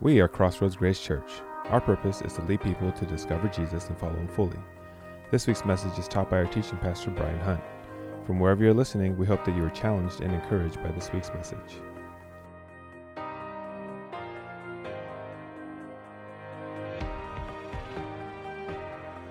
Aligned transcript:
We 0.00 0.20
are 0.20 0.28
Crossroads 0.28 0.76
Grace 0.76 1.00
Church. 1.00 1.28
Our 1.70 1.80
purpose 1.80 2.22
is 2.22 2.34
to 2.34 2.42
lead 2.42 2.60
people 2.60 2.92
to 2.92 3.04
discover 3.04 3.48
Jesus 3.48 3.88
and 3.88 3.98
follow 3.98 4.14
him 4.14 4.28
fully. 4.28 4.56
This 5.32 5.48
week's 5.48 5.64
message 5.64 5.98
is 5.98 6.06
taught 6.06 6.30
by 6.30 6.36
our 6.36 6.46
teaching 6.46 6.78
pastor, 6.78 7.10
Brian 7.10 7.40
Hunt. 7.40 7.60
From 8.24 8.38
wherever 8.38 8.62
you're 8.62 8.72
listening, 8.72 9.18
we 9.18 9.26
hope 9.26 9.44
that 9.44 9.56
you 9.56 9.64
are 9.64 9.70
challenged 9.70 10.20
and 10.20 10.32
encouraged 10.32 10.80
by 10.84 10.92
this 10.92 11.12
week's 11.12 11.30
message. 11.30 11.58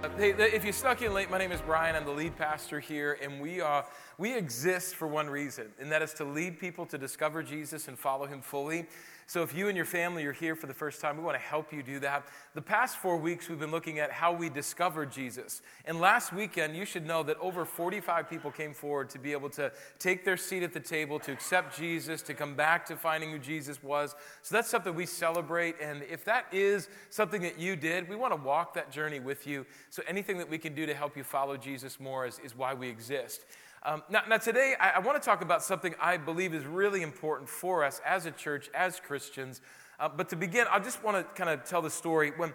Uh, 0.04 0.10
hey, 0.18 0.32
if 0.32 0.66
you 0.66 0.74
snuck 0.74 1.02
in 1.02 1.14
late, 1.14 1.32
my 1.32 1.38
name 1.38 1.54
is 1.54 1.62
Brian. 1.62 1.96
I'm 1.96 2.04
the 2.04 2.12
lead 2.12 2.36
pastor 2.36 2.82
here, 2.82 3.18
and 3.22 3.40
we 3.40 3.62
are 3.62 3.86
we 4.18 4.36
exist 4.36 4.96
for 4.96 5.08
one 5.08 5.30
reason, 5.30 5.68
and 5.80 5.90
that 5.94 6.02
is 6.02 6.14
to 6.16 6.26
lead 6.26 6.60
people 6.60 6.86
to 6.88 6.98
discover 6.98 7.42
Jesus 7.42 7.88
and 7.88 7.98
follow 7.98 8.26
Him 8.26 8.42
fully. 8.42 8.86
So, 9.30 9.44
if 9.44 9.54
you 9.54 9.68
and 9.68 9.76
your 9.76 9.86
family 9.86 10.26
are 10.26 10.32
here 10.32 10.56
for 10.56 10.68
the 10.68 10.74
first 10.74 11.02
time, 11.02 11.18
we 11.18 11.24
want 11.24 11.36
to 11.36 11.44
help 11.44 11.74
you 11.74 11.84
do 11.84 12.00
that. 12.00 12.30
The 12.54 12.62
past 12.62 12.96
four 12.96 13.18
weeks, 13.18 13.50
we've 13.50 13.60
been 13.60 13.72
looking 13.72 14.00
at 14.00 14.10
how 14.10 14.32
we 14.32 14.50
discovered 14.50 15.12
Jesus. 15.12 15.62
And 15.84 16.00
last 16.00 16.32
weekend, 16.32 16.78
you 16.78 16.86
should 16.86 17.06
know 17.06 17.24
that 17.24 17.36
over 17.42 17.66
45 17.66 18.30
people 18.30 18.52
came 18.52 18.74
forward 18.74 19.10
to 19.10 19.20
be 19.20 19.34
able 19.34 19.50
to 19.50 19.74
take 20.00 20.24
their 20.24 20.38
seat 20.38 20.64
at 20.64 20.72
the 20.72 20.80
table, 20.80 21.20
to 21.20 21.34
accept 21.34 21.78
Jesus, 21.78 22.22
to 22.22 22.34
come 22.34 22.56
back 22.56 22.86
to 22.86 22.96
finding 22.96 23.30
who 23.30 23.38
Jesus 23.38 23.84
was. 23.84 24.16
So, 24.44 24.56
that's 24.56 24.70
something 24.70 24.96
we 24.96 25.06
celebrate. 25.06 25.76
And 25.82 26.04
if 26.04 26.24
that 26.24 26.46
is 26.54 26.88
something 27.10 27.42
that 27.42 27.60
you 27.60 27.76
did, 27.76 28.08
we 28.08 28.16
want 28.16 28.34
to 28.34 28.42
walk 28.42 28.76
that 28.76 28.92
journey 28.92 29.20
with 29.20 29.46
you. 29.46 29.66
So, 29.90 30.04
anything 30.08 30.38
that 30.38 30.50
we 30.50 30.58
can 30.58 30.74
do 30.74 30.86
to 30.86 30.94
help 30.94 31.18
you 31.18 31.26
follow 31.26 31.58
Jesus 31.58 32.00
more 32.00 32.26
is, 32.26 32.40
is 32.40 32.56
why 32.56 32.74
we 32.74 32.88
exist. 32.88 33.44
Um, 33.84 34.04
now, 34.10 34.24
now, 34.28 34.38
today 34.38 34.74
I, 34.80 34.92
I 34.92 35.00
want 35.00 35.22
to 35.22 35.26
talk 35.26 35.42
about 35.42 35.62
something 35.62 35.94
I 36.02 36.18
believe 36.18 36.54
is 36.54 36.66
really 36.66 37.04
important 37.04 37.48
for 37.48 37.84
us 37.84 38.02
as 38.06 38.26
a 38.26 38.32
church, 38.32 38.70
as 38.74 39.00
Christians. 39.00 39.62
Uh, 40.00 40.10
but 40.10 40.30
to 40.30 40.36
begin, 40.36 40.66
I 40.72 40.80
just 40.80 41.04
want 41.04 41.18
to 41.18 41.24
kind 41.42 41.50
of 41.50 41.64
tell 41.64 41.82
the 41.82 41.90
story. 41.90 42.32
When 42.36 42.54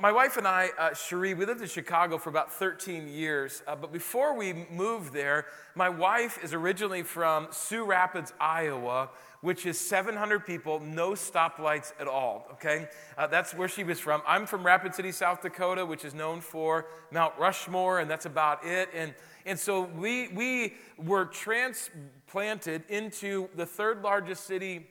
my 0.00 0.12
wife 0.12 0.36
and 0.36 0.46
I, 0.46 0.70
uh, 0.78 0.94
Cherie, 0.94 1.34
we 1.34 1.44
lived 1.44 1.60
in 1.60 1.66
Chicago 1.66 2.16
for 2.16 2.30
about 2.30 2.52
13 2.52 3.08
years. 3.08 3.64
Uh, 3.66 3.74
but 3.74 3.92
before 3.92 4.36
we 4.36 4.52
moved 4.70 5.12
there, 5.12 5.46
my 5.74 5.88
wife 5.88 6.38
is 6.44 6.54
originally 6.54 7.02
from 7.02 7.48
Sioux 7.50 7.84
Rapids, 7.84 8.32
Iowa, 8.40 9.10
which 9.40 9.66
is 9.66 9.80
700 9.80 10.46
people, 10.46 10.78
no 10.78 11.12
stoplights 11.12 11.92
at 11.98 12.06
all, 12.06 12.46
okay? 12.52 12.88
Uh, 13.18 13.26
that's 13.26 13.54
where 13.54 13.66
she 13.66 13.82
was 13.82 13.98
from. 13.98 14.22
I'm 14.24 14.46
from 14.46 14.64
Rapid 14.64 14.94
City, 14.94 15.10
South 15.10 15.42
Dakota, 15.42 15.84
which 15.84 16.04
is 16.04 16.14
known 16.14 16.40
for 16.40 16.86
Mount 17.10 17.34
Rushmore, 17.36 17.98
and 17.98 18.08
that's 18.08 18.26
about 18.26 18.64
it. 18.64 18.88
And 18.94 19.12
and 19.46 19.58
so 19.58 19.82
we, 19.82 20.28
we 20.28 20.74
were 20.96 21.24
transplanted 21.24 22.84
into 22.88 23.48
the 23.56 23.66
third 23.66 24.02
largest 24.02 24.44
city 24.44 24.86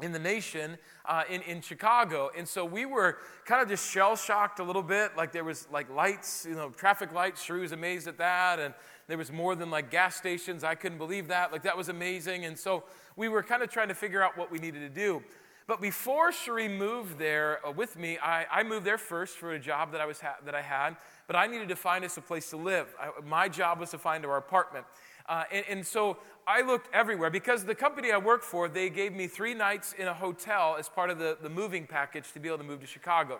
in 0.00 0.12
the 0.12 0.18
nation 0.18 0.78
uh, 1.06 1.24
in, 1.28 1.42
in 1.42 1.60
Chicago. 1.60 2.30
And 2.36 2.46
so 2.46 2.64
we 2.64 2.86
were 2.86 3.18
kind 3.44 3.60
of 3.60 3.68
just 3.68 3.90
shell 3.90 4.14
shocked 4.14 4.60
a 4.60 4.62
little 4.62 4.82
bit. 4.82 5.16
Like 5.16 5.32
there 5.32 5.42
was 5.42 5.66
like 5.72 5.90
lights, 5.90 6.46
you 6.48 6.54
know, 6.54 6.70
traffic 6.70 7.12
lights. 7.12 7.42
Shrew 7.42 7.62
was 7.62 7.72
amazed 7.72 8.06
at 8.06 8.16
that. 8.18 8.60
And 8.60 8.74
there 9.08 9.18
was 9.18 9.32
more 9.32 9.56
than 9.56 9.70
like 9.70 9.90
gas 9.90 10.14
stations. 10.14 10.62
I 10.62 10.76
couldn't 10.76 10.98
believe 10.98 11.28
that. 11.28 11.50
Like 11.50 11.64
that 11.64 11.76
was 11.76 11.88
amazing. 11.88 12.44
And 12.44 12.56
so 12.56 12.84
we 13.16 13.28
were 13.28 13.42
kind 13.42 13.62
of 13.62 13.70
trying 13.70 13.88
to 13.88 13.94
figure 13.94 14.22
out 14.22 14.38
what 14.38 14.52
we 14.52 14.58
needed 14.58 14.80
to 14.80 14.88
do. 14.88 15.22
But 15.66 15.82
before 15.82 16.32
Cherie 16.32 16.68
moved 16.68 17.18
there 17.18 17.66
uh, 17.66 17.72
with 17.72 17.98
me, 17.98 18.18
I, 18.22 18.46
I 18.50 18.62
moved 18.62 18.86
there 18.86 18.98
first 18.98 19.36
for 19.36 19.52
a 19.52 19.58
job 19.58 19.92
that 19.92 20.00
I, 20.00 20.06
was 20.06 20.20
ha- 20.20 20.38
that 20.44 20.54
I 20.54 20.62
had 20.62 20.96
but 21.28 21.36
I 21.36 21.46
needed 21.46 21.68
to 21.68 21.76
find 21.76 22.04
us 22.04 22.16
a 22.16 22.20
place 22.20 22.50
to 22.50 22.56
live. 22.56 22.92
I, 22.98 23.10
my 23.24 23.48
job 23.48 23.78
was 23.78 23.90
to 23.90 23.98
find 23.98 24.26
our 24.26 24.38
apartment. 24.38 24.86
Uh, 25.28 25.44
and, 25.52 25.64
and, 25.68 25.86
so 25.86 26.16
I 26.46 26.62
looked 26.62 26.88
everywhere 26.94 27.28
because 27.28 27.66
the 27.66 27.74
company 27.74 28.10
I 28.10 28.16
worked 28.16 28.44
for, 28.44 28.66
they 28.66 28.88
gave 28.88 29.12
me 29.12 29.26
three 29.26 29.52
nights 29.52 29.92
in 29.92 30.08
a 30.08 30.14
hotel 30.14 30.76
as 30.78 30.88
part 30.88 31.10
of 31.10 31.18
the, 31.18 31.36
the 31.42 31.50
moving 31.50 31.86
package 31.86 32.32
to 32.32 32.40
be 32.40 32.48
able 32.48 32.58
to 32.58 32.64
move 32.64 32.80
to 32.80 32.86
Chicago. 32.86 33.38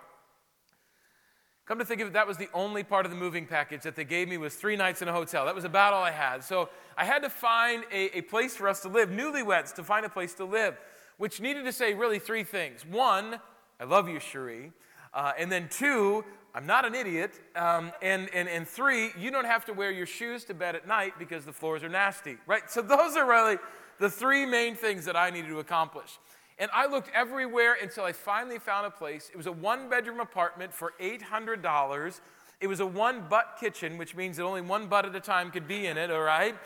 Come 1.64 1.78
to 1.78 1.86
think 1.86 2.02
of 2.02 2.08
it, 2.08 2.12
that 2.12 2.26
was 2.26 2.36
the 2.36 2.50
only 2.52 2.82
part 2.82 3.06
of 3.06 3.10
the 3.10 3.16
moving 3.16 3.46
package 3.46 3.82
that 3.82 3.96
they 3.96 4.04
gave 4.04 4.28
me 4.28 4.36
was 4.36 4.54
three 4.54 4.76
nights 4.76 5.00
in 5.00 5.08
a 5.08 5.12
hotel. 5.12 5.46
That 5.46 5.54
was 5.54 5.64
about 5.64 5.94
all 5.94 6.04
I 6.04 6.10
had. 6.10 6.44
So 6.44 6.68
I 6.96 7.06
had 7.06 7.22
to 7.22 7.30
find 7.30 7.84
a, 7.90 8.18
a 8.18 8.20
place 8.20 8.54
for 8.54 8.68
us 8.68 8.80
to 8.82 8.88
live, 8.88 9.08
newlyweds, 9.08 9.74
to 9.76 9.82
find 9.82 10.04
a 10.04 10.10
place 10.10 10.34
to 10.34 10.44
live, 10.44 10.78
which 11.16 11.40
needed 11.40 11.64
to 11.64 11.72
say 11.72 11.94
really 11.94 12.18
three 12.18 12.44
things. 12.44 12.84
One, 12.84 13.40
I 13.80 13.84
love 13.84 14.10
you, 14.10 14.20
Cherie. 14.20 14.72
Uh, 15.14 15.32
and 15.38 15.50
then 15.50 15.68
two, 15.70 16.24
I'm 16.58 16.66
not 16.66 16.84
an 16.84 16.96
idiot. 16.96 17.38
Um, 17.54 17.92
and, 18.02 18.28
and, 18.34 18.48
and 18.48 18.66
three, 18.66 19.10
you 19.16 19.30
don't 19.30 19.44
have 19.46 19.64
to 19.66 19.72
wear 19.72 19.92
your 19.92 20.06
shoes 20.06 20.42
to 20.46 20.54
bed 20.54 20.74
at 20.74 20.88
night 20.88 21.12
because 21.16 21.44
the 21.44 21.52
floors 21.52 21.84
are 21.84 21.88
nasty, 21.88 22.36
right? 22.48 22.68
So 22.68 22.82
those 22.82 23.16
are 23.16 23.24
really 23.24 23.58
the 24.00 24.10
three 24.10 24.44
main 24.44 24.74
things 24.74 25.04
that 25.04 25.14
I 25.14 25.30
needed 25.30 25.50
to 25.50 25.60
accomplish. 25.60 26.18
And 26.58 26.68
I 26.74 26.86
looked 26.86 27.10
everywhere 27.14 27.76
until 27.80 28.02
I 28.02 28.10
finally 28.10 28.58
found 28.58 28.88
a 28.88 28.90
place. 28.90 29.30
It 29.32 29.36
was 29.36 29.46
a 29.46 29.52
one 29.52 29.88
bedroom 29.88 30.18
apartment 30.18 30.74
for 30.74 30.94
$800. 31.00 32.20
It 32.60 32.66
was 32.66 32.80
a 32.80 32.86
one 32.86 33.28
butt 33.28 33.58
kitchen, 33.60 33.96
which 33.96 34.16
means 34.16 34.38
that 34.38 34.42
only 34.42 34.60
one 34.60 34.88
butt 34.88 35.06
at 35.06 35.14
a 35.14 35.20
time 35.20 35.52
could 35.52 35.68
be 35.68 35.86
in 35.86 35.96
it, 35.96 36.10
all 36.10 36.22
right? 36.22 36.56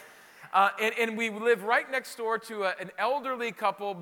Uh, 0.55 0.71
and, 0.81 0.95
and, 0.99 1.19
we 1.19 1.29
live 1.29 1.65
right 1.65 1.91
next 1.91 2.17
door 2.17 2.39
to 2.39 2.65
a, 2.65 2.75
an 2.81 2.91
elderly 2.99 3.53
couple 3.53 3.95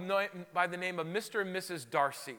by 0.55 0.67
the 0.69 0.77
name 0.77 1.01
of 1.01 1.09
Mr. 1.09 1.41
and 1.41 1.55
Mrs. 1.55 1.91
Darcy. 1.91 2.37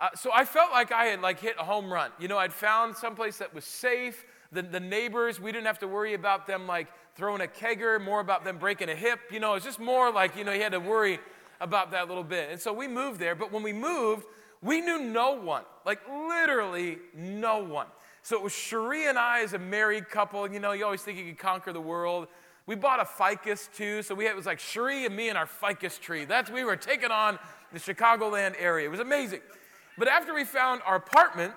Uh, 0.00 0.08
so 0.14 0.30
I 0.32 0.44
felt 0.44 0.70
like 0.72 0.92
I 0.92 1.06
had 1.06 1.20
like 1.20 1.40
hit 1.40 1.56
a 1.58 1.64
home 1.64 1.92
run. 1.92 2.10
You 2.18 2.28
know, 2.28 2.38
I'd 2.38 2.52
found 2.52 2.96
someplace 2.96 3.38
that 3.38 3.54
was 3.54 3.64
safe. 3.64 4.24
The, 4.50 4.62
the 4.62 4.80
neighbors, 4.80 5.38
we 5.38 5.52
didn't 5.52 5.66
have 5.66 5.78
to 5.80 5.88
worry 5.88 6.14
about 6.14 6.46
them 6.46 6.66
like 6.66 6.88
throwing 7.16 7.42
a 7.42 7.46
kegger, 7.46 8.02
more 8.02 8.20
about 8.20 8.44
them 8.44 8.56
breaking 8.56 8.88
a 8.88 8.94
hip. 8.94 9.20
You 9.30 9.40
know, 9.40 9.54
it's 9.54 9.64
just 9.64 9.78
more 9.78 10.10
like, 10.10 10.36
you 10.36 10.44
know, 10.44 10.52
you 10.52 10.62
had 10.62 10.72
to 10.72 10.80
worry 10.80 11.20
about 11.60 11.90
that 11.90 12.08
little 12.08 12.24
bit. 12.24 12.50
And 12.50 12.58
so 12.58 12.72
we 12.72 12.88
moved 12.88 13.20
there. 13.20 13.34
But 13.34 13.52
when 13.52 13.62
we 13.62 13.74
moved, 13.74 14.24
we 14.62 14.80
knew 14.80 14.98
no 15.00 15.32
one, 15.32 15.64
like 15.84 16.00
literally 16.08 16.98
no 17.14 17.58
one. 17.58 17.86
So 18.22 18.36
it 18.36 18.42
was 18.42 18.52
Cherie 18.52 19.06
and 19.06 19.18
I 19.18 19.42
as 19.42 19.52
a 19.52 19.58
married 19.58 20.08
couple. 20.08 20.50
You 20.50 20.60
know, 20.60 20.72
you 20.72 20.84
always 20.84 21.02
think 21.02 21.18
you 21.18 21.26
could 21.26 21.38
conquer 21.38 21.72
the 21.72 21.80
world. 21.80 22.28
We 22.66 22.74
bought 22.74 23.00
a 23.00 23.04
ficus 23.04 23.68
too, 23.74 24.02
so 24.02 24.14
we 24.14 24.24
had, 24.24 24.32
it 24.32 24.36
was 24.36 24.46
like 24.46 24.60
Cherie 24.60 25.04
and 25.04 25.16
me 25.16 25.28
and 25.28 25.36
our 25.36 25.46
ficus 25.46 25.98
tree. 25.98 26.24
That's 26.24 26.50
we 26.50 26.64
were 26.64 26.76
taking 26.76 27.10
on 27.10 27.38
the 27.72 27.78
Chicagoland 27.78 28.54
area. 28.58 28.86
It 28.86 28.90
was 28.90 29.00
amazing. 29.00 29.40
But 29.98 30.08
after 30.08 30.34
we 30.34 30.44
found 30.44 30.82
our 30.86 30.96
apartment, 30.96 31.54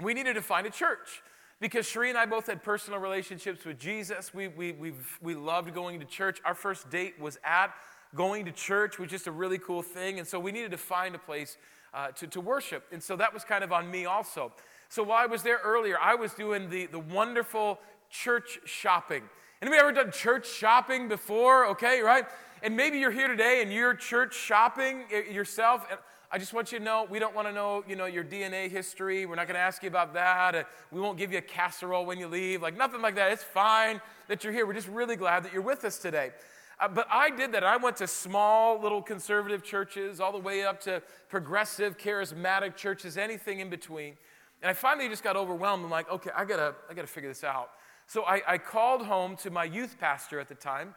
we 0.00 0.14
needed 0.14 0.34
to 0.34 0.42
find 0.42 0.66
a 0.66 0.70
church 0.70 1.22
because 1.60 1.86
Cherie 1.86 2.08
and 2.08 2.18
I 2.18 2.26
both 2.26 2.46
had 2.46 2.62
personal 2.62 2.98
relationships 3.00 3.64
with 3.64 3.78
Jesus. 3.78 4.34
We, 4.34 4.48
we, 4.48 4.72
we 4.72 4.92
we 5.22 5.34
loved 5.34 5.74
going 5.74 6.00
to 6.00 6.06
church. 6.06 6.40
Our 6.44 6.54
first 6.54 6.90
date 6.90 7.18
was 7.18 7.38
at 7.44 7.74
going 8.14 8.44
to 8.44 8.52
church, 8.52 8.98
is 9.00 9.10
just 9.10 9.26
a 9.26 9.32
really 9.32 9.58
cool 9.58 9.82
thing. 9.82 10.18
And 10.18 10.26
so 10.26 10.38
we 10.38 10.52
needed 10.52 10.70
to 10.70 10.78
find 10.78 11.14
a 11.14 11.18
place 11.18 11.56
uh, 11.92 12.08
to, 12.12 12.26
to 12.28 12.40
worship. 12.40 12.84
And 12.92 13.02
so 13.02 13.16
that 13.16 13.32
was 13.32 13.44
kind 13.44 13.64
of 13.64 13.72
on 13.72 13.90
me 13.90 14.04
also. 14.04 14.52
So 14.88 15.02
while 15.02 15.22
I 15.22 15.26
was 15.26 15.42
there 15.42 15.60
earlier, 15.64 15.98
I 16.00 16.14
was 16.14 16.34
doing 16.34 16.70
the, 16.70 16.86
the 16.86 16.98
wonderful 16.98 17.78
church 18.10 18.58
shopping. 18.64 19.22
Anybody 19.62 19.80
ever 19.80 19.92
done 19.92 20.12
church 20.12 20.46
shopping 20.46 21.08
before? 21.08 21.66
Okay, 21.68 22.00
right? 22.00 22.26
And 22.62 22.76
maybe 22.76 22.98
you're 22.98 23.10
here 23.10 23.28
today 23.28 23.62
and 23.62 23.72
you're 23.72 23.94
church 23.94 24.34
shopping 24.34 25.04
eh, 25.12 25.32
yourself. 25.32 25.86
I 26.34 26.38
just 26.38 26.52
want 26.52 26.72
you 26.72 26.80
to 26.80 26.84
know 26.84 27.06
we 27.08 27.20
don't 27.20 27.32
want 27.32 27.46
to 27.46 27.54
know, 27.54 27.84
you 27.86 27.94
know, 27.94 28.06
your 28.06 28.24
DNA 28.24 28.68
history. 28.68 29.24
We're 29.24 29.36
not 29.36 29.46
going 29.46 29.54
to 29.54 29.60
ask 29.60 29.84
you 29.84 29.88
about 29.88 30.14
that. 30.14 30.66
We 30.90 31.00
won't 31.00 31.16
give 31.16 31.30
you 31.30 31.38
a 31.38 31.40
casserole 31.40 32.04
when 32.04 32.18
you 32.18 32.26
leave. 32.26 32.60
Like 32.60 32.76
nothing 32.76 33.00
like 33.00 33.14
that. 33.14 33.30
It's 33.30 33.44
fine 33.44 34.00
that 34.26 34.42
you're 34.42 34.52
here. 34.52 34.66
We're 34.66 34.72
just 34.72 34.88
really 34.88 35.14
glad 35.14 35.44
that 35.44 35.52
you're 35.52 35.62
with 35.62 35.84
us 35.84 35.96
today. 35.96 36.32
Uh, 36.80 36.88
but 36.88 37.06
I 37.08 37.30
did 37.30 37.52
that. 37.52 37.62
I 37.62 37.76
went 37.76 37.98
to 37.98 38.08
small 38.08 38.80
little 38.80 39.00
conservative 39.00 39.62
churches, 39.62 40.18
all 40.18 40.32
the 40.32 40.40
way 40.40 40.64
up 40.64 40.80
to 40.80 41.04
progressive, 41.28 41.98
charismatic 41.98 42.74
churches, 42.74 43.16
anything 43.16 43.60
in 43.60 43.70
between. 43.70 44.16
And 44.60 44.68
I 44.68 44.72
finally 44.72 45.08
just 45.08 45.22
got 45.22 45.36
overwhelmed. 45.36 45.84
I'm 45.84 45.90
like, 45.92 46.10
okay, 46.10 46.30
I 46.36 46.44
gotta, 46.44 46.74
I 46.90 46.94
gotta 46.94 47.06
figure 47.06 47.30
this 47.30 47.44
out. 47.44 47.70
So 48.08 48.24
I, 48.24 48.42
I 48.44 48.58
called 48.58 49.06
home 49.06 49.36
to 49.36 49.52
my 49.52 49.62
youth 49.62 50.00
pastor 50.00 50.40
at 50.40 50.48
the 50.48 50.56
time. 50.56 50.96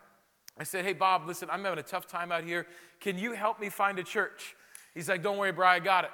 I 0.58 0.64
said, 0.64 0.84
hey, 0.84 0.94
Bob, 0.94 1.28
listen, 1.28 1.48
I'm 1.52 1.64
having 1.64 1.78
a 1.78 1.84
tough 1.84 2.08
time 2.08 2.32
out 2.32 2.44
here. 2.44 2.66
Can 3.00 3.20
you 3.20 3.34
help 3.34 3.60
me 3.60 3.70
find 3.70 4.00
a 4.00 4.04
church? 4.04 4.56
He's 4.98 5.08
like, 5.08 5.22
Don't 5.22 5.38
worry, 5.38 5.52
Brian, 5.52 5.82
I 5.82 5.86
got 5.86 6.06
it. 6.06 6.12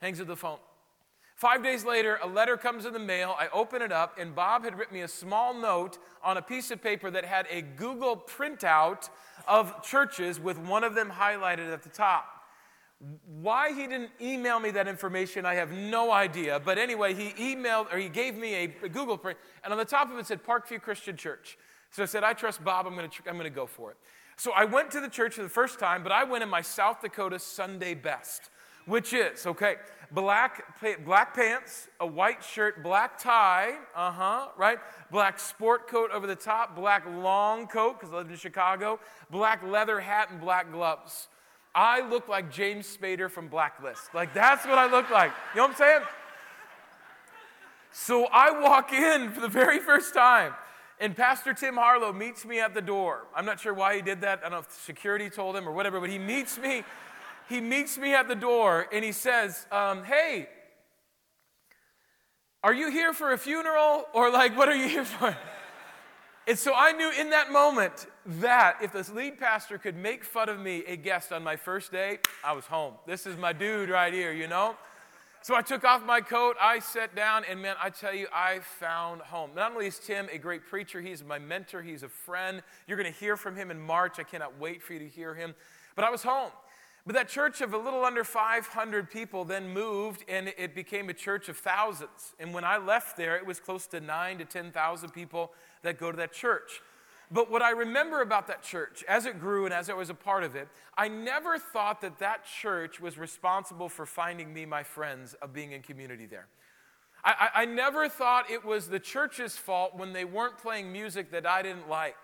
Hangs 0.00 0.20
up 0.20 0.26
the 0.26 0.34
phone. 0.34 0.58
Five 1.36 1.62
days 1.62 1.84
later, 1.84 2.18
a 2.22 2.26
letter 2.26 2.56
comes 2.56 2.84
in 2.84 2.92
the 2.92 2.98
mail. 2.98 3.34
I 3.38 3.48
open 3.52 3.80
it 3.80 3.92
up, 3.92 4.18
and 4.18 4.34
Bob 4.34 4.64
had 4.64 4.76
written 4.76 4.94
me 4.94 5.02
a 5.02 5.08
small 5.08 5.54
note 5.54 5.98
on 6.22 6.36
a 6.36 6.42
piece 6.42 6.70
of 6.70 6.82
paper 6.82 7.10
that 7.12 7.24
had 7.24 7.46
a 7.48 7.62
Google 7.62 8.16
printout 8.16 9.08
of 9.46 9.82
churches 9.84 10.40
with 10.40 10.58
one 10.58 10.82
of 10.82 10.94
them 10.94 11.10
highlighted 11.10 11.72
at 11.72 11.82
the 11.82 11.88
top. 11.88 12.26
Why 13.26 13.72
he 13.72 13.86
didn't 13.86 14.10
email 14.20 14.58
me 14.58 14.70
that 14.72 14.88
information, 14.88 15.44
I 15.44 15.54
have 15.54 15.70
no 15.70 16.12
idea. 16.12 16.60
But 16.64 16.78
anyway, 16.78 17.14
he 17.14 17.54
emailed 17.54 17.92
or 17.92 17.98
he 17.98 18.08
gave 18.08 18.36
me 18.36 18.54
a, 18.54 18.74
a 18.84 18.88
Google 18.88 19.18
print, 19.18 19.38
and 19.62 19.72
on 19.72 19.78
the 19.78 19.84
top 19.84 20.10
of 20.10 20.18
it 20.18 20.26
said 20.26 20.42
Parkview 20.42 20.80
Christian 20.80 21.16
Church. 21.16 21.56
So 21.90 22.02
I 22.02 22.06
said, 22.06 22.24
I 22.24 22.32
trust 22.32 22.64
Bob, 22.64 22.86
I'm 22.86 22.96
to 22.96 23.10
I'm 23.28 23.38
to 23.38 23.50
go 23.50 23.66
for 23.66 23.92
it. 23.92 23.96
So 24.36 24.52
I 24.52 24.64
went 24.64 24.90
to 24.92 25.00
the 25.00 25.08
church 25.08 25.34
for 25.34 25.42
the 25.42 25.48
first 25.48 25.78
time, 25.78 26.02
but 26.02 26.12
I 26.12 26.24
went 26.24 26.42
in 26.42 26.50
my 26.50 26.62
South 26.62 27.00
Dakota 27.00 27.38
Sunday 27.38 27.94
best, 27.94 28.50
which 28.86 29.12
is, 29.12 29.46
okay, 29.46 29.76
black, 30.10 30.64
black 31.04 31.34
pants, 31.34 31.88
a 32.00 32.06
white 32.06 32.42
shirt, 32.42 32.82
black 32.82 33.18
tie, 33.18 33.74
uh 33.94 34.10
huh, 34.10 34.48
right? 34.56 34.78
Black 35.10 35.38
sport 35.38 35.88
coat 35.88 36.10
over 36.12 36.26
the 36.26 36.36
top, 36.36 36.74
black 36.76 37.06
long 37.06 37.66
coat, 37.66 37.98
because 37.98 38.12
I 38.12 38.18
lived 38.18 38.30
in 38.30 38.36
Chicago, 38.36 38.98
black 39.30 39.62
leather 39.62 40.00
hat, 40.00 40.30
and 40.30 40.40
black 40.40 40.72
gloves. 40.72 41.28
I 41.74 42.06
look 42.08 42.28
like 42.28 42.52
James 42.52 42.86
Spader 42.96 43.28
from 43.28 43.48
Blacklist. 43.48 44.14
Like, 44.14 44.32
that's 44.32 44.64
what 44.64 44.78
I 44.78 44.88
look 44.88 45.10
like. 45.10 45.32
You 45.54 45.58
know 45.58 45.68
what 45.68 45.70
I'm 45.72 45.76
saying? 45.76 46.00
So 47.90 48.26
I 48.32 48.60
walk 48.60 48.92
in 48.92 49.30
for 49.30 49.40
the 49.40 49.48
very 49.48 49.80
first 49.80 50.14
time, 50.14 50.52
and 51.00 51.16
Pastor 51.16 51.52
Tim 51.52 51.74
Harlow 51.74 52.12
meets 52.12 52.44
me 52.44 52.60
at 52.60 52.74
the 52.74 52.80
door. 52.80 53.26
I'm 53.34 53.44
not 53.44 53.60
sure 53.60 53.74
why 53.74 53.96
he 53.96 54.02
did 54.02 54.20
that. 54.20 54.40
I 54.40 54.42
don't 54.42 54.52
know 54.52 54.58
if 54.58 54.70
security 54.70 55.28
told 55.28 55.56
him 55.56 55.68
or 55.68 55.72
whatever, 55.72 56.00
but 56.00 56.10
he 56.10 56.18
meets 56.18 56.58
me. 56.58 56.84
He 57.48 57.60
meets 57.60 57.98
me 57.98 58.14
at 58.14 58.28
the 58.28 58.34
door 58.34 58.86
and 58.92 59.04
he 59.04 59.12
says, 59.12 59.66
um, 59.70 60.04
Hey, 60.04 60.48
are 62.62 62.72
you 62.72 62.90
here 62.90 63.12
for 63.12 63.32
a 63.32 63.38
funeral? 63.38 64.06
Or 64.14 64.30
like, 64.30 64.56
what 64.56 64.68
are 64.68 64.74
you 64.74 64.88
here 64.88 65.04
for? 65.04 65.36
And 66.46 66.58
so 66.58 66.72
I 66.74 66.92
knew 66.92 67.10
in 67.10 67.30
that 67.30 67.50
moment 67.50 68.06
that 68.26 68.76
if 68.82 68.92
this 68.92 69.10
lead 69.10 69.38
pastor 69.38 69.78
could 69.78 69.96
make 69.96 70.24
fun 70.24 70.48
of 70.48 70.58
me, 70.58 70.84
a 70.86 70.96
guest 70.96 71.32
on 71.32 71.42
my 71.42 71.56
first 71.56 71.90
day, 71.90 72.18
I 72.42 72.52
was 72.52 72.66
home. 72.66 72.94
This 73.06 73.26
is 73.26 73.36
my 73.36 73.52
dude 73.52 73.88
right 73.88 74.12
here, 74.12 74.32
you 74.32 74.46
know? 74.46 74.76
So 75.44 75.54
I 75.54 75.60
took 75.60 75.84
off 75.84 76.02
my 76.02 76.22
coat, 76.22 76.56
I 76.58 76.78
sat 76.78 77.14
down, 77.14 77.44
and 77.46 77.60
man, 77.60 77.76
I 77.78 77.90
tell 77.90 78.14
you, 78.14 78.28
I 78.32 78.60
found 78.60 79.20
home. 79.20 79.50
Not 79.54 79.72
only 79.72 79.86
is 79.86 79.98
Tim 79.98 80.26
a 80.32 80.38
great 80.38 80.64
preacher, 80.64 81.02
he's 81.02 81.22
my 81.22 81.38
mentor, 81.38 81.82
he's 81.82 82.02
a 82.02 82.08
friend. 82.08 82.62
You're 82.88 82.96
going 82.96 83.12
to 83.12 83.20
hear 83.20 83.36
from 83.36 83.54
him 83.54 83.70
in 83.70 83.78
March. 83.78 84.18
I 84.18 84.22
cannot 84.22 84.58
wait 84.58 84.82
for 84.82 84.94
you 84.94 85.00
to 85.00 85.06
hear 85.06 85.34
him. 85.34 85.54
But 85.96 86.06
I 86.06 86.08
was 86.08 86.22
home. 86.22 86.50
But 87.04 87.14
that 87.16 87.28
church 87.28 87.60
of 87.60 87.74
a 87.74 87.76
little 87.76 88.06
under 88.06 88.24
500 88.24 89.10
people 89.10 89.44
then 89.44 89.68
moved 89.68 90.24
and 90.30 90.50
it 90.56 90.74
became 90.74 91.10
a 91.10 91.14
church 91.14 91.50
of 91.50 91.58
thousands. 91.58 92.32
And 92.40 92.54
when 92.54 92.64
I 92.64 92.78
left 92.78 93.18
there, 93.18 93.36
it 93.36 93.44
was 93.44 93.60
close 93.60 93.86
to 93.88 94.00
9 94.00 94.38
to 94.38 94.46
10,000 94.46 95.10
people 95.10 95.52
that 95.82 95.98
go 95.98 96.10
to 96.10 96.16
that 96.16 96.32
church. 96.32 96.80
But 97.34 97.50
what 97.50 97.62
I 97.62 97.70
remember 97.70 98.22
about 98.22 98.46
that 98.46 98.62
church, 98.62 99.04
as 99.08 99.26
it 99.26 99.40
grew 99.40 99.64
and 99.64 99.74
as 99.74 99.90
I 99.90 99.94
was 99.94 100.08
a 100.08 100.14
part 100.14 100.44
of 100.44 100.54
it, 100.54 100.68
I 100.96 101.08
never 101.08 101.58
thought 101.58 102.00
that 102.02 102.20
that 102.20 102.46
church 102.46 103.00
was 103.00 103.18
responsible 103.18 103.88
for 103.88 104.06
finding 104.06 104.54
me 104.54 104.64
my 104.66 104.84
friends 104.84 105.34
of 105.42 105.52
being 105.52 105.72
in 105.72 105.82
community 105.82 106.26
there. 106.26 106.46
I, 107.24 107.50
I, 107.52 107.62
I 107.62 107.64
never 107.64 108.08
thought 108.08 108.48
it 108.52 108.64
was 108.64 108.86
the 108.86 109.00
church's 109.00 109.56
fault 109.56 109.96
when 109.96 110.12
they 110.12 110.24
weren't 110.24 110.58
playing 110.58 110.92
music 110.92 111.32
that 111.32 111.44
I 111.44 111.62
didn't 111.62 111.88
like. 111.88 112.16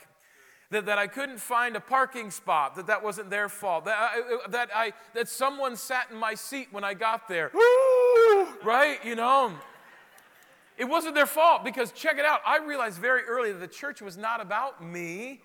That, 0.70 0.86
that 0.86 0.98
I 0.98 1.08
couldn't 1.08 1.40
find 1.40 1.74
a 1.74 1.80
parking 1.80 2.30
spot, 2.30 2.76
that 2.76 2.86
that 2.86 3.02
wasn't 3.02 3.30
their 3.30 3.48
fault, 3.48 3.86
that 3.86 3.98
I, 3.98 4.48
that, 4.50 4.70
I, 4.72 4.92
that 5.14 5.28
someone 5.28 5.74
sat 5.74 6.12
in 6.12 6.16
my 6.16 6.34
seat 6.34 6.68
when 6.70 6.84
I 6.84 6.94
got 6.94 7.26
there. 7.26 7.50
right? 8.64 9.04
You 9.04 9.16
know, 9.16 9.54
it 10.80 10.88
wasn't 10.88 11.14
their 11.14 11.26
fault 11.26 11.62
because, 11.62 11.92
check 11.92 12.18
it 12.18 12.24
out, 12.24 12.40
I 12.46 12.56
realized 12.56 12.98
very 12.98 13.22
early 13.24 13.52
that 13.52 13.60
the 13.60 13.68
church 13.68 14.00
was 14.00 14.16
not 14.16 14.40
about 14.40 14.82
me, 14.82 15.42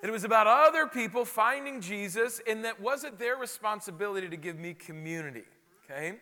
that 0.00 0.08
it 0.08 0.12
was 0.12 0.24
about 0.24 0.46
other 0.46 0.86
people 0.86 1.26
finding 1.26 1.82
Jesus, 1.82 2.40
and 2.48 2.64
that 2.64 2.80
wasn't 2.80 3.18
their 3.18 3.36
responsibility 3.36 4.30
to 4.30 4.36
give 4.38 4.58
me 4.58 4.72
community, 4.72 5.44
okay? 5.84 6.16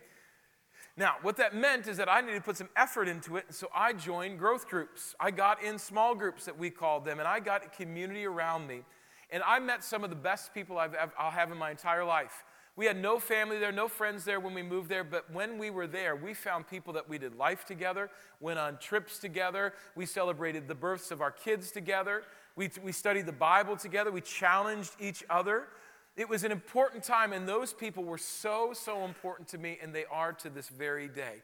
Now, 0.97 1.15
what 1.23 1.37
that 1.37 1.55
meant 1.55 1.87
is 1.87 1.97
that 1.99 2.11
I 2.11 2.21
needed 2.21 2.39
to 2.39 2.43
put 2.43 2.57
some 2.57 2.71
effort 2.75 3.07
into 3.07 3.37
it, 3.37 3.45
and 3.47 3.55
so 3.55 3.69
I 3.73 3.93
joined 3.93 4.41
growth 4.41 4.67
groups. 4.67 5.15
I 5.21 5.31
got 5.31 5.63
in 5.63 5.79
small 5.79 6.17
groups 6.17 6.45
that 6.47 6.59
we 6.59 6.71
called 6.71 7.05
them, 7.05 7.21
and 7.21 7.29
I 7.29 7.39
got 7.39 7.65
a 7.65 7.69
community 7.69 8.25
around 8.25 8.67
me. 8.67 8.83
And 9.31 9.45
I 9.47 9.61
met 9.61 9.85
some 9.85 10.03
of 10.03 10.11
the 10.11 10.17
best 10.17 10.55
people 10.55 10.77
I've, 10.77 10.97
I'll 11.17 11.31
have 11.31 11.53
in 11.53 11.59
my 11.59 11.71
entire 11.71 12.05
life. 12.05 12.45
We 12.77 12.85
had 12.85 13.01
no 13.01 13.19
family 13.19 13.59
there, 13.59 13.73
no 13.73 13.89
friends 13.89 14.25
there 14.25 14.39
when 14.39 14.53
we 14.53 14.63
moved 14.63 14.91
there, 14.91 15.03
but 15.03 15.31
when 15.33 15.57
we 15.57 15.71
were 15.71 15.87
there, 15.87 16.15
we 16.15 16.35
found 16.35 16.69
people 16.69 16.93
that 16.93 17.09
we 17.09 17.17
did 17.17 17.35
life 17.35 17.65
together, 17.65 18.11
went 18.39 18.59
on 18.59 18.77
trips 18.77 19.19
together, 19.19 19.73
we 19.95 20.05
celebrated 20.05 20.69
the 20.69 20.75
births 20.75 21.11
of 21.11 21.23
our 21.23 21.31
kids 21.31 21.71
together, 21.71 22.23
we, 22.55 22.69
we 22.85 22.93
studied 22.93 23.25
the 23.25 23.33
Bible 23.33 23.77
together, 23.77 24.13
we 24.13 24.21
challenged 24.21 24.93
each 25.01 25.25
other. 25.31 25.69
It 26.17 26.29
was 26.29 26.45
an 26.45 26.53
important 26.53 27.03
time, 27.03 27.33
and 27.33 27.49
those 27.49 27.73
people 27.73 28.05
were 28.05 28.19
so, 28.19 28.73
so 28.75 29.05
important 29.05 29.49
to 29.49 29.59
me, 29.59 29.79
and 29.83 29.95
they 29.95 30.05
are 30.11 30.33
to 30.35 30.51
this 30.51 30.69
very 30.69 31.09
day. 31.09 31.37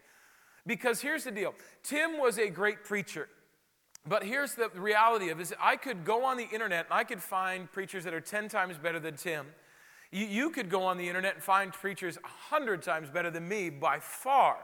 Because 0.66 1.00
here's 1.00 1.24
the 1.24 1.30
deal 1.30 1.54
Tim 1.82 2.18
was 2.18 2.38
a 2.38 2.50
great 2.50 2.84
preacher. 2.84 3.28
But 4.06 4.24
here's 4.24 4.56
the 4.56 4.68
reality 4.74 5.28
of 5.28 5.38
it 5.38 5.52
I 5.60 5.76
could 5.76 6.04
go 6.04 6.24
on 6.24 6.36
the 6.36 6.48
internet 6.52 6.86
and 6.86 6.94
I 6.94 7.04
could 7.04 7.22
find 7.22 7.70
preachers 7.70 8.04
that 8.04 8.12
are 8.12 8.20
10 8.20 8.48
times 8.48 8.76
better 8.76 8.98
than 8.98 9.16
Tim. 9.16 9.46
You, 10.12 10.26
you 10.26 10.50
could 10.50 10.68
go 10.68 10.84
on 10.84 10.98
the 10.98 11.08
internet 11.08 11.34
and 11.34 11.42
find 11.42 11.72
preachers 11.72 12.18
a 12.22 12.54
hundred 12.54 12.82
times 12.82 13.08
better 13.10 13.30
than 13.30 13.48
me 13.48 13.70
by 13.70 13.98
far. 13.98 14.58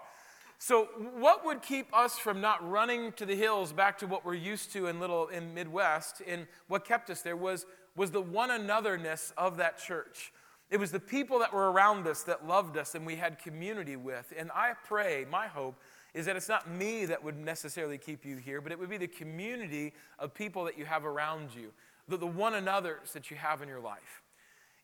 So, 0.60 0.88
what 1.16 1.44
would 1.44 1.62
keep 1.62 1.86
us 1.96 2.18
from 2.18 2.40
not 2.40 2.68
running 2.68 3.12
to 3.12 3.24
the 3.24 3.36
hills 3.36 3.72
back 3.72 3.98
to 3.98 4.06
what 4.06 4.24
we're 4.24 4.34
used 4.34 4.72
to 4.72 4.88
in 4.88 4.98
little 5.00 5.28
in 5.28 5.54
Midwest? 5.54 6.20
And 6.26 6.46
what 6.66 6.84
kept 6.84 7.10
us 7.10 7.22
there 7.22 7.36
was, 7.36 7.64
was 7.96 8.10
the 8.10 8.20
one 8.20 8.50
anotherness 8.50 9.32
of 9.36 9.56
that 9.58 9.78
church. 9.78 10.32
It 10.70 10.78
was 10.78 10.90
the 10.90 11.00
people 11.00 11.38
that 11.38 11.52
were 11.52 11.70
around 11.70 12.06
us 12.06 12.24
that 12.24 12.46
loved 12.46 12.76
us 12.76 12.94
and 12.94 13.06
we 13.06 13.16
had 13.16 13.38
community 13.38 13.96
with. 13.96 14.32
And 14.36 14.50
I 14.54 14.72
pray, 14.86 15.24
my 15.30 15.46
hope 15.46 15.80
is 16.12 16.26
that 16.26 16.36
it's 16.36 16.48
not 16.48 16.70
me 16.70 17.06
that 17.06 17.22
would 17.22 17.38
necessarily 17.38 17.96
keep 17.96 18.24
you 18.24 18.36
here, 18.36 18.60
but 18.60 18.72
it 18.72 18.78
would 18.78 18.90
be 18.90 18.98
the 18.98 19.06
community 19.06 19.94
of 20.18 20.34
people 20.34 20.64
that 20.64 20.76
you 20.76 20.84
have 20.84 21.06
around 21.06 21.54
you, 21.54 21.70
the, 22.08 22.16
the 22.16 22.26
one 22.26 22.54
another's 22.54 23.12
that 23.12 23.30
you 23.30 23.36
have 23.36 23.62
in 23.62 23.68
your 23.68 23.80
life. 23.80 24.22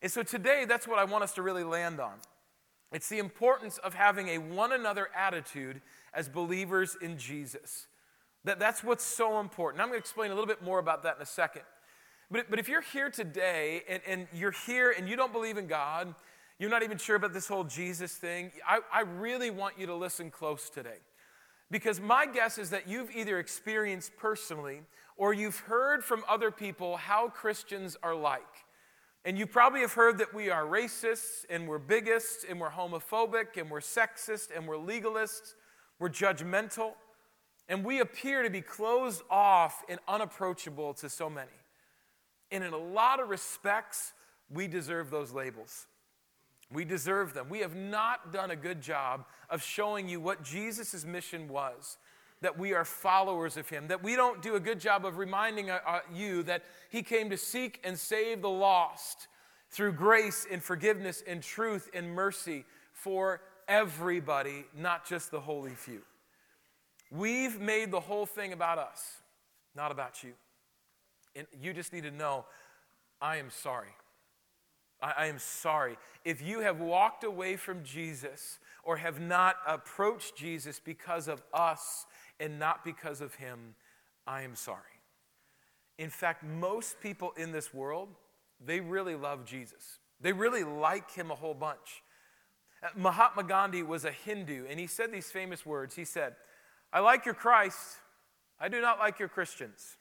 And 0.05 0.13
so 0.13 0.23
today, 0.23 0.67
that's 0.69 0.87
what 0.87 0.99
I 0.99 1.05
want 1.05 1.25
us 1.25 1.33
to 1.33 1.41
really 1.41 1.65
land 1.65 1.99
on. 1.99 2.13
It's 2.93 3.09
the 3.09 3.19
importance 3.19 3.79
of 3.79 3.95
having 3.95 4.29
a 4.29 4.37
one 4.37 4.71
another 4.71 5.09
attitude 5.17 5.81
as 6.13 6.29
believers 6.29 6.95
in 7.01 7.17
Jesus. 7.17 7.87
That, 8.45 8.59
that's 8.59 8.85
what's 8.85 9.03
so 9.03 9.41
important. 9.41 9.81
I'm 9.81 9.89
going 9.89 9.99
to 9.99 10.03
explain 10.03 10.31
a 10.31 10.35
little 10.35 10.47
bit 10.47 10.63
more 10.63 10.79
about 10.79 11.05
that 11.05 11.17
in 11.17 11.23
a 11.23 11.27
second. 11.27 11.63
But, 12.31 12.51
but 12.51 12.59
if 12.59 12.69
you're 12.69 12.83
here 12.83 13.09
today 13.09 13.83
and, 13.89 14.03
and 14.07 14.27
you're 14.35 14.55
here 14.67 14.95
and 14.95 15.09
you 15.09 15.17
don't 15.17 15.33
believe 15.33 15.57
in 15.57 15.69
God, 15.69 16.15
you're 16.59 16.69
not 16.69 16.83
even 16.83 16.99
sure 16.99 17.17
about 17.17 17.33
this 17.33 17.49
whole 17.49 17.65
Jesus 17.65 18.13
thing, 18.13 18.53
I, 18.69 18.81
I 18.93 19.01
really 19.01 19.51
want 19.51 19.79
you 19.79 19.87
to 19.87 19.95
listen 19.95 20.31
close 20.31 20.69
today. 20.69 20.99
Because 21.71 21.99
my 21.99 22.27
guess 22.27 22.59
is 22.59 22.69
that 22.71 22.87
you've 22.87 23.11
either 23.17 23.39
experienced 23.39 24.19
personally 24.19 24.83
or 25.17 25.33
you've 25.33 25.61
heard 25.61 26.05
from 26.05 26.25
other 26.29 26.51
people 26.51 26.99
how 26.99 27.29
Christians 27.29 27.97
are 28.03 28.15
like. 28.15 28.64
And 29.25 29.39
you 29.39 29.47
probably 29.47 29.81
have 29.81 29.95
heard 29.95 30.19
that 30.19 30.35
we 30.35 30.51
are 30.51 30.65
racists 30.65 31.47
and 31.49 31.67
we're 31.67 31.79
bigots 31.79 32.45
and 32.49 32.61
we're 32.61 32.71
homophobic 32.71 33.57
and 33.57 33.71
we're 33.71 33.81
sexist 33.81 34.49
and 34.55 34.69
we're 34.69 34.77
legalists, 34.77 35.55
we're 35.99 36.11
judgmental, 36.11 36.93
and 37.69 37.85
we 37.85 38.01
appear 38.01 38.43
to 38.43 38.51
be 38.51 38.61
closed 38.61 39.23
off 39.31 39.83
and 39.89 39.99
unapproachable 40.07 40.93
to 40.95 41.09
so 41.09 41.31
many. 41.31 41.49
And 42.51 42.63
in 42.63 42.75
a 42.75 42.79
lot 42.79 43.19
of 43.19 43.31
respects, 43.31 44.13
we 44.51 44.69
deserve 44.69 45.11
those 45.11 45.33
labels. 45.33 45.87
We 46.71 46.85
deserve 46.85 47.33
them. 47.33 47.49
We 47.49 47.61
have 47.61 47.75
not 47.75 48.33
done 48.33 48.51
a 48.51 48.57
good 48.57 48.83
job 48.83 49.25
of 49.49 49.63
showing 49.63 50.09
you 50.09 50.21
what 50.21 50.43
Jesus' 50.43 51.05
mission 51.05 51.49
was 51.49 51.97
that 52.41 52.59
we 52.59 52.75
are 52.75 52.85
followers 52.85 53.57
of 53.57 53.69
him, 53.69 53.89
that 53.89 54.03
we 54.03 54.17
don't 54.17 54.43
do 54.43 54.55
a 54.55 54.61
good 54.61 54.79
job 54.79 55.07
of 55.07 55.17
reminding 55.17 55.71
uh, 55.71 55.79
uh, 55.87 56.01
you 56.13 56.43
that 56.43 56.63
he 56.91 57.03
came 57.03 57.31
to 57.31 57.37
seek 57.37 57.81
and 57.85 57.99
save 57.99 58.43
the 58.43 58.51
lost 58.51 59.29
through 59.71 59.93
grace 59.93 60.47
and 60.51 60.63
forgiveness 60.63 61.23
and 61.27 61.43
truth 61.43 61.89
and 61.95 62.15
mercy 62.15 62.65
for 62.93 63.41
everybody, 63.67 64.65
not 64.77 65.07
just 65.07 65.31
the 65.31 65.41
holy 65.41 65.75
few. 65.75 66.03
We've 67.11 67.61
made 67.61 67.91
the 67.91 68.01
whole 68.01 68.27
thing 68.27 68.53
about 68.53 68.79
us, 68.79 69.19
not 69.75 69.91
about 69.91 70.23
you. 70.23 70.33
And 71.37 71.47
you 71.61 71.73
just 71.73 71.93
need 71.93 72.05
to 72.05 72.11
know 72.11 72.45
I 73.21 73.37
am 73.37 73.51
sorry. 73.51 73.95
I, 75.03 75.13
I 75.19 75.27
am 75.27 75.39
sorry. 75.39 75.97
If 76.25 76.43
you 76.43 76.61
have 76.61 76.81
walked 76.81 77.25
away 77.25 77.57
from 77.57 77.85
Jesus 77.85 78.59
or 78.83 78.97
have 78.97 79.21
not 79.21 79.57
approached 79.67 80.37
Jesus 80.37 80.81
because 80.81 81.29
of 81.29 81.43
us, 81.53 82.07
and 82.41 82.59
not 82.59 82.85
because 82.85 83.21
of 83.21 83.35
him, 83.35 83.75
I 84.27 84.43
am 84.43 84.57
sorry. 84.57 84.81
In 85.99 86.11
fact, 86.11 86.43
most 86.43 87.01
people 87.01 87.33
in 87.37 87.53
this 87.53 87.73
world, 87.73 88.09
they 88.65 88.81
really 88.81 89.15
love 89.15 89.45
Jesus. 89.45 89.99
They 90.21 90.33
really 90.33 90.65
like 90.65 91.11
him 91.13 91.31
a 91.31 91.35
whole 91.35 91.55
bunch. 91.55 92.03
Uh, 92.83 92.89
Mahatma 92.97 93.45
Gandhi 93.45 93.83
was 93.83 94.05
a 94.05 94.11
Hindu, 94.11 94.67
and 94.69 94.81
he 94.81 94.87
said 94.87 95.13
these 95.13 95.31
famous 95.31 95.65
words. 95.65 95.95
He 95.95 96.05
said, 96.05 96.35
I 96.93 97.01
like 97.01 97.25
your 97.25 97.35
Christ, 97.35 97.97
I 98.61 98.69
do 98.69 98.81
not 98.81 98.99
like 98.99 99.19
your 99.19 99.29
Christians. 99.29 99.97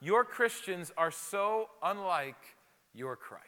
Your 0.00 0.24
Christians 0.24 0.92
are 0.96 1.10
so 1.10 1.68
unlike 1.82 2.56
your 2.94 3.16
Christ. 3.16 3.44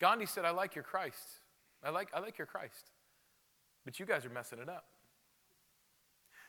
Gandhi 0.00 0.26
said, 0.26 0.44
I 0.44 0.50
like 0.50 0.74
your 0.74 0.84
Christ. 0.84 1.40
I 1.82 1.90
like, 1.90 2.08
I 2.14 2.20
like 2.20 2.38
your 2.38 2.46
Christ. 2.46 2.90
But 3.84 4.00
you 4.00 4.06
guys 4.06 4.24
are 4.24 4.30
messing 4.30 4.58
it 4.58 4.68
up. 4.68 4.84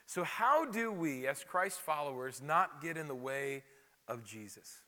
So, 0.06 0.22
how 0.22 0.64
do 0.64 0.92
we, 0.92 1.26
as 1.26 1.44
Christ 1.44 1.80
followers, 1.80 2.40
not 2.42 2.80
get 2.80 2.96
in 2.96 3.08
the 3.08 3.14
way 3.14 3.64
of 4.06 4.24
Jesus? 4.24 4.80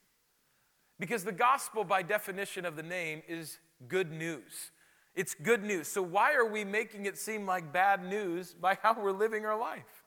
Because 1.01 1.25
the 1.25 1.33
gospel, 1.33 1.85
by 1.85 2.03
definition 2.03 2.65
of 2.65 2.77
the 2.77 2.83
name, 2.83 3.23
is 3.29 3.59
good 3.89 4.13
news. 4.13 4.71
It's 5.15 5.35
good 5.35 5.65
news. 5.65 5.89
So, 5.89 6.03
why 6.03 6.35
are 6.35 6.47
we 6.47 6.65
making 6.65 7.07
it 7.07 7.19
seem 7.19 7.47
like 7.47 7.73
bad 7.73 8.05
news 8.05 8.55
by 8.55 8.79
how 8.81 8.95
we're 9.01 9.13
living 9.13 9.45
our 9.45 9.59
life? 9.59 10.05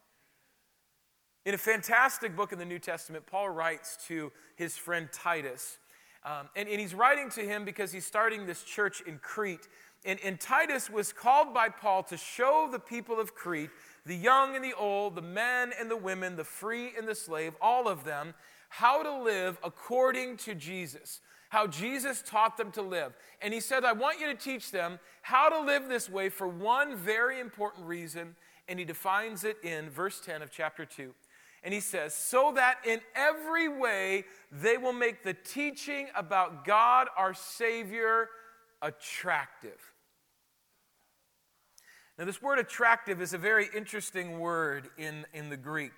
In 1.45 1.53
a 1.53 1.57
fantastic 1.57 2.35
book 2.35 2.53
in 2.53 2.59
the 2.59 2.65
New 2.65 2.79
Testament, 2.79 3.25
Paul 3.25 3.49
writes 3.49 3.97
to 4.07 4.31
his 4.55 4.77
friend 4.77 5.09
Titus 5.11 5.79
Um, 6.23 6.49
and, 6.55 6.69
and 6.69 6.79
he's 6.79 6.93
writing 6.93 7.29
to 7.31 7.41
him 7.41 7.65
because 7.65 7.91
he's 7.91 8.05
starting 8.05 8.45
this 8.45 8.63
church 8.63 9.01
in 9.01 9.17
Crete. 9.17 9.67
And, 10.03 10.19
and 10.23 10.39
Titus 10.39 10.89
was 10.89 11.13
called 11.13 11.53
by 11.53 11.69
Paul 11.69 12.03
to 12.03 12.17
show 12.17 12.67
the 12.71 12.79
people 12.79 13.19
of 13.19 13.35
Crete, 13.35 13.69
the 14.05 14.15
young 14.15 14.55
and 14.55 14.65
the 14.65 14.73
old, 14.73 15.15
the 15.15 15.21
men 15.21 15.71
and 15.79 15.91
the 15.91 15.97
women, 15.97 16.35
the 16.35 16.43
free 16.43 16.91
and 16.97 17.07
the 17.07 17.13
slave, 17.13 17.53
all 17.61 17.87
of 17.87 18.03
them, 18.03 18.33
how 18.69 19.03
to 19.03 19.23
live 19.23 19.59
according 19.63 20.37
to 20.37 20.55
Jesus, 20.55 21.19
how 21.49 21.67
Jesus 21.67 22.23
taught 22.25 22.57
them 22.57 22.71
to 22.71 22.81
live. 22.81 23.13
And 23.41 23.53
he 23.53 23.59
said, 23.59 23.83
I 23.83 23.91
want 23.91 24.19
you 24.19 24.27
to 24.27 24.35
teach 24.35 24.71
them 24.71 24.99
how 25.21 25.49
to 25.49 25.61
live 25.61 25.87
this 25.87 26.09
way 26.09 26.29
for 26.29 26.47
one 26.47 26.95
very 26.95 27.39
important 27.39 27.85
reason. 27.85 28.35
And 28.67 28.79
he 28.79 28.85
defines 28.85 29.43
it 29.43 29.57
in 29.61 29.89
verse 29.89 30.19
10 30.19 30.41
of 30.41 30.49
chapter 30.51 30.85
2. 30.85 31.13
And 31.63 31.73
he 31.73 31.79
says, 31.79 32.15
so 32.15 32.53
that 32.55 32.77
in 32.87 33.01
every 33.13 33.67
way 33.67 34.23
they 34.51 34.77
will 34.77 34.93
make 34.93 35.21
the 35.21 35.35
teaching 35.35 36.07
about 36.15 36.65
God 36.65 37.07
our 37.15 37.35
Savior 37.35 38.29
attractive. 38.81 39.79
Now, 42.17 42.25
this 42.25 42.41
word 42.41 42.59
attractive 42.59 43.21
is 43.21 43.33
a 43.33 43.37
very 43.37 43.67
interesting 43.75 44.39
word 44.39 44.89
in, 44.97 45.25
in 45.33 45.49
the 45.49 45.57
Greek. 45.57 45.93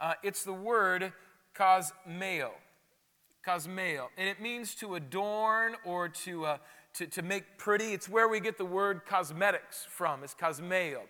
Uh, 0.00 0.14
it's 0.22 0.44
the 0.44 0.52
word 0.52 1.12
cosmeo. 1.56 2.50
Cosmeo. 3.46 4.06
And 4.18 4.28
it 4.28 4.40
means 4.40 4.74
to 4.76 4.96
adorn 4.96 5.76
or 5.84 6.08
to, 6.08 6.44
uh, 6.44 6.58
to, 6.94 7.06
to 7.06 7.22
make 7.22 7.58
pretty. 7.58 7.92
It's 7.92 8.08
where 8.08 8.28
we 8.28 8.40
get 8.40 8.58
the 8.58 8.64
word 8.64 9.06
cosmetics 9.06 9.86
from, 9.88 10.22
it's 10.24 10.34
cosmeo. 10.34 11.00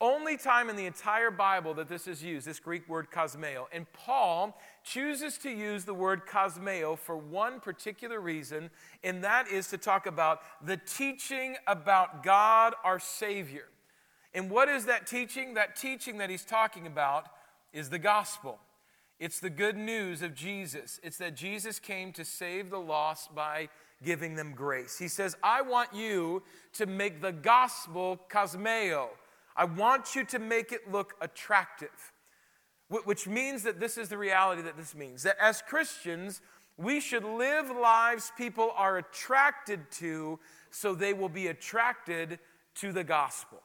Only 0.00 0.36
time 0.36 0.70
in 0.70 0.76
the 0.76 0.86
entire 0.86 1.32
Bible 1.32 1.74
that 1.74 1.88
this 1.88 2.06
is 2.06 2.22
used, 2.22 2.46
this 2.46 2.60
Greek 2.60 2.88
word 2.88 3.08
cosmeo. 3.10 3.66
And 3.72 3.92
Paul 3.92 4.56
chooses 4.84 5.38
to 5.38 5.50
use 5.50 5.84
the 5.84 5.94
word 5.94 6.24
cosmeo 6.24 6.96
for 6.96 7.16
one 7.16 7.58
particular 7.58 8.20
reason, 8.20 8.70
and 9.02 9.24
that 9.24 9.48
is 9.48 9.66
to 9.70 9.78
talk 9.78 10.06
about 10.06 10.40
the 10.64 10.76
teaching 10.76 11.56
about 11.66 12.22
God 12.22 12.74
our 12.84 13.00
Savior. 13.00 13.64
And 14.32 14.50
what 14.50 14.68
is 14.68 14.84
that 14.84 15.06
teaching? 15.06 15.54
That 15.54 15.74
teaching 15.74 16.18
that 16.18 16.30
he's 16.30 16.44
talking 16.44 16.86
about 16.86 17.26
is 17.72 17.90
the 17.90 17.98
gospel. 17.98 18.60
It's 19.18 19.40
the 19.40 19.50
good 19.50 19.76
news 19.76 20.22
of 20.22 20.32
Jesus. 20.32 21.00
It's 21.02 21.18
that 21.18 21.34
Jesus 21.34 21.80
came 21.80 22.12
to 22.12 22.24
save 22.24 22.70
the 22.70 22.78
lost 22.78 23.34
by 23.34 23.68
giving 24.04 24.36
them 24.36 24.52
grace. 24.54 24.96
He 24.96 25.08
says, 25.08 25.36
I 25.42 25.62
want 25.62 25.92
you 25.92 26.44
to 26.74 26.86
make 26.86 27.20
the 27.20 27.32
gospel 27.32 28.20
cosmeo. 28.30 29.08
I 29.58 29.64
want 29.64 30.14
you 30.14 30.24
to 30.26 30.38
make 30.38 30.70
it 30.70 30.90
look 30.90 31.14
attractive, 31.20 32.12
which 32.88 33.26
means 33.26 33.64
that 33.64 33.80
this 33.80 33.98
is 33.98 34.08
the 34.08 34.16
reality 34.16 34.62
that 34.62 34.76
this 34.76 34.94
means. 34.94 35.24
That 35.24 35.36
as 35.40 35.60
Christians, 35.60 36.40
we 36.76 37.00
should 37.00 37.24
live 37.24 37.68
lives 37.68 38.30
people 38.38 38.70
are 38.76 38.98
attracted 38.98 39.90
to 39.90 40.38
so 40.70 40.94
they 40.94 41.12
will 41.12 41.28
be 41.28 41.48
attracted 41.48 42.38
to 42.76 42.92
the 42.92 43.02
gospel. 43.02 43.60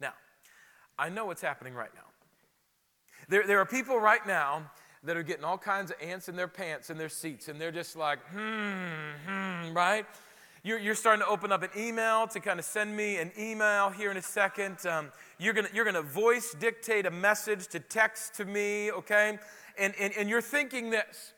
Now, 0.00 0.14
I 0.98 1.10
know 1.10 1.26
what's 1.26 1.42
happening 1.42 1.74
right 1.74 1.94
now. 1.94 2.00
There, 3.28 3.46
there 3.46 3.58
are 3.58 3.66
people 3.66 4.00
right 4.00 4.26
now 4.26 4.70
that 5.04 5.18
are 5.18 5.22
getting 5.22 5.44
all 5.44 5.58
kinds 5.58 5.90
of 5.90 5.98
ants 6.00 6.30
in 6.30 6.36
their 6.36 6.48
pants 6.48 6.88
in 6.88 6.96
their 6.96 7.10
seats, 7.10 7.48
and 7.48 7.60
they're 7.60 7.70
just 7.72 7.94
like, 7.94 8.20
hmm, 8.30 9.10
hmm, 9.26 9.74
right? 9.74 10.06
You're, 10.64 10.78
you're 10.78 10.94
starting 10.94 11.24
to 11.24 11.28
open 11.28 11.50
up 11.50 11.64
an 11.64 11.70
email 11.76 12.28
to 12.28 12.38
kind 12.38 12.60
of 12.60 12.64
send 12.64 12.96
me 12.96 13.16
an 13.16 13.32
email 13.36 13.90
here 13.90 14.12
in 14.12 14.16
a 14.16 14.22
second. 14.22 14.86
Um, 14.86 15.10
you're 15.38 15.54
going 15.54 15.66
you're 15.74 15.84
gonna 15.84 16.02
voice 16.02 16.54
dictate 16.58 17.04
a 17.04 17.10
message 17.10 17.66
to 17.68 17.80
text 17.80 18.34
to 18.34 18.44
me, 18.44 18.92
okay? 18.92 19.40
And, 19.76 19.92
and, 19.98 20.12
and 20.16 20.28
you're 20.28 20.40
thinking 20.40 20.90
this 20.90 21.32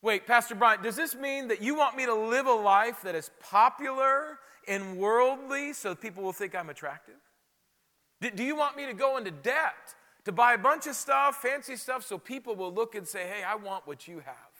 wait, 0.00 0.26
Pastor 0.26 0.54
Brian, 0.54 0.82
does 0.82 0.96
this 0.96 1.14
mean 1.14 1.48
that 1.48 1.60
you 1.60 1.74
want 1.74 1.96
me 1.96 2.06
to 2.06 2.14
live 2.14 2.46
a 2.46 2.52
life 2.52 3.02
that 3.02 3.14
is 3.14 3.30
popular 3.40 4.38
and 4.66 4.96
worldly 4.96 5.74
so 5.74 5.94
people 5.94 6.22
will 6.22 6.32
think 6.32 6.54
I'm 6.54 6.70
attractive? 6.70 7.20
Do, 8.22 8.30
do 8.30 8.42
you 8.42 8.56
want 8.56 8.76
me 8.76 8.86
to 8.86 8.94
go 8.94 9.18
into 9.18 9.30
debt 9.30 9.94
to 10.24 10.32
buy 10.32 10.54
a 10.54 10.58
bunch 10.58 10.86
of 10.86 10.94
stuff, 10.94 11.42
fancy 11.42 11.76
stuff, 11.76 12.06
so 12.06 12.16
people 12.16 12.56
will 12.56 12.72
look 12.72 12.94
and 12.94 13.06
say, 13.06 13.26
hey, 13.28 13.42
I 13.42 13.54
want 13.54 13.86
what 13.86 14.08
you 14.08 14.20
have? 14.20 14.51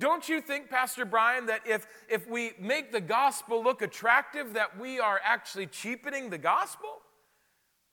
Don't 0.00 0.28
you 0.28 0.40
think, 0.40 0.68
Pastor 0.68 1.04
Brian, 1.04 1.46
that 1.46 1.60
if, 1.66 1.86
if 2.08 2.28
we 2.28 2.52
make 2.58 2.92
the 2.92 3.00
gospel 3.00 3.62
look 3.62 3.82
attractive, 3.82 4.54
that 4.54 4.78
we 4.78 4.98
are 4.98 5.20
actually 5.22 5.66
cheapening 5.66 6.30
the 6.30 6.38
gospel? 6.38 6.88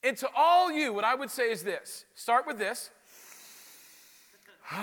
And 0.03 0.15
to 0.17 0.29
all 0.35 0.71
you, 0.71 0.93
what 0.93 1.03
I 1.03 1.15
would 1.15 1.29
say 1.29 1.51
is 1.51 1.63
this 1.63 2.05
start 2.15 2.47
with 2.47 2.57
this. 2.57 2.89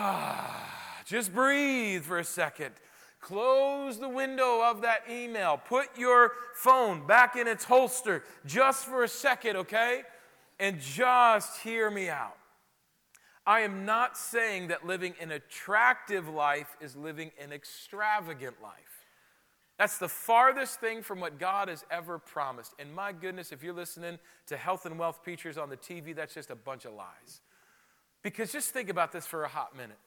Just 1.07 1.33
breathe 1.33 2.03
for 2.03 2.19
a 2.19 2.25
second. 2.25 2.73
Close 3.21 3.99
the 3.99 4.09
window 4.09 4.61
of 4.63 4.83
that 4.83 5.03
email. 5.11 5.57
Put 5.57 5.99
your 5.99 6.33
phone 6.55 7.07
back 7.07 7.35
in 7.35 7.49
its 7.49 7.65
holster 7.65 8.23
just 8.45 8.85
for 8.85 9.03
a 9.03 9.09
second, 9.09 9.57
okay? 9.57 10.03
And 10.61 10.81
just 10.81 11.61
hear 11.61 11.91
me 11.91 12.09
out. 12.09 12.37
I 13.47 13.61
am 13.61 13.85
not 13.85 14.19
saying 14.19 14.69
that 14.69 14.85
living 14.85 15.15
an 15.21 15.31
attractive 15.31 16.29
life 16.29 16.77
is 16.81 16.97
living 16.97 17.31
an 17.41 17.53
extravagant 17.53 18.57
life. 18.61 19.07
That's 19.79 19.99
the 19.99 20.09
farthest 20.09 20.81
thing 20.81 21.03
from 21.03 21.21
what 21.21 21.39
God 21.39 21.69
has 21.69 21.85
ever 21.91 22.19
promised. 22.19 22.75
And 22.79 22.95
my 22.95 23.13
goodness, 23.13 23.53
if 23.53 23.63
you're 23.63 23.75
listening 23.75 24.19
to 24.47 24.57
health 24.57 24.87
and 24.87 24.99
wealth 24.99 25.23
preachers 25.23 25.59
on 25.59 25.69
the 25.69 25.77
TV, 25.77 26.15
that's 26.15 26.35
just 26.35 26.51
a 26.51 26.57
bunch 26.57 26.87
of 26.87 26.95
lies. 26.95 27.43
Because 28.23 28.51
just 28.51 28.71
think 28.71 28.89
about 28.89 29.13
this 29.13 29.27
for 29.27 29.45
a 29.45 29.49
hot 29.49 29.77
minute. 29.77 29.99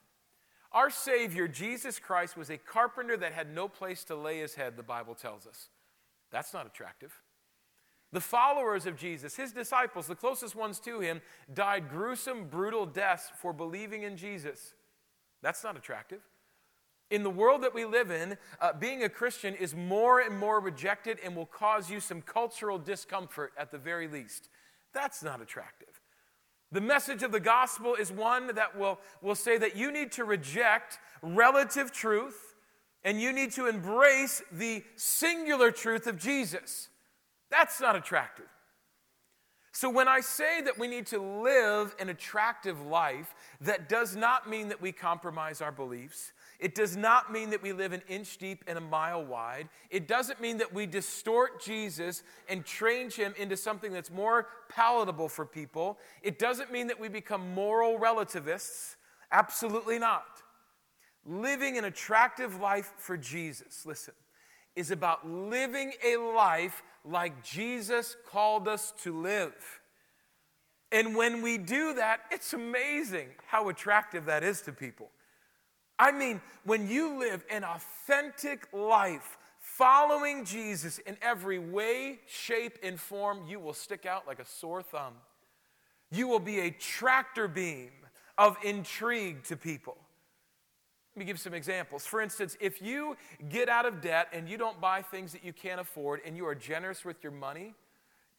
Our 0.71 0.89
Savior, 0.89 1.47
Jesus 1.47 1.97
Christ, 1.97 2.35
was 2.35 2.49
a 2.49 2.57
carpenter 2.57 3.15
that 3.17 3.31
had 3.31 3.53
no 3.53 3.67
place 3.67 4.03
to 4.05 4.15
lay 4.15 4.39
his 4.39 4.55
head, 4.55 4.75
the 4.75 4.83
Bible 4.83 5.15
tells 5.15 5.47
us. 5.47 5.69
That's 6.31 6.53
not 6.53 6.65
attractive. 6.65 7.21
The 8.11 8.21
followers 8.21 8.85
of 8.85 8.97
Jesus, 8.97 9.35
his 9.35 9.51
disciples, 9.51 10.07
the 10.07 10.15
closest 10.15 10.55
ones 10.55 10.79
to 10.81 10.99
him, 10.99 11.21
died 11.53 11.89
gruesome, 11.89 12.45
brutal 12.45 12.85
deaths 12.85 13.31
for 13.39 13.53
believing 13.53 14.03
in 14.03 14.17
Jesus. 14.17 14.73
That's 15.41 15.63
not 15.63 15.77
attractive. 15.77 16.21
In 17.11 17.23
the 17.23 17.29
world 17.29 17.63
that 17.63 17.73
we 17.73 17.85
live 17.85 18.11
in, 18.11 18.37
uh, 18.61 18.73
being 18.73 19.03
a 19.03 19.09
Christian 19.09 19.55
is 19.55 19.75
more 19.75 20.19
and 20.19 20.37
more 20.37 20.59
rejected 20.59 21.17
and 21.23 21.35
will 21.35 21.45
cause 21.45 21.89
you 21.89 21.99
some 21.99 22.21
cultural 22.21 22.77
discomfort 22.77 23.51
at 23.57 23.71
the 23.71 23.77
very 23.77 24.07
least. 24.07 24.49
That's 24.93 25.23
not 25.23 25.41
attractive. 25.41 26.01
The 26.71 26.81
message 26.81 27.23
of 27.23 27.31
the 27.31 27.39
gospel 27.39 27.95
is 27.95 28.11
one 28.11 28.53
that 28.55 28.77
will, 28.77 28.99
will 29.21 29.35
say 29.35 29.57
that 29.57 29.75
you 29.75 29.91
need 29.91 30.11
to 30.13 30.23
reject 30.23 30.99
relative 31.23 31.91
truth 31.91 32.55
and 33.03 33.19
you 33.19 33.33
need 33.33 33.51
to 33.53 33.67
embrace 33.67 34.43
the 34.51 34.83
singular 34.95 35.71
truth 35.71 36.05
of 36.05 36.17
Jesus. 36.17 36.89
That's 37.49 37.81
not 37.81 37.95
attractive. 37.95 38.45
So, 39.71 39.89
when 39.89 40.07
I 40.07 40.19
say 40.19 40.61
that 40.61 40.79
we 40.79 40.87
need 40.87 41.05
to 41.07 41.19
live 41.19 41.95
an 41.99 42.09
attractive 42.09 42.81
life, 42.81 43.33
that 43.61 43.87
does 43.87 44.15
not 44.15 44.49
mean 44.49 44.69
that 44.69 44.81
we 44.81 44.91
compromise 44.91 45.61
our 45.61 45.71
beliefs. 45.71 46.33
It 46.59 46.75
does 46.75 46.97
not 46.97 47.31
mean 47.31 47.51
that 47.51 47.61
we 47.61 47.71
live 47.71 47.93
an 47.93 48.01
inch 48.09 48.37
deep 48.37 48.63
and 48.67 48.77
a 48.77 48.81
mile 48.81 49.23
wide. 49.23 49.69
It 49.89 50.07
doesn't 50.07 50.41
mean 50.41 50.57
that 50.57 50.73
we 50.73 50.85
distort 50.85 51.63
Jesus 51.63 52.23
and 52.49 52.65
change 52.65 53.13
him 53.13 53.33
into 53.37 53.55
something 53.55 53.93
that's 53.93 54.11
more 54.11 54.47
palatable 54.67 55.29
for 55.29 55.45
people. 55.45 55.97
It 56.23 56.39
doesn't 56.39 56.71
mean 56.71 56.87
that 56.87 56.99
we 56.99 57.07
become 57.07 57.53
moral 57.53 57.97
relativists. 57.97 58.97
Absolutely 59.31 59.99
not. 59.99 60.41
Living 61.25 61.77
an 61.77 61.85
attractive 61.85 62.59
life 62.59 62.93
for 62.97 63.15
Jesus, 63.15 63.85
listen, 63.85 64.15
is 64.79 64.91
about 64.91 65.29
living 65.29 65.91
a 66.05 66.15
life 66.15 66.81
like 67.03 67.43
Jesus 67.43 68.15
called 68.25 68.65
us 68.65 68.93
to 69.03 69.13
live. 69.21 69.81
And 70.89 71.17
when 71.17 71.41
we 71.41 71.57
do 71.57 71.95
that, 71.95 72.21
it's 72.31 72.53
amazing 72.53 73.27
how 73.45 73.67
attractive 73.67 74.25
that 74.25 74.41
is 74.41 74.61
to 74.61 74.71
people. 74.71 75.09
I 75.99 76.13
mean, 76.13 76.39
when 76.63 76.87
you 76.87 77.19
live 77.19 77.43
an 77.51 77.65
authentic 77.65 78.69
life 78.71 79.37
following 79.59 80.45
Jesus 80.45 80.97
in 80.99 81.17
every 81.21 81.59
way, 81.59 82.19
shape, 82.25 82.77
and 82.81 82.97
form, 82.97 83.41
you 83.47 83.59
will 83.59 83.73
stick 83.73 84.05
out 84.05 84.25
like 84.25 84.39
a 84.39 84.45
sore 84.45 84.81
thumb. 84.81 85.15
You 86.09 86.29
will 86.29 86.39
be 86.39 86.61
a 86.61 86.71
tractor 86.71 87.49
beam 87.49 87.91
of 88.37 88.55
intrigue 88.63 89.43
to 89.43 89.57
people. 89.57 89.97
Let 91.19 91.25
me 91.25 91.33
give 91.33 91.39
some 91.41 91.53
examples. 91.53 92.05
For 92.05 92.21
instance, 92.21 92.55
if 92.61 92.81
you 92.81 93.17
get 93.49 93.67
out 93.67 93.85
of 93.85 93.99
debt 93.99 94.29
and 94.31 94.47
you 94.47 94.57
don't 94.57 94.79
buy 94.79 95.01
things 95.01 95.33
that 95.33 95.43
you 95.43 95.51
can't 95.51 95.81
afford 95.81 96.21
and 96.25 96.37
you 96.37 96.47
are 96.47 96.55
generous 96.55 97.03
with 97.03 97.21
your 97.21 97.33
money, 97.33 97.73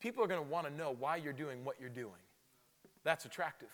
people 0.01 0.25
are 0.25 0.27
going 0.27 0.43
to 0.43 0.51
want 0.51 0.67
to 0.67 0.73
know 0.73 0.97
why 0.99 1.17
you're 1.17 1.35
doing 1.35 1.63
what 1.63 1.77
you're 1.79 1.91
doing. 1.91 2.23
That's 3.05 3.27
attractive. 3.27 3.69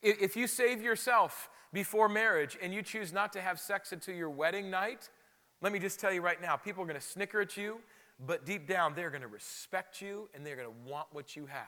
If 0.00 0.34
you 0.34 0.46
save 0.46 0.80
yourself 0.80 1.50
before 1.74 2.08
marriage 2.08 2.56
and 2.62 2.72
you 2.72 2.80
choose 2.80 3.12
not 3.12 3.34
to 3.34 3.42
have 3.42 3.60
sex 3.60 3.92
until 3.92 4.14
your 4.14 4.30
wedding 4.30 4.70
night, 4.70 5.10
let 5.60 5.70
me 5.70 5.78
just 5.78 6.00
tell 6.00 6.10
you 6.10 6.22
right 6.22 6.40
now 6.40 6.56
people 6.56 6.82
are 6.84 6.86
going 6.86 6.98
to 6.98 7.06
snicker 7.06 7.42
at 7.42 7.54
you, 7.54 7.80
but 8.18 8.46
deep 8.46 8.66
down 8.66 8.94
they're 8.94 9.10
going 9.10 9.20
to 9.20 9.28
respect 9.28 10.00
you 10.00 10.30
and 10.34 10.46
they're 10.46 10.56
going 10.56 10.68
to 10.68 10.90
want 10.90 11.08
what 11.12 11.36
you 11.36 11.44
have. 11.44 11.66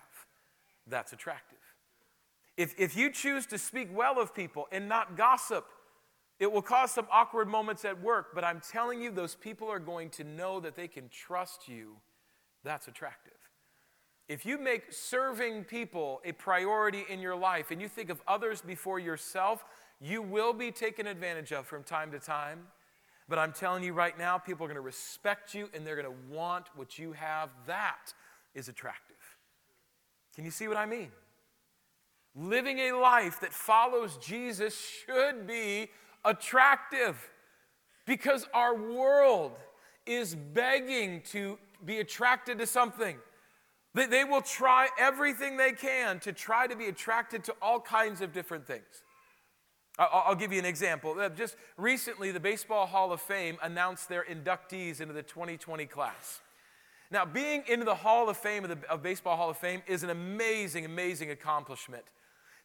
That's 0.87 1.13
attractive. 1.13 1.59
If, 2.57 2.75
if 2.79 2.97
you 2.97 3.11
choose 3.11 3.45
to 3.47 3.59
speak 3.59 3.95
well 3.95 4.19
of 4.19 4.35
people 4.35 4.67
and 4.73 4.89
not 4.89 5.15
gossip, 5.15 5.67
It 6.39 6.53
will 6.53 6.63
cause 6.63 6.91
some 6.91 7.07
awkward 7.11 7.49
moments 7.49 7.85
at 7.85 8.03
work, 8.03 8.35
but 8.35 8.45
I'm 8.45 8.61
telling 8.61 9.01
you, 9.01 9.11
those 9.11 9.35
people 9.35 9.71
are 9.71 9.79
going 9.79 10.11
to 10.11 10.25
know 10.25 10.61
that 10.61 10.77
they 10.77 10.89
can 10.89 11.09
trust 11.09 11.67
you. 11.67 11.97
That's 12.63 12.89
attractive. 12.89 13.33
If 14.29 14.45
you 14.45 14.59
make 14.59 14.93
serving 14.93 15.65
people 15.65 16.21
a 16.25 16.33
priority 16.33 17.05
in 17.09 17.21
your 17.21 17.37
life 17.37 17.71
and 17.71 17.81
you 17.81 17.89
think 17.89 18.11
of 18.11 18.21
others 18.27 18.61
before 18.61 18.99
yourself, 18.99 19.65
you 20.01 20.21
will 20.21 20.53
be 20.53 20.73
taken 20.73 21.07
advantage 21.07 21.53
of 21.53 21.67
from 21.67 21.85
time 21.85 22.11
to 22.11 22.19
time. 22.19 22.67
But 23.29 23.39
I'm 23.39 23.53
telling 23.53 23.83
you 23.83 23.93
right 23.93 24.17
now, 24.19 24.37
people 24.37 24.65
are 24.65 24.69
going 24.69 24.77
to 24.77 24.81
respect 24.81 25.55
you 25.55 25.71
and 25.73 25.87
they're 25.87 26.01
going 26.01 26.07
to 26.07 26.35
want 26.35 26.67
what 26.75 26.99
you 26.99 27.13
have. 27.13 27.51
That 27.67 28.13
is 28.55 28.69
attractive. 28.69 29.17
Can 30.35 30.45
you 30.45 30.51
see 30.51 30.69
what 30.69 30.77
I 30.77 30.87
mean? 30.87 31.11
Living 32.35 32.79
a 32.81 32.93
life 32.93 33.41
that 33.41 33.53
follows 33.53 34.19
Jesus 34.19 34.79
should 34.79 35.47
be 35.47 35.89
attractive 36.27 37.31
because 38.07 38.47
our 38.53 38.75
world 38.75 39.53
is 40.05 40.35
begging 40.35 41.23
to 41.31 41.59
be 41.85 41.99
attracted 41.99 42.59
to 42.59 42.67
something. 42.67 43.17
They, 43.95 44.07
they 44.07 44.25
will 44.25 44.43
try 44.43 44.89
everything 44.99 45.57
they 45.57 45.73
can 45.73 46.21
to 46.21 46.33
try 46.33 46.67
to 46.67 46.77
be 46.77 46.87
attracted 46.87 47.45
to 47.45 47.55
all 47.63 47.81
kinds 47.81 48.21
of 48.21 48.33
different 48.33 48.67
things. 48.67 49.03
I'll, 49.99 50.25
I'll 50.27 50.35
give 50.35 50.53
you 50.53 50.59
an 50.59 50.67
example. 50.67 51.17
Uh, 51.19 51.31
just 51.31 51.57
recently, 51.77 52.31
the 52.31 52.41
Baseball 52.41 52.87
Hall 52.87 53.13
of 53.13 53.21
Fame 53.21 53.57
announced 53.63 54.09
their 54.09 54.25
inductees 54.25 55.01
into 55.01 55.15
the 55.15 55.23
2020 55.23 55.87
class. 55.87 56.41
Now, 57.11 57.25
being 57.25 57.63
into 57.69 57.85
the 57.85 57.95
Hall 57.95 58.29
of 58.29 58.37
Fame 58.37 58.65
of 58.65 58.71
the 58.71 58.91
of 58.91 59.03
Baseball 59.03 59.37
Hall 59.37 59.49
of 59.49 59.57
Fame 59.57 59.83
is 59.87 60.03
an 60.03 60.11
amazing, 60.11 60.85
amazing 60.85 61.31
accomplishment. 61.31 62.05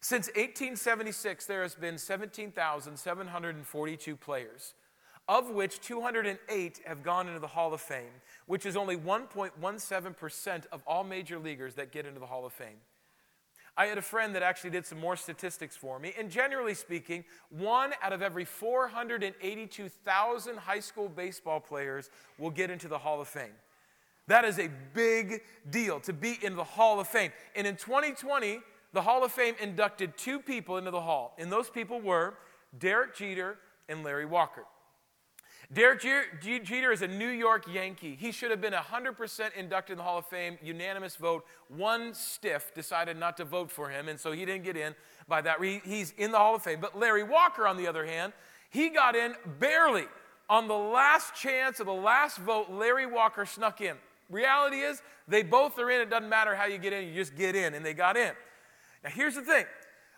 Since 0.04 0.26
1876, 0.30 1.46
there 1.46 1.62
has 1.62 1.76
been 1.76 1.96
17,742 1.96 4.16
players, 4.16 4.74
of 5.28 5.50
which 5.50 5.80
208 5.80 6.80
have 6.84 7.04
gone 7.04 7.28
into 7.28 7.38
the 7.38 7.46
Hall 7.46 7.72
of 7.72 7.80
Fame, 7.80 8.10
which 8.46 8.66
is 8.66 8.76
only 8.76 8.96
1.17% 8.96 10.66
of 10.72 10.82
all 10.88 11.04
major 11.04 11.38
leaguers 11.38 11.74
that 11.74 11.92
get 11.92 12.04
into 12.04 12.18
the 12.18 12.26
Hall 12.26 12.44
of 12.44 12.52
Fame. 12.52 12.78
I 13.76 13.86
had 13.86 13.96
a 13.96 14.02
friend 14.02 14.34
that 14.34 14.42
actually 14.42 14.70
did 14.70 14.86
some 14.86 14.98
more 14.98 15.14
statistics 15.14 15.76
for 15.76 16.00
me, 16.00 16.12
and 16.18 16.28
generally 16.28 16.74
speaking, 16.74 17.24
one 17.50 17.92
out 18.02 18.12
of 18.12 18.22
every 18.22 18.44
482,000 18.44 20.56
high 20.56 20.80
school 20.80 21.08
baseball 21.08 21.60
players 21.60 22.10
will 22.38 22.50
get 22.50 22.72
into 22.72 22.88
the 22.88 22.98
Hall 22.98 23.20
of 23.20 23.28
Fame. 23.28 23.54
That 24.26 24.44
is 24.44 24.58
a 24.58 24.68
big 24.94 25.42
deal 25.70 26.00
to 26.00 26.12
be 26.12 26.40
in 26.42 26.56
the 26.56 26.64
Hall 26.64 26.98
of 26.98 27.06
Fame. 27.06 27.30
And 27.54 27.68
in 27.68 27.76
2020, 27.76 28.62
the 28.92 29.02
Hall 29.02 29.24
of 29.24 29.32
Fame 29.32 29.54
inducted 29.60 30.16
two 30.16 30.38
people 30.38 30.76
into 30.76 30.90
the 30.90 31.00
Hall, 31.00 31.34
and 31.38 31.50
those 31.50 31.70
people 31.70 32.00
were 32.00 32.34
Derek 32.78 33.16
Jeter 33.16 33.58
and 33.88 34.04
Larry 34.04 34.26
Walker. 34.26 34.64
Derek 35.72 36.02
Jeter 36.02 36.92
is 36.92 37.00
a 37.00 37.08
New 37.08 37.28
York 37.28 37.64
Yankee. 37.72 38.14
He 38.14 38.30
should 38.30 38.50
have 38.50 38.60
been 38.60 38.74
100% 38.74 39.56
inducted 39.56 39.92
in 39.92 39.98
the 39.98 40.04
Hall 40.04 40.18
of 40.18 40.26
Fame, 40.26 40.58
unanimous 40.62 41.16
vote. 41.16 41.46
One 41.68 42.12
stiff 42.12 42.74
decided 42.74 43.16
not 43.16 43.38
to 43.38 43.46
vote 43.46 43.70
for 43.70 43.88
him, 43.88 44.08
and 44.08 44.20
so 44.20 44.32
he 44.32 44.44
didn't 44.44 44.64
get 44.64 44.76
in 44.76 44.94
by 45.28 45.40
that. 45.40 45.62
He's 45.62 46.12
in 46.18 46.30
the 46.30 46.36
Hall 46.36 46.54
of 46.54 46.62
Fame. 46.62 46.80
But 46.80 46.98
Larry 46.98 47.22
Walker, 47.22 47.66
on 47.66 47.78
the 47.78 47.86
other 47.86 48.04
hand, 48.04 48.34
he 48.68 48.90
got 48.90 49.16
in 49.16 49.34
barely. 49.58 50.04
On 50.50 50.68
the 50.68 50.74
last 50.74 51.34
chance 51.34 51.80
of 51.80 51.86
the 51.86 51.92
last 51.92 52.36
vote, 52.36 52.70
Larry 52.70 53.06
Walker 53.06 53.46
snuck 53.46 53.80
in. 53.80 53.96
Reality 54.28 54.80
is, 54.80 55.00
they 55.26 55.42
both 55.42 55.78
are 55.78 55.90
in. 55.90 56.02
It 56.02 56.10
doesn't 56.10 56.28
matter 56.28 56.54
how 56.54 56.66
you 56.66 56.76
get 56.76 56.92
in, 56.92 57.08
you 57.08 57.14
just 57.14 57.34
get 57.34 57.56
in, 57.56 57.72
and 57.72 57.86
they 57.86 57.94
got 57.94 58.18
in. 58.18 58.32
Now, 59.04 59.10
here's 59.10 59.34
the 59.34 59.42
thing 59.42 59.64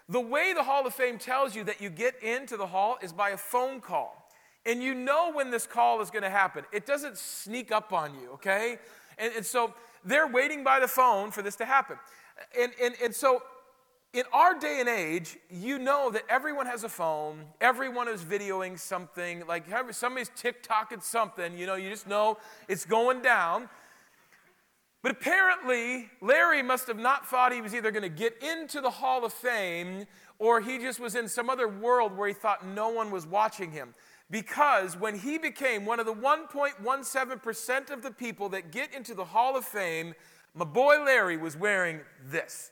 the 0.09 0.21
way 0.21 0.53
the 0.53 0.63
Hall 0.63 0.87
of 0.87 0.95
Fame 0.95 1.19
tells 1.19 1.57
you 1.57 1.65
that 1.65 1.81
you 1.81 1.89
get 1.89 2.23
into 2.23 2.57
the 2.57 2.67
hall 2.67 2.99
is 3.03 3.13
by 3.13 3.31
a 3.31 3.37
phone 3.37 3.81
call. 3.81 4.29
And 4.67 4.83
you 4.83 4.95
know 4.95 5.33
when 5.33 5.51
this 5.51 5.67
call 5.67 6.01
is 6.01 6.11
going 6.11 6.23
to 6.23 6.31
happen. 6.31 6.65
It 6.73 6.87
doesn't 6.87 7.19
sneak 7.19 7.71
up 7.71 7.93
on 7.93 8.15
you, 8.15 8.31
okay? 8.35 8.79
And, 9.19 9.33
and 9.37 9.45
so 9.45 9.75
they're 10.05 10.27
waiting 10.27 10.65
by 10.65 10.81
the 10.81 10.89
phone 10.89 11.31
for 11.31 11.43
this 11.43 11.57
to 11.57 11.65
happen. 11.65 11.99
And, 12.59 12.73
and, 12.83 12.95
and 13.03 13.15
so 13.15 13.43
in 14.15 14.25
our 14.33 14.59
day 14.59 14.79
and 14.81 14.89
age, 14.89 15.37
you 15.51 15.79
know 15.79 16.11
that 16.11 16.23
everyone 16.29 16.67
has 16.67 16.85
a 16.85 16.89
phone, 16.89 17.45
everyone 17.61 18.09
is 18.09 18.23
videoing 18.23 18.79
something, 18.79 19.45
like 19.47 19.65
somebody's 19.91 20.31
TikToking 20.31 21.03
something, 21.03 21.59
you 21.59 21.67
know, 21.67 21.75
you 21.75 21.91
just 21.91 22.07
know 22.07 22.39
it's 22.69 22.87
going 22.87 23.23
down. 23.23 23.69
But 25.05 25.13
apparently, 25.13 26.09
Larry 26.23 26.63
must 26.63 26.89
have 26.89 26.99
not 26.99 27.27
thought 27.27 27.53
he 27.53 27.61
was 27.61 27.75
either 27.75 27.91
going 27.91 28.05
to 28.05 28.09
get 28.09 28.43
into 28.43 28.81
the 28.81 28.89
Hall 28.89 29.23
of 29.27 29.35
Fame 29.35 30.07
or 30.39 30.63
he 30.63 30.79
just 30.79 30.99
was 30.99 31.15
in 31.15 31.29
some 31.29 31.51
other 31.51 31.69
world 31.69 32.17
where 32.17 32.27
he 32.27 32.33
thought 32.33 32.67
no 32.67 32.89
one 32.89 33.11
was 33.11 33.27
watching 33.27 33.71
him. 33.71 33.95
Because 34.31 34.97
when 34.99 35.19
he 35.19 35.37
became 35.37 35.85
one 35.85 36.01
of 36.01 36.07
the 36.07 36.15
1.17% 36.15 37.91
of 37.91 38.01
the 38.03 38.13
people 38.13 38.49
that 38.49 38.73
get 38.73 38.95
into 38.95 39.13
the 39.13 39.27
Hall 39.27 39.59
of 39.59 39.67
Fame, 39.67 40.15
my 40.55 40.65
boy 40.65 41.05
Larry 41.05 41.37
was 41.37 41.55
wearing 41.55 42.01
this. 42.25 42.71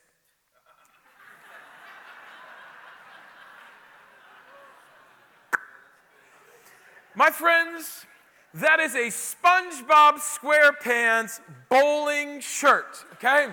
My 7.14 7.28
friends, 7.28 8.06
that 8.54 8.80
is 8.80 8.94
a 8.94 9.08
SpongeBob 9.08 10.18
SquarePants 10.18 11.40
bowling 11.68 12.40
shirt, 12.40 13.04
okay? 13.14 13.48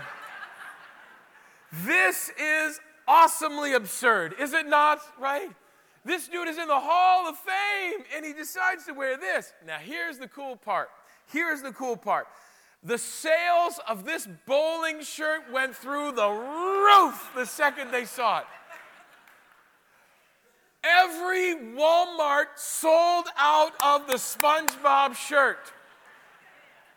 this 1.83 2.31
is 2.39 2.79
awesomely 3.07 3.73
absurd, 3.73 4.35
is 4.39 4.53
it 4.53 4.67
not, 4.67 4.99
right? 5.19 5.49
This 6.05 6.27
dude 6.27 6.47
is 6.47 6.57
in 6.57 6.67
the 6.67 6.79
Hall 6.79 7.27
of 7.27 7.35
Fame 7.37 8.05
and 8.15 8.25
he 8.25 8.33
decides 8.33 8.85
to 8.85 8.93
wear 8.93 9.17
this. 9.17 9.53
Now, 9.65 9.77
here's 9.77 10.17
the 10.17 10.27
cool 10.27 10.55
part. 10.55 10.89
Here's 11.27 11.61
the 11.61 11.71
cool 11.71 11.97
part. 11.97 12.27
The 12.83 12.97
sales 12.97 13.79
of 13.87 14.05
this 14.05 14.27
bowling 14.45 15.01
shirt 15.01 15.51
went 15.51 15.75
through 15.75 16.13
the 16.13 16.29
roof 16.29 17.31
the 17.35 17.45
second 17.45 17.91
they 17.91 18.05
saw 18.05 18.39
it. 18.39 18.45
Every 20.83 21.55
Walmart 21.75 22.47
sold 22.55 23.27
out 23.37 23.73
of 23.83 24.07
the 24.07 24.13
SpongeBob 24.13 25.15
shirt 25.15 25.73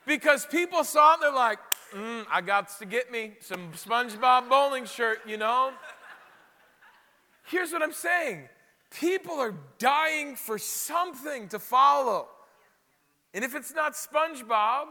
because 0.07 0.47
people 0.47 0.85
saw 0.85 1.13
it 1.13 1.15
and 1.15 1.23
they're 1.23 1.33
like, 1.33 1.59
mm, 1.93 2.25
I 2.31 2.41
got 2.43 2.69
to 2.79 2.87
get 2.87 3.11
me 3.11 3.33
some 3.41 3.73
SpongeBob 3.73 4.49
bowling 4.49 4.85
shirt, 4.85 5.21
you 5.27 5.37
know? 5.37 5.73
Here's 7.45 7.73
what 7.73 7.83
I'm 7.83 7.93
saying 7.93 8.49
people 8.91 9.35
are 9.41 9.55
dying 9.79 10.37
for 10.37 10.59
something 10.59 11.49
to 11.49 11.59
follow. 11.59 12.29
And 13.35 13.45
if 13.45 13.55
it's 13.55 13.75
not 13.75 13.95
SpongeBob, 13.95 14.87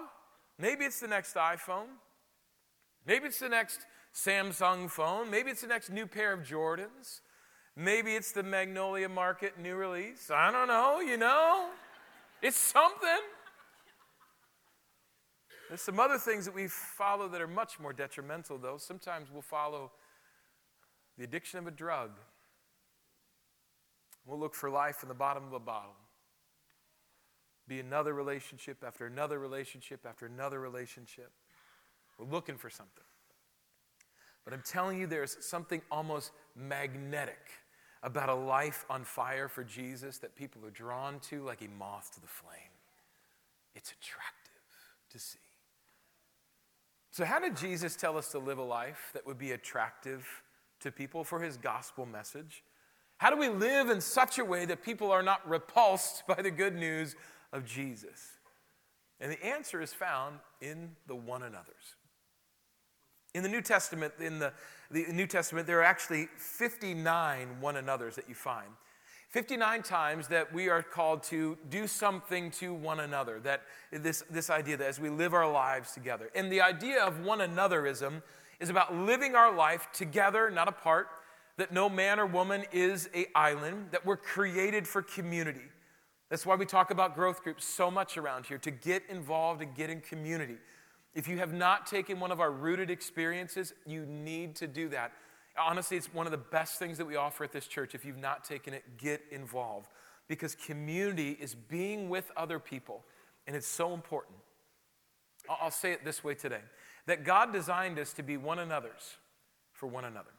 maybe 0.58 0.86
it's 0.86 0.99
the 0.99 1.08
next 1.08 1.36
iPhone. 1.36 1.88
Maybe 3.06 3.27
it's 3.27 3.39
the 3.39 3.49
next 3.49 3.86
Samsung 4.13 4.89
phone. 4.89 5.30
Maybe 5.30 5.51
it's 5.51 5.62
the 5.62 5.67
next 5.67 5.89
new 5.89 6.08
pair 6.08 6.34
of 6.34 6.41
Jordans. 6.41 7.21
Maybe 7.75 8.15
it's 8.15 8.31
the 8.31 8.43
Magnolia 8.43 9.07
Market 9.07 9.60
new 9.60 9.75
release. 9.75 10.29
I 10.29 10.51
don't 10.51 10.67
know, 10.67 10.99
you 10.99 11.17
know? 11.17 11.69
It's 12.41 12.57
something. 12.57 13.21
There's 15.69 15.81
some 15.81 15.99
other 15.99 16.17
things 16.17 16.43
that 16.45 16.53
we 16.53 16.67
follow 16.67 17.29
that 17.29 17.39
are 17.39 17.47
much 17.47 17.79
more 17.79 17.93
detrimental, 17.93 18.57
though. 18.57 18.77
Sometimes 18.77 19.29
we'll 19.31 19.41
follow 19.41 19.91
the 21.17 21.23
addiction 21.23 21.60
of 21.60 21.67
a 21.67 21.71
drug. 21.71 22.12
We'll 24.25 24.39
look 24.39 24.53
for 24.53 24.69
life 24.69 25.01
in 25.01 25.07
the 25.07 25.15
bottom 25.15 25.45
of 25.45 25.53
a 25.53 25.60
bottle. 25.60 25.95
Be 27.67 27.79
another 27.79 28.13
relationship 28.13 28.84
after 28.86 29.05
another 29.05 29.39
relationship 29.39 30.05
after 30.05 30.25
another 30.25 30.60
relationship. 30.60 31.31
We're 32.17 32.25
looking 32.25 32.57
for 32.57 32.69
something. 32.69 33.05
But 34.43 34.53
I'm 34.53 34.63
telling 34.65 34.99
you, 34.99 35.07
there's 35.07 35.38
something 35.39 35.81
almost 35.89 36.31
magnetic 36.55 37.61
about 38.04 38.30
a 38.30 38.36
life 38.36 38.86
on 38.90 39.04
fire 39.04 39.48
for 39.48 39.64
Jesus 39.64 40.18
that 40.20 40.36
people 40.36 40.66
are 40.66 40.72
drawn 40.72 41.20
to 41.20 41.44
like 41.44 41.62
a 41.62 41.68
moth 41.78 42.12
to 42.16 42.22
the 42.22 42.28
flame. 42.28 42.60
It's 43.76 43.92
attractive 43.92 44.52
to 45.12 45.20
see. 45.20 45.40
So, 47.12 47.26
how 47.26 47.40
did 47.40 47.58
Jesus 47.58 47.96
tell 47.96 48.18
us 48.18 48.30
to 48.30 48.40
live 48.40 48.58
a 48.58 48.64
life 48.64 49.12
that 49.14 49.26
would 49.26 49.38
be 49.38 49.52
attractive 49.52 50.26
to 50.80 50.92
people 50.92 51.24
for 51.24 51.42
his 51.42 51.58
gospel 51.58 52.06
message? 52.06 52.64
How 53.18 53.30
do 53.30 53.38
we 53.38 53.50
live 53.50 53.90
in 53.90 54.02
such 54.02 54.40
a 54.40 54.46
way 54.46 54.66
that 54.66 54.82
people 54.82 55.12
are 55.12 55.22
not 55.22 55.48
repulsed 55.48 56.24
by 56.28 56.42
the 56.42 56.50
good 56.50 56.76
news 56.76 57.16
of 57.54 57.66
Jesus? 57.66 58.32
And 59.20 59.32
the 59.32 59.46
answer 59.46 59.82
is 59.82 59.94
found 59.94 60.40
in 60.62 60.96
the 61.06 61.16
one 61.16 61.44
another's. 61.44 61.96
In 63.34 63.44
the 63.44 63.50
New 63.50 63.62
Testament, 63.62 64.13
in 64.20 64.39
the, 64.39 64.52
the 64.89 65.06
New 65.12 65.28
Testament, 65.28 65.65
there 65.65 65.80
are 65.80 65.84
actually 65.84 66.28
59 66.38 67.62
one 67.62 67.78
another's 67.78 68.15
that 68.15 68.28
you 68.28 68.36
find. 68.36 68.67
59 69.30 69.82
times 69.84 70.28
that 70.28 70.54
we 70.54 70.67
are 70.67 70.84
called 70.84 71.24
to 71.24 71.58
do 71.70 71.88
something 71.88 72.52
to 72.52 72.74
one 72.74 73.00
another. 73.00 73.39
That 73.39 73.62
this, 73.91 74.24
this 74.30 74.50
idea 74.50 74.76
that 74.76 74.88
as 74.88 75.00
we 75.00 75.10
live 75.10 75.34
our 75.34 75.50
lives 75.50 75.94
together. 75.94 76.30
And 76.36 76.52
the 76.52 76.60
idea 76.60 77.02
of 77.02 77.22
one 77.22 77.39
anotherism 77.39 78.22
is 78.60 78.70
about 78.70 78.94
living 78.94 79.34
our 79.36 79.54
life 79.54 79.88
together, 79.94 80.52
not 80.52 80.67
apart. 80.67 81.08
that 81.58 81.72
no 81.72 81.89
man 81.89 82.20
or 82.20 82.26
woman 82.26 82.63
is 82.72 83.10
a 83.13 83.28
island, 83.36 83.88
that 83.91 84.06
we're 84.06 84.17
created 84.17 84.88
for 84.88 85.02
community. 85.02 85.70
That's 86.30 86.46
why 86.46 86.56
we 86.56 86.65
talk 86.65 86.91
about 86.91 87.13
growth 87.13 87.44
groups 87.44 87.65
so 87.65 87.91
much 87.91 88.17
around 88.17 88.46
here 88.46 88.58
to 88.60 88.72
get 88.72 89.04
involved 89.10 89.62
and 89.62 89.76
get 89.76 89.89
in 89.89 90.02
community. 90.02 90.58
If 91.13 91.28
you 91.28 91.38
have 91.39 91.54
not 91.54 91.86
taken 91.86 92.19
one 92.19 92.32
of 92.32 92.39
our 92.39 92.52
rooted 92.52 92.89
experiences, 92.89 93.74
you 93.86 94.06
need 94.06 94.56
to 94.58 94.67
do 94.67 94.89
that. 94.89 95.12
Honestly, 95.60 95.97
it's 95.97 96.13
one 96.13 96.26
of 96.26 96.32
the 96.32 96.38
best 96.38 96.80
things 96.80 96.97
that 96.97 97.06
we 97.06 97.17
offer 97.17 97.43
at 97.43 97.52
this 97.52 97.67
church. 97.67 97.93
If 97.93 98.06
you've 98.06 98.17
not 98.17 98.45
taken 98.45 98.74
it, 98.74 98.97
get 98.97 99.21
involved 99.32 99.89
because 100.30 100.56
community 100.56 101.38
is 101.41 101.54
being 101.54 102.08
with 102.08 102.32
other 102.38 102.58
people, 102.58 103.04
and 103.45 103.54
it's 103.54 103.67
so 103.67 103.93
important. 103.93 104.38
I'll 105.50 105.71
say 105.71 105.91
it 105.91 106.06
this 106.06 106.24
way 106.24 106.36
today 106.36 106.62
that 107.08 107.26
God 107.26 107.52
designed 107.52 108.00
us 108.00 108.13
to 108.13 108.24
be 108.24 108.38
one 108.38 108.60
another's 108.60 109.17
for 109.74 109.88
one 109.88 110.06
another. 110.06 110.30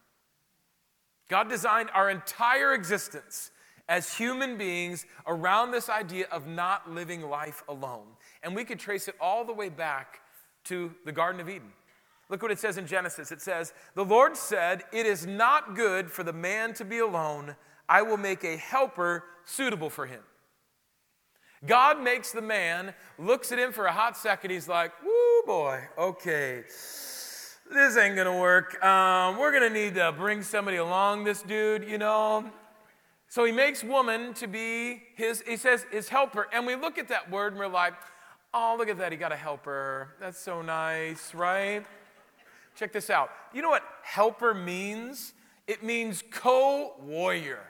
God 1.28 1.50
designed 1.50 1.90
our 1.92 2.08
entire 2.08 2.72
existence 2.72 3.50
as 3.86 4.14
human 4.14 4.56
beings 4.56 5.04
around 5.26 5.72
this 5.72 5.90
idea 5.90 6.26
of 6.32 6.46
not 6.46 6.90
living 6.90 7.20
life 7.20 7.62
alone. 7.68 8.06
And 8.42 8.56
we 8.56 8.64
could 8.64 8.78
trace 8.78 9.08
it 9.08 9.14
all 9.20 9.44
the 9.44 9.52
way 9.52 9.68
back 9.68 10.21
to 10.64 10.92
the 11.04 11.12
Garden 11.12 11.40
of 11.40 11.48
Eden. 11.48 11.72
Look 12.28 12.42
what 12.42 12.50
it 12.50 12.58
says 12.58 12.78
in 12.78 12.86
Genesis. 12.86 13.30
It 13.30 13.42
says, 13.42 13.74
The 13.94 14.04
Lord 14.04 14.36
said, 14.36 14.84
It 14.92 15.06
is 15.06 15.26
not 15.26 15.76
good 15.76 16.10
for 16.10 16.22
the 16.22 16.32
man 16.32 16.72
to 16.74 16.84
be 16.84 16.98
alone. 16.98 17.56
I 17.88 18.02
will 18.02 18.16
make 18.16 18.42
a 18.42 18.56
helper 18.56 19.24
suitable 19.44 19.90
for 19.90 20.06
him. 20.06 20.20
God 21.66 22.02
makes 22.02 22.32
the 22.32 22.42
man, 22.42 22.94
looks 23.18 23.52
at 23.52 23.58
him 23.58 23.72
for 23.72 23.86
a 23.86 23.92
hot 23.92 24.16
second. 24.16 24.50
He's 24.50 24.68
like, 24.68 24.92
Woo, 25.04 25.42
boy, 25.46 25.82
okay, 25.98 26.64
this 27.72 27.96
ain't 27.96 28.16
gonna 28.16 28.38
work. 28.38 28.82
Um, 28.84 29.38
we're 29.38 29.52
gonna 29.52 29.70
need 29.70 29.94
to 29.96 30.12
bring 30.12 30.42
somebody 30.42 30.78
along, 30.78 31.24
this 31.24 31.42
dude, 31.42 31.84
you 31.84 31.98
know. 31.98 32.50
So 33.28 33.44
he 33.44 33.52
makes 33.52 33.82
woman 33.82 34.34
to 34.34 34.46
be 34.46 35.02
his, 35.16 35.42
he 35.46 35.56
says, 35.56 35.86
his 35.90 36.10
helper. 36.10 36.48
And 36.52 36.66
we 36.66 36.76
look 36.76 36.98
at 36.98 37.08
that 37.08 37.30
word 37.30 37.54
and 37.54 37.60
we're 37.60 37.66
like, 37.66 37.94
oh, 38.54 38.76
look 38.78 38.88
at 38.88 38.98
that, 38.98 39.12
he 39.12 39.18
got 39.18 39.32
a 39.32 39.36
helper. 39.36 40.14
That's 40.20 40.38
so 40.38 40.62
nice, 40.62 41.34
right? 41.34 41.84
Check 42.76 42.92
this 42.92 43.10
out. 43.10 43.30
You 43.52 43.62
know 43.62 43.70
what 43.70 43.82
helper 44.02 44.54
means? 44.54 45.34
It 45.66 45.82
means 45.82 46.22
co 46.30 46.94
warrior. 47.00 47.60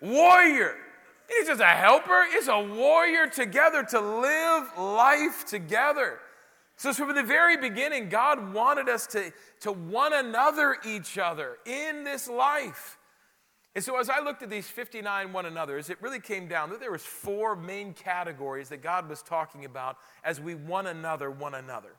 Warrior. 0.00 0.76
He's 1.28 1.46
just 1.46 1.60
a 1.60 1.66
helper, 1.66 2.26
he's 2.32 2.48
a 2.48 2.58
warrior 2.58 3.26
together 3.26 3.82
to 3.90 4.00
live 4.00 4.70
life 4.78 5.44
together. 5.46 6.20
So, 6.76 6.92
from 6.94 7.14
the 7.14 7.24
very 7.24 7.56
beginning, 7.56 8.08
God 8.08 8.54
wanted 8.54 8.88
us 8.88 9.06
to, 9.08 9.32
to 9.60 9.72
one 9.72 10.12
another 10.12 10.76
each 10.86 11.18
other 11.18 11.58
in 11.66 12.04
this 12.04 12.28
life. 12.28 12.97
And 13.78 13.84
so, 13.84 13.96
as 14.00 14.10
I 14.10 14.18
looked 14.18 14.42
at 14.42 14.50
these 14.50 14.66
59 14.66 15.32
one 15.32 15.46
another's, 15.46 15.88
it 15.88 16.02
really 16.02 16.18
came 16.18 16.48
down 16.48 16.70
that 16.70 16.80
there 16.80 16.90
was 16.90 17.04
four 17.04 17.54
main 17.54 17.92
categories 17.92 18.70
that 18.70 18.82
God 18.82 19.08
was 19.08 19.22
talking 19.22 19.64
about 19.64 19.98
as 20.24 20.40
we 20.40 20.56
one 20.56 20.88
another 20.88 21.30
one 21.30 21.54
another. 21.54 21.92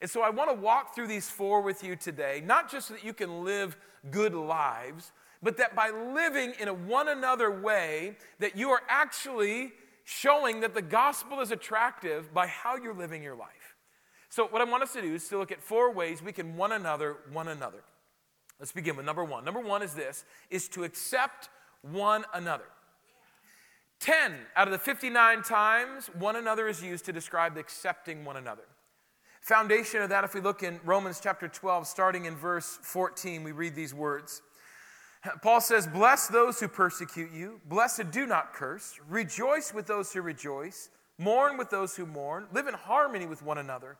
And 0.00 0.10
so, 0.10 0.22
I 0.22 0.30
want 0.30 0.50
to 0.50 0.56
walk 0.56 0.92
through 0.92 1.06
these 1.06 1.30
four 1.30 1.60
with 1.60 1.84
you 1.84 1.94
today, 1.94 2.42
not 2.44 2.68
just 2.68 2.88
so 2.88 2.94
that 2.94 3.04
you 3.04 3.12
can 3.12 3.44
live 3.44 3.76
good 4.10 4.34
lives, 4.34 5.12
but 5.40 5.56
that 5.58 5.76
by 5.76 5.90
living 5.90 6.52
in 6.58 6.66
a 6.66 6.74
one 6.74 7.06
another 7.06 7.48
way, 7.48 8.16
that 8.40 8.56
you 8.56 8.70
are 8.70 8.82
actually 8.88 9.70
showing 10.02 10.58
that 10.62 10.74
the 10.74 10.82
gospel 10.82 11.40
is 11.40 11.52
attractive 11.52 12.34
by 12.34 12.48
how 12.48 12.74
you're 12.74 12.92
living 12.92 13.22
your 13.22 13.36
life. 13.36 13.76
So, 14.30 14.48
what 14.48 14.60
I 14.60 14.64
want 14.64 14.82
us 14.82 14.94
to 14.94 15.00
do 15.00 15.14
is 15.14 15.28
to 15.28 15.38
look 15.38 15.52
at 15.52 15.62
four 15.62 15.92
ways 15.92 16.24
we 16.24 16.32
can 16.32 16.56
one 16.56 16.72
another, 16.72 17.18
one 17.30 17.46
another. 17.46 17.84
Let's 18.60 18.72
begin 18.72 18.94
with 18.94 19.06
number 19.06 19.24
one. 19.24 19.44
Number 19.44 19.60
one 19.60 19.82
is 19.82 19.94
this 19.94 20.24
is 20.50 20.68
to 20.68 20.84
accept 20.84 21.48
one 21.82 22.24
another. 22.34 22.66
10 24.00 24.34
out 24.56 24.68
of 24.68 24.72
the 24.72 24.78
59 24.78 25.42
times 25.42 26.06
one 26.18 26.36
another 26.36 26.68
is 26.68 26.82
used 26.82 27.06
to 27.06 27.12
describe 27.12 27.56
accepting 27.56 28.24
one 28.24 28.36
another. 28.36 28.64
Foundation 29.40 30.02
of 30.02 30.10
that, 30.10 30.24
if 30.24 30.34
we 30.34 30.40
look 30.40 30.62
in 30.62 30.78
Romans 30.84 31.20
chapter 31.22 31.48
12, 31.48 31.86
starting 31.86 32.26
in 32.26 32.36
verse 32.36 32.78
14, 32.82 33.42
we 33.42 33.52
read 33.52 33.74
these 33.74 33.94
words. 33.94 34.42
Paul 35.42 35.60
says, 35.60 35.86
Bless 35.86 36.28
those 36.28 36.60
who 36.60 36.68
persecute 36.68 37.30
you, 37.32 37.60
blessed 37.66 38.10
do 38.10 38.26
not 38.26 38.52
curse, 38.52 38.98
rejoice 39.08 39.72
with 39.72 39.86
those 39.86 40.12
who 40.12 40.20
rejoice, 40.20 40.90
mourn 41.18 41.56
with 41.56 41.70
those 41.70 41.96
who 41.96 42.06
mourn, 42.06 42.46
live 42.52 42.66
in 42.66 42.74
harmony 42.74 43.26
with 43.26 43.42
one 43.42 43.58
another. 43.58 43.96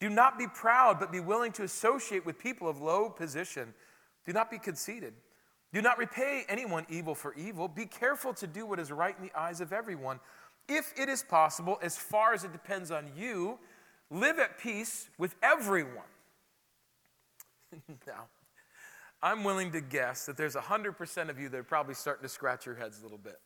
Do 0.00 0.08
not 0.08 0.38
be 0.38 0.46
proud, 0.46 0.98
but 0.98 1.12
be 1.12 1.20
willing 1.20 1.52
to 1.52 1.62
associate 1.62 2.26
with 2.26 2.38
people 2.38 2.68
of 2.68 2.80
low 2.80 3.08
position. 3.08 3.74
Do 4.26 4.32
not 4.32 4.50
be 4.50 4.58
conceited. 4.58 5.14
Do 5.72 5.80
not 5.80 5.98
repay 5.98 6.44
anyone 6.48 6.84
evil 6.88 7.14
for 7.14 7.34
evil. 7.34 7.66
Be 7.66 7.86
careful 7.86 8.34
to 8.34 8.46
do 8.46 8.66
what 8.66 8.78
is 8.78 8.92
right 8.92 9.16
in 9.18 9.24
the 9.24 9.38
eyes 9.38 9.60
of 9.60 9.72
everyone. 9.72 10.20
If 10.68 10.92
it 10.98 11.08
is 11.08 11.22
possible, 11.22 11.78
as 11.82 11.96
far 11.96 12.34
as 12.34 12.44
it 12.44 12.52
depends 12.52 12.90
on 12.90 13.10
you, 13.16 13.58
live 14.10 14.38
at 14.38 14.58
peace 14.58 15.08
with 15.18 15.34
everyone. 15.42 16.04
now, 18.06 18.26
I'm 19.22 19.44
willing 19.44 19.72
to 19.72 19.80
guess 19.80 20.26
that 20.26 20.36
there's 20.36 20.54
100% 20.54 21.28
of 21.30 21.38
you 21.38 21.48
that 21.48 21.56
are 21.56 21.64
probably 21.64 21.94
starting 21.94 22.22
to 22.22 22.28
scratch 22.28 22.66
your 22.66 22.74
heads 22.74 23.00
a 23.00 23.02
little 23.02 23.18
bit. 23.18 23.40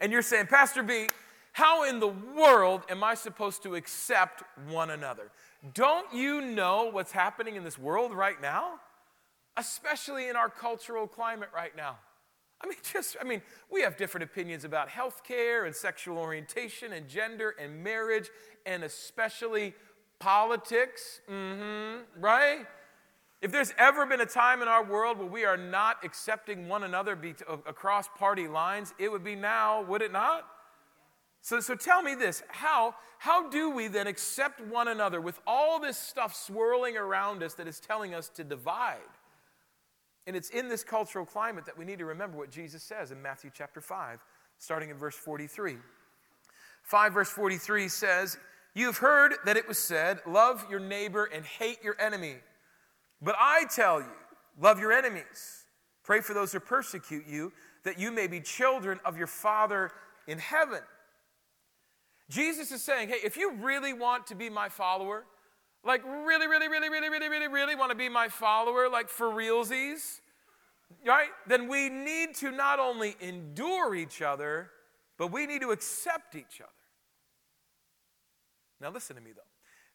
And 0.00 0.10
you're 0.10 0.22
saying, 0.22 0.46
Pastor 0.46 0.82
B, 0.82 1.08
how 1.52 1.84
in 1.84 2.00
the 2.00 2.08
world 2.08 2.82
am 2.88 3.02
I 3.02 3.14
supposed 3.14 3.62
to 3.62 3.74
accept 3.74 4.42
one 4.68 4.90
another? 4.90 5.30
Don't 5.74 6.12
you 6.12 6.40
know 6.40 6.90
what's 6.90 7.12
happening 7.12 7.56
in 7.56 7.64
this 7.64 7.78
world 7.78 8.12
right 8.12 8.40
now? 8.40 8.80
Especially 9.58 10.28
in 10.28 10.36
our 10.36 10.48
cultural 10.48 11.06
climate 11.06 11.50
right 11.54 11.76
now. 11.76 11.98
I 12.60 12.68
mean, 12.68 12.78
just, 12.92 13.16
I 13.20 13.24
mean, 13.24 13.42
we 13.70 13.82
have 13.82 13.96
different 13.96 14.24
opinions 14.24 14.64
about 14.64 14.88
health 14.88 15.22
care 15.24 15.64
and 15.64 15.74
sexual 15.74 16.18
orientation 16.18 16.92
and 16.92 17.08
gender 17.08 17.54
and 17.60 17.82
marriage 17.82 18.30
and 18.64 18.84
especially 18.84 19.74
politics, 20.18 21.20
mm-hmm, 21.30 22.02
right? 22.20 22.66
If 23.40 23.52
there's 23.52 23.72
ever 23.78 24.04
been 24.04 24.20
a 24.20 24.26
time 24.26 24.62
in 24.62 24.68
our 24.68 24.84
world 24.84 25.18
where 25.18 25.26
we 25.26 25.44
are 25.44 25.56
not 25.56 25.98
accepting 26.04 26.68
one 26.68 26.82
another 26.82 27.14
be- 27.14 27.34
across 27.66 28.08
party 28.16 28.48
lines, 28.48 28.94
it 28.98 29.10
would 29.12 29.22
be 29.22 29.36
now, 29.36 29.82
would 29.82 30.02
it 30.02 30.12
not? 30.12 30.44
So, 31.40 31.60
so 31.60 31.76
tell 31.76 32.02
me 32.02 32.16
this 32.16 32.42
how, 32.48 32.96
how 33.18 33.48
do 33.48 33.70
we 33.70 33.86
then 33.86 34.08
accept 34.08 34.60
one 34.60 34.88
another 34.88 35.20
with 35.20 35.38
all 35.46 35.78
this 35.78 35.96
stuff 35.96 36.34
swirling 36.34 36.96
around 36.96 37.44
us 37.44 37.54
that 37.54 37.68
is 37.68 37.78
telling 37.78 38.12
us 38.12 38.28
to 38.30 38.42
divide? 38.42 38.98
And 40.28 40.36
it's 40.36 40.50
in 40.50 40.68
this 40.68 40.84
cultural 40.84 41.24
climate 41.24 41.64
that 41.64 41.78
we 41.78 41.86
need 41.86 41.98
to 42.00 42.04
remember 42.04 42.36
what 42.36 42.50
Jesus 42.50 42.82
says 42.82 43.12
in 43.12 43.22
Matthew 43.22 43.50
chapter 43.52 43.80
5, 43.80 44.20
starting 44.58 44.90
in 44.90 44.98
verse 44.98 45.14
43. 45.14 45.78
5 46.82 47.12
verse 47.14 47.30
43 47.30 47.88
says, 47.88 48.36
You 48.74 48.86
have 48.86 48.98
heard 48.98 49.32
that 49.46 49.56
it 49.56 49.66
was 49.66 49.78
said, 49.78 50.20
Love 50.26 50.66
your 50.68 50.80
neighbor 50.80 51.24
and 51.24 51.46
hate 51.46 51.82
your 51.82 51.96
enemy. 51.98 52.36
But 53.22 53.36
I 53.38 53.64
tell 53.74 54.00
you, 54.00 54.12
love 54.60 54.78
your 54.78 54.92
enemies. 54.92 55.64
Pray 56.04 56.20
for 56.20 56.34
those 56.34 56.52
who 56.52 56.60
persecute 56.60 57.24
you, 57.26 57.50
that 57.84 57.98
you 57.98 58.12
may 58.12 58.26
be 58.26 58.40
children 58.40 59.00
of 59.06 59.16
your 59.16 59.26
Father 59.26 59.92
in 60.26 60.38
heaven. 60.38 60.80
Jesus 62.28 62.70
is 62.70 62.82
saying, 62.82 63.08
hey, 63.08 63.18
if 63.24 63.38
you 63.38 63.54
really 63.54 63.94
want 63.94 64.26
to 64.26 64.34
be 64.34 64.50
my 64.50 64.68
follower, 64.68 65.24
like 65.84 66.04
really, 66.04 66.46
really, 66.46 66.68
really, 66.68 66.88
really, 66.88 67.08
really, 67.08 67.28
really, 67.28 67.48
really 67.48 67.74
want 67.74 67.90
to 67.90 67.96
be 67.96 68.08
my 68.08 68.28
follower, 68.28 68.88
like 68.88 69.08
for 69.08 69.28
realsies, 69.28 70.20
right? 71.06 71.28
Then 71.46 71.68
we 71.68 71.88
need 71.88 72.34
to 72.36 72.50
not 72.50 72.78
only 72.78 73.16
endure 73.20 73.94
each 73.94 74.22
other, 74.22 74.70
but 75.18 75.32
we 75.32 75.46
need 75.46 75.62
to 75.62 75.70
accept 75.70 76.34
each 76.34 76.60
other. 76.60 76.70
Now, 78.80 78.90
listen 78.90 79.16
to 79.16 79.22
me 79.22 79.32
though. 79.34 79.42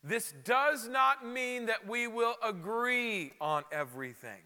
This 0.03 0.33
does 0.43 0.87
not 0.89 1.25
mean 1.25 1.67
that 1.67 1.87
we 1.87 2.07
will 2.07 2.35
agree 2.43 3.31
on 3.39 3.63
everything. 3.71 4.41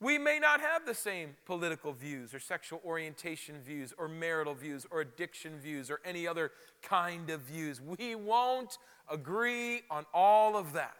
We 0.00 0.16
may 0.16 0.38
not 0.38 0.60
have 0.62 0.86
the 0.86 0.94
same 0.94 1.36
political 1.44 1.92
views 1.92 2.32
or 2.32 2.40
sexual 2.40 2.80
orientation 2.84 3.56
views 3.60 3.92
or 3.98 4.08
marital 4.08 4.54
views 4.54 4.86
or 4.90 5.02
addiction 5.02 5.58
views 5.58 5.90
or 5.90 6.00
any 6.06 6.26
other 6.26 6.52
kind 6.82 7.28
of 7.28 7.42
views. 7.42 7.82
We 7.82 8.14
won't 8.14 8.78
agree 9.10 9.82
on 9.90 10.06
all 10.14 10.56
of 10.56 10.72
that. 10.72 10.96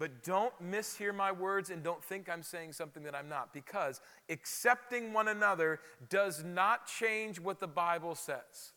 But 0.00 0.24
don't 0.24 0.54
mishear 0.62 1.14
my 1.14 1.30
words 1.30 1.70
and 1.70 1.82
don't 1.82 2.02
think 2.02 2.28
I'm 2.28 2.42
saying 2.42 2.72
something 2.72 3.02
that 3.04 3.14
I'm 3.14 3.28
not, 3.28 3.52
because 3.52 4.00
accepting 4.30 5.12
one 5.12 5.28
another 5.28 5.78
does 6.08 6.42
not 6.42 6.86
change 6.86 7.38
what 7.38 7.60
the 7.60 7.68
Bible 7.68 8.14
says. 8.14 8.72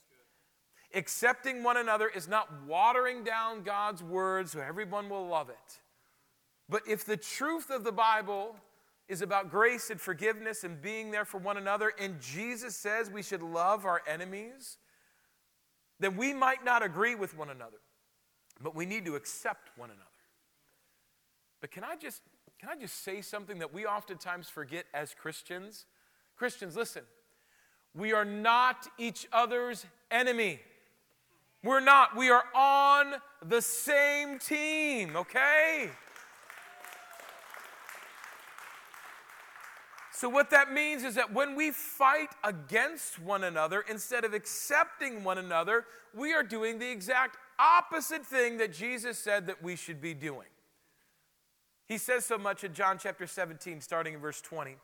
Accepting 0.93 1.63
one 1.63 1.77
another 1.77 2.09
is 2.09 2.27
not 2.27 2.49
watering 2.67 3.23
down 3.23 3.63
God's 3.63 4.03
word 4.03 4.49
so 4.49 4.59
everyone 4.59 5.09
will 5.09 5.25
love 5.25 5.49
it. 5.49 5.79
But 6.69 6.83
if 6.87 7.05
the 7.05 7.17
truth 7.17 7.69
of 7.69 7.85
the 7.85 7.91
Bible 7.93 8.57
is 9.07 9.21
about 9.21 9.49
grace 9.49 9.89
and 9.89 9.99
forgiveness 9.99 10.63
and 10.63 10.81
being 10.81 11.11
there 11.11 11.25
for 11.25 11.37
one 11.37 11.57
another, 11.57 11.91
and 11.99 12.19
Jesus 12.21 12.75
says 12.75 13.09
we 13.09 13.21
should 13.21 13.43
love 13.43 13.85
our 13.85 14.01
enemies, 14.07 14.77
then 15.99 16.17
we 16.17 16.33
might 16.33 16.63
not 16.63 16.83
agree 16.83 17.15
with 17.15 17.37
one 17.37 17.49
another, 17.49 17.77
but 18.61 18.75
we 18.75 18.85
need 18.85 19.05
to 19.05 19.15
accept 19.15 19.69
one 19.77 19.89
another. 19.89 20.09
But 21.61 21.71
can 21.71 21.83
I 21.83 21.95
just 21.95 22.21
can 22.59 22.69
I 22.69 22.79
just 22.79 23.03
say 23.03 23.21
something 23.21 23.59
that 23.59 23.73
we 23.73 23.85
oftentimes 23.85 24.47
forget 24.47 24.85
as 24.93 25.13
Christians? 25.13 25.85
Christians, 26.37 26.77
listen. 26.77 27.03
We 27.93 28.13
are 28.13 28.23
not 28.23 28.87
each 28.97 29.27
other's 29.33 29.85
enemy. 30.09 30.61
We're 31.61 31.81
not. 31.81 32.15
We 32.15 32.29
are 32.29 32.45
on 32.55 33.15
the 33.45 33.61
same 33.61 34.39
team, 34.39 35.15
okay? 35.15 35.89
So, 40.15 40.29
what 40.29 40.51
that 40.51 40.71
means 40.71 41.03
is 41.03 41.15
that 41.15 41.33
when 41.33 41.55
we 41.55 41.71
fight 41.71 42.29
against 42.43 43.17
one 43.17 43.43
another, 43.43 43.83
instead 43.89 44.23
of 44.23 44.35
accepting 44.35 45.23
one 45.23 45.39
another, 45.39 45.85
we 46.13 46.33
are 46.33 46.43
doing 46.43 46.77
the 46.77 46.89
exact 46.89 47.37
opposite 47.57 48.23
thing 48.23 48.57
that 48.59 48.71
Jesus 48.71 49.17
said 49.17 49.47
that 49.47 49.63
we 49.63 49.75
should 49.75 49.99
be 49.99 50.13
doing. 50.13 50.47
He 51.87 51.97
says 51.97 52.27
so 52.27 52.37
much 52.37 52.63
in 52.63 52.75
John 52.75 52.99
chapter 52.99 53.25
17, 53.25 53.81
starting 53.81 54.13
in 54.13 54.19
verse 54.19 54.39
20. 54.39 54.75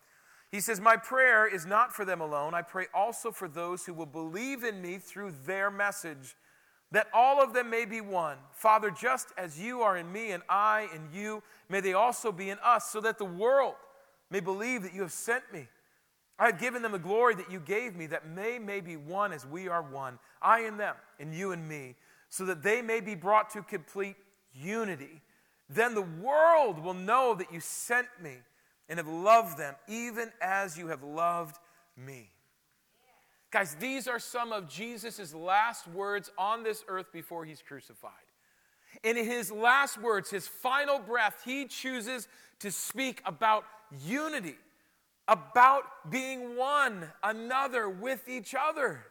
He 0.51 0.59
says, 0.59 0.81
My 0.81 0.97
prayer 0.97 1.45
is 1.45 1.63
not 1.63 1.93
for 1.93 2.05
them 2.05 2.21
alone. 2.21 2.55
I 2.55 2.63
pray 2.63 2.87
also 2.91 3.31
for 3.31 3.47
those 3.47 3.85
who 3.85 3.93
will 3.93 4.07
believe 4.07 4.63
in 4.63 4.81
me 4.81 4.97
through 4.97 5.35
their 5.45 5.69
message, 5.69 6.35
that 6.91 7.05
all 7.13 7.39
of 7.39 7.53
them 7.53 7.69
may 7.69 7.85
be 7.85 8.01
one. 8.01 8.37
Father, 8.51 8.89
just 8.89 9.27
as 9.37 9.59
you 9.59 9.81
are 9.81 9.95
in 9.95 10.11
me 10.11 10.31
and 10.31 10.41
I 10.49 10.87
in 10.95 11.07
you, 11.13 11.43
may 11.69 11.81
they 11.81 11.93
also 11.93 12.31
be 12.31 12.49
in 12.49 12.57
us, 12.63 12.89
so 12.89 12.99
that 13.01 13.19
the 13.19 13.25
world 13.25 13.75
may 14.29 14.39
believe 14.39 14.83
that 14.83 14.93
you 14.93 15.01
have 15.01 15.11
sent 15.11 15.43
me. 15.51 15.67
I 16.37 16.47
have 16.47 16.59
given 16.59 16.81
them 16.81 16.93
the 16.93 16.99
glory 16.99 17.35
that 17.35 17.51
you 17.51 17.59
gave 17.59 17.95
me, 17.95 18.07
that 18.07 18.35
they 18.35 18.59
may 18.59 18.79
be 18.79 18.95
one 18.95 19.33
as 19.33 19.45
we 19.45 19.67
are 19.67 19.81
one, 19.81 20.19
I 20.41 20.61
and 20.61 20.79
them, 20.79 20.95
and 21.19 21.33
you 21.33 21.51
and 21.51 21.67
me, 21.67 21.95
so 22.29 22.45
that 22.45 22.63
they 22.63 22.81
may 22.81 23.01
be 23.01 23.15
brought 23.15 23.49
to 23.51 23.61
complete 23.61 24.15
unity. 24.53 25.21
Then 25.69 25.95
the 25.95 26.01
world 26.01 26.79
will 26.79 26.93
know 26.93 27.35
that 27.35 27.51
you 27.51 27.59
sent 27.59 28.07
me 28.21 28.37
and 28.87 28.97
have 28.97 29.07
loved 29.07 29.57
them, 29.57 29.75
even 29.87 30.31
as 30.41 30.77
you 30.77 30.87
have 30.87 31.03
loved 31.03 31.57
me. 31.97 32.29
Guys, 33.51 33.75
these 33.75 34.07
are 34.07 34.19
some 34.19 34.51
of 34.53 34.69
Jesus' 34.69 35.33
last 35.33 35.87
words 35.87 36.31
on 36.37 36.63
this 36.63 36.85
earth 36.87 37.11
before 37.11 37.45
he's 37.45 37.61
crucified. 37.61 38.11
And 39.03 39.17
in 39.17 39.25
his 39.25 39.51
last 39.51 39.99
words, 39.99 40.29
his 40.29 40.47
final 40.47 40.99
breath, 40.99 41.41
he 41.45 41.65
chooses 41.65 42.27
to 42.59 42.71
speak 42.71 43.21
about 43.25 43.65
unity, 44.05 44.55
about 45.27 45.83
being 46.09 46.57
one 46.57 47.07
another 47.23 47.87
with 47.89 48.27
each 48.27 48.55
other. 48.59 49.05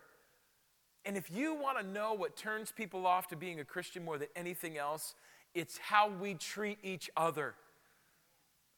And 1.04 1.16
if 1.16 1.30
you 1.30 1.54
want 1.54 1.78
to 1.78 1.86
know 1.86 2.12
what 2.12 2.36
turns 2.36 2.72
people 2.72 3.06
off 3.06 3.28
to 3.28 3.36
being 3.36 3.60
a 3.60 3.64
Christian 3.64 4.04
more 4.04 4.18
than 4.18 4.28
anything 4.36 4.76
else, 4.76 5.14
it's 5.54 5.78
how 5.78 6.10
we 6.10 6.34
treat 6.34 6.78
each 6.82 7.08
other. 7.16 7.54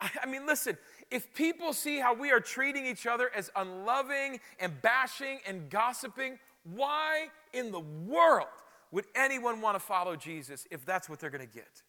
I 0.00 0.26
mean, 0.26 0.46
listen, 0.46 0.78
if 1.10 1.34
people 1.34 1.72
see 1.72 1.98
how 1.98 2.14
we 2.14 2.30
are 2.30 2.40
treating 2.40 2.86
each 2.86 3.06
other 3.06 3.30
as 3.34 3.50
unloving 3.56 4.40
and 4.58 4.80
bashing 4.80 5.40
and 5.46 5.68
gossiping, 5.68 6.38
why 6.62 7.26
in 7.52 7.70
the 7.70 7.80
world 7.80 8.46
would 8.92 9.04
anyone 9.14 9.60
want 9.60 9.76
to 9.76 9.80
follow 9.80 10.16
Jesus 10.16 10.66
if 10.70 10.86
that's 10.86 11.08
what 11.08 11.20
they're 11.20 11.30
going 11.30 11.46
to 11.46 11.52
get? 11.52 11.82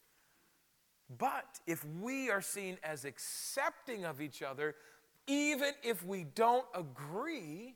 But 1.17 1.59
if 1.67 1.85
we 2.01 2.29
are 2.29 2.41
seen 2.41 2.77
as 2.83 3.05
accepting 3.05 4.05
of 4.05 4.21
each 4.21 4.41
other, 4.41 4.75
even 5.27 5.71
if 5.83 6.05
we 6.05 6.23
don't 6.23 6.65
agree, 6.73 7.75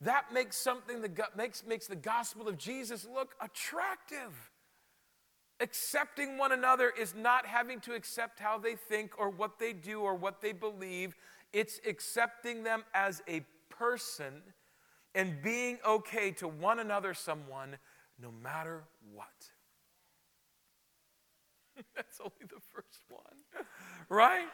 that 0.00 0.32
makes 0.32 0.56
something 0.56 1.02
that 1.02 1.36
makes, 1.36 1.64
makes 1.66 1.86
the 1.86 1.96
gospel 1.96 2.48
of 2.48 2.58
Jesus 2.58 3.06
look 3.12 3.34
attractive. 3.40 4.50
Accepting 5.60 6.38
one 6.38 6.52
another 6.52 6.90
is 6.98 7.14
not 7.14 7.44
having 7.44 7.80
to 7.80 7.92
accept 7.92 8.40
how 8.40 8.56
they 8.56 8.76
think 8.76 9.18
or 9.18 9.28
what 9.28 9.58
they 9.58 9.72
do 9.72 10.00
or 10.00 10.14
what 10.14 10.40
they 10.40 10.52
believe. 10.52 11.14
It's 11.52 11.80
accepting 11.86 12.62
them 12.62 12.84
as 12.94 13.22
a 13.28 13.44
person 13.68 14.42
and 15.14 15.42
being 15.42 15.78
okay 15.86 16.30
to 16.32 16.48
one 16.48 16.78
another, 16.78 17.12
someone, 17.12 17.76
no 18.20 18.30
matter 18.42 18.84
what. 19.12 19.26
That's 21.96 22.20
only 22.20 22.32
the 22.42 22.60
first 22.72 23.04
one. 23.08 23.66
Right? 24.08 24.46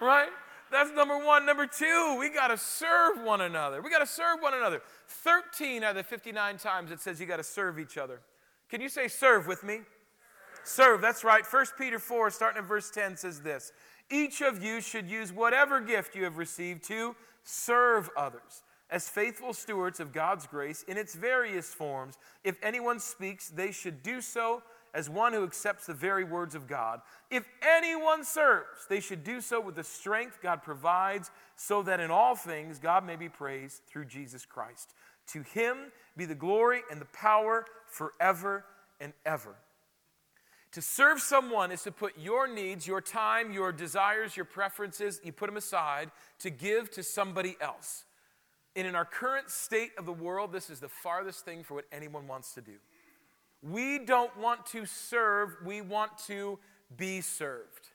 Right? 0.00 0.30
That's 0.70 0.90
number 0.90 1.18
one. 1.18 1.44
Number 1.44 1.66
two, 1.66 2.16
we 2.18 2.30
got 2.30 2.48
to 2.48 2.56
serve 2.56 3.22
one 3.22 3.42
another. 3.42 3.82
We 3.82 3.90
got 3.90 3.98
to 3.98 4.06
serve 4.06 4.40
one 4.40 4.54
another. 4.54 4.80
13 5.08 5.84
out 5.84 5.90
of 5.90 5.96
the 5.96 6.02
59 6.02 6.56
times 6.56 6.90
it 6.90 7.00
says 7.00 7.20
you 7.20 7.26
got 7.26 7.36
to 7.36 7.44
serve 7.44 7.78
each 7.78 7.98
other. 7.98 8.20
Can 8.70 8.80
you 8.80 8.88
say 8.88 9.08
serve 9.08 9.46
with 9.46 9.62
me? 9.62 9.80
Serve, 10.64 11.02
that's 11.02 11.24
right. 11.24 11.44
1 11.48 11.66
Peter 11.76 11.98
4, 11.98 12.30
starting 12.30 12.62
at 12.62 12.68
verse 12.68 12.90
10, 12.90 13.16
says 13.16 13.40
this 13.40 13.72
Each 14.10 14.40
of 14.40 14.62
you 14.62 14.80
should 14.80 15.08
use 15.08 15.32
whatever 15.32 15.80
gift 15.80 16.16
you 16.16 16.24
have 16.24 16.38
received 16.38 16.84
to 16.84 17.14
serve 17.42 18.08
others 18.16 18.62
as 18.88 19.08
faithful 19.08 19.52
stewards 19.52 20.00
of 20.00 20.12
God's 20.12 20.46
grace 20.46 20.84
in 20.86 20.96
its 20.96 21.14
various 21.14 21.74
forms. 21.74 22.16
If 22.44 22.56
anyone 22.62 23.00
speaks, 23.00 23.48
they 23.48 23.72
should 23.72 24.02
do 24.02 24.20
so 24.20 24.62
as 24.94 25.08
one 25.08 25.32
who 25.32 25.44
accepts 25.44 25.86
the 25.86 25.94
very 25.94 26.24
words 26.24 26.54
of 26.54 26.66
God. 26.66 27.00
If 27.30 27.48
anyone 27.62 28.24
serves, 28.24 28.86
they 28.88 29.00
should 29.00 29.24
do 29.24 29.40
so 29.40 29.60
with 29.60 29.74
the 29.74 29.84
strength 29.84 30.38
God 30.42 30.62
provides, 30.62 31.30
so 31.56 31.82
that 31.82 32.00
in 32.00 32.10
all 32.10 32.34
things 32.34 32.78
God 32.78 33.06
may 33.06 33.16
be 33.16 33.28
praised 33.28 33.82
through 33.86 34.06
Jesus 34.06 34.44
Christ. 34.44 34.94
To 35.28 35.42
him 35.42 35.92
be 36.16 36.24
the 36.24 36.34
glory 36.34 36.82
and 36.90 37.00
the 37.00 37.06
power 37.06 37.64
forever 37.86 38.64
and 39.00 39.12
ever. 39.24 39.54
To 40.72 40.82
serve 40.82 41.20
someone 41.20 41.70
is 41.70 41.82
to 41.82 41.92
put 41.92 42.18
your 42.18 42.48
needs, 42.48 42.86
your 42.86 43.02
time, 43.02 43.52
your 43.52 43.72
desires, 43.72 44.36
your 44.36 44.46
preferences, 44.46 45.20
you 45.22 45.32
put 45.32 45.46
them 45.46 45.56
aside 45.58 46.10
to 46.40 46.50
give 46.50 46.90
to 46.92 47.02
somebody 47.02 47.56
else. 47.60 48.04
And 48.74 48.86
in 48.86 48.94
our 48.94 49.04
current 49.04 49.50
state 49.50 49.90
of 49.98 50.06
the 50.06 50.12
world, 50.12 50.50
this 50.50 50.70
is 50.70 50.80
the 50.80 50.88
farthest 50.88 51.44
thing 51.44 51.62
for 51.62 51.74
what 51.74 51.84
anyone 51.92 52.26
wants 52.26 52.54
to 52.54 52.62
do. 52.62 52.72
We 53.62 53.98
don't 54.00 54.36
want 54.38 54.66
to 54.66 54.86
serve, 54.86 55.56
we 55.64 55.80
want 55.80 56.18
to 56.26 56.58
be 56.96 57.20
served. 57.20 57.88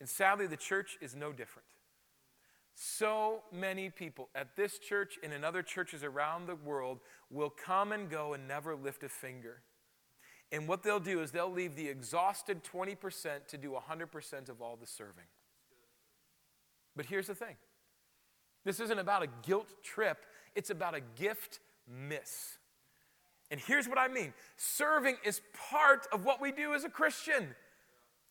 And 0.00 0.08
sadly, 0.08 0.46
the 0.46 0.56
church 0.56 0.98
is 1.00 1.14
no 1.14 1.32
different. 1.32 1.68
So 2.74 3.42
many 3.52 3.90
people 3.90 4.28
at 4.34 4.54
this 4.54 4.78
church 4.78 5.18
and 5.22 5.32
in 5.32 5.42
other 5.42 5.62
churches 5.62 6.04
around 6.04 6.46
the 6.46 6.54
world 6.54 7.00
will 7.30 7.50
come 7.50 7.90
and 7.90 8.08
go 8.08 8.34
and 8.34 8.46
never 8.46 8.76
lift 8.76 9.02
a 9.02 9.08
finger. 9.08 9.62
And 10.52 10.68
what 10.68 10.82
they'll 10.82 11.00
do 11.00 11.20
is 11.20 11.32
they'll 11.32 11.50
leave 11.50 11.74
the 11.74 11.88
exhausted 11.88 12.62
20% 12.64 13.46
to 13.48 13.58
do 13.58 13.72
100% 13.72 14.48
of 14.48 14.62
all 14.62 14.76
the 14.76 14.86
serving. 14.86 15.24
But 16.94 17.06
here's 17.06 17.26
the 17.26 17.34
thing 17.34 17.56
this 18.64 18.80
isn't 18.80 18.98
about 18.98 19.22
a 19.22 19.28
guilt 19.42 19.72
trip, 19.82 20.24
it's 20.54 20.70
about 20.70 20.94
a 20.94 21.00
gift 21.00 21.60
miss. 21.88 22.57
And 23.50 23.60
here's 23.60 23.88
what 23.88 23.98
I 23.98 24.08
mean 24.08 24.32
serving 24.56 25.16
is 25.24 25.40
part 25.70 26.06
of 26.12 26.24
what 26.24 26.40
we 26.40 26.52
do 26.52 26.74
as 26.74 26.84
a 26.84 26.88
Christian. 26.88 27.54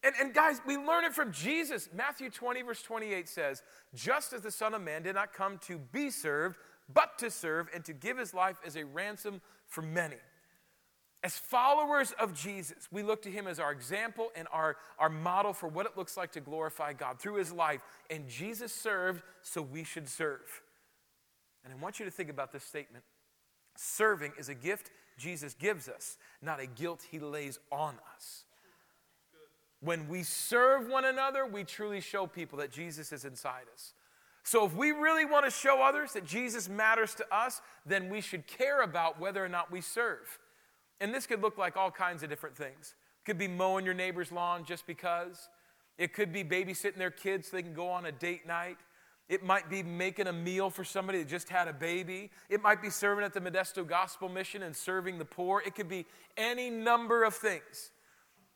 And, 0.04 0.14
and 0.22 0.34
guys, 0.34 0.62
we 0.66 0.78
learn 0.78 1.06
it 1.06 1.14
from 1.14 1.32
Jesus. 1.32 1.90
Matthew 1.94 2.30
20, 2.30 2.62
verse 2.62 2.84
28 2.84 3.28
says, 3.28 3.64
Just 3.96 4.32
as 4.32 4.42
the 4.42 4.52
Son 4.52 4.74
of 4.74 4.82
Man 4.82 5.02
did 5.02 5.16
not 5.16 5.34
come 5.34 5.58
to 5.66 5.80
be 5.80 6.12
served, 6.12 6.58
but 6.94 7.18
to 7.18 7.32
serve 7.32 7.68
and 7.74 7.84
to 7.86 7.94
give 7.94 8.18
his 8.18 8.34
life 8.34 8.58
as 8.66 8.76
a 8.76 8.86
ransom 8.86 9.42
for 9.66 9.82
many. 9.82 10.18
As 11.24 11.36
followers 11.36 12.14
of 12.20 12.34
Jesus, 12.34 12.88
we 12.92 13.02
look 13.02 13.24
to 13.24 13.32
him 13.32 13.48
as 13.48 13.60
our 13.60 13.72
example 13.72 14.32
and 14.36 14.48
our, 14.52 14.78
our 15.00 15.10
model 15.10 15.52
for 15.52 15.68
what 15.68 15.88
it 15.88 15.98
looks 15.98 16.16
like 16.16 16.32
to 16.34 16.40
glorify 16.40 16.94
God 16.94 17.20
through 17.20 17.36
his 17.36 17.52
life. 17.52 17.82
And 18.12 18.30
Jesus 18.30 18.72
served, 18.72 19.24
so 19.42 19.64
we 19.64 19.84
should 19.84 20.08
serve. 20.08 20.62
And 21.66 21.74
I 21.74 21.78
want 21.78 22.00
you 22.00 22.06
to 22.06 22.12
think 22.12 22.30
about 22.30 22.52
this 22.54 22.64
statement 22.64 23.04
serving 23.80 24.34
is 24.40 24.50
a 24.50 24.56
gift 24.56 24.90
Jesus 25.18 25.54
gives 25.54 25.90
us, 25.90 26.18
not 26.42 26.60
a 26.60 26.68
guilt 26.68 27.04
he 27.10 27.20
lays 27.20 27.60
on 27.72 27.96
us. 28.16 28.44
When 29.80 30.08
we 30.08 30.24
serve 30.24 30.88
one 30.88 31.06
another, 31.06 31.46
we 31.46 31.64
truly 31.64 32.02
show 32.02 32.26
people 32.26 32.60
that 32.60 32.72
Jesus 32.72 33.12
is 33.12 33.26
inside 33.26 33.66
us. 33.74 33.94
So, 34.44 34.66
if 34.66 34.74
we 34.74 34.92
really 34.92 35.26
want 35.26 35.44
to 35.46 35.52
show 35.52 35.82
others 35.82 36.14
that 36.14 36.26
Jesus 36.26 36.70
matters 36.70 37.14
to 37.16 37.26
us, 37.36 37.62
then 37.86 38.10
we 38.10 38.22
should 38.22 38.48
care 38.48 38.82
about 38.82 39.20
whether 39.20 39.44
or 39.44 39.50
not 39.50 39.72
we 39.72 39.82
serve. 39.82 40.40
And 41.02 41.14
this 41.14 41.28
could 41.28 41.42
look 41.42 41.58
like 41.58 41.76
all 41.76 41.92
kinds 41.92 42.24
of 42.24 42.30
different 42.30 42.56
things. 42.56 42.96
It 43.22 43.26
could 43.26 43.38
be 43.38 43.48
mowing 43.48 43.84
your 43.84 43.94
neighbor's 43.94 44.32
lawn 44.32 44.64
just 44.64 44.88
because. 44.88 45.50
It 45.98 46.14
could 46.14 46.32
be 46.32 46.44
babysitting 46.44 46.96
their 46.96 47.12
kids 47.12 47.50
so 47.50 47.58
they 47.58 47.64
can 47.64 47.74
go 47.74 47.90
on 47.90 48.06
a 48.06 48.12
date 48.12 48.48
night. 48.48 48.78
It 49.30 49.44
might 49.44 49.70
be 49.70 49.84
making 49.84 50.28
a 50.28 50.34
meal 50.34 50.70
for 50.70 50.84
somebody 50.84 51.20
that 51.20 51.28
just 51.28 51.50
had 51.50 51.68
a 51.68 51.74
baby. 51.74 52.32
It 52.50 52.62
might 52.62 52.82
be 52.82 52.90
serving 52.90 53.26
at 53.26 53.34
the 53.34 53.42
Modesto 53.42 53.86
Gospel 53.86 54.30
Mission 54.30 54.64
and 54.64 54.76
serving 54.76 55.18
the 55.18 55.26
poor. 55.26 55.62
It 55.66 55.76
could 55.76 55.90
be 55.90 56.06
any 56.38 56.70
number 56.70 57.24
of 57.24 57.36
things. 57.36 57.92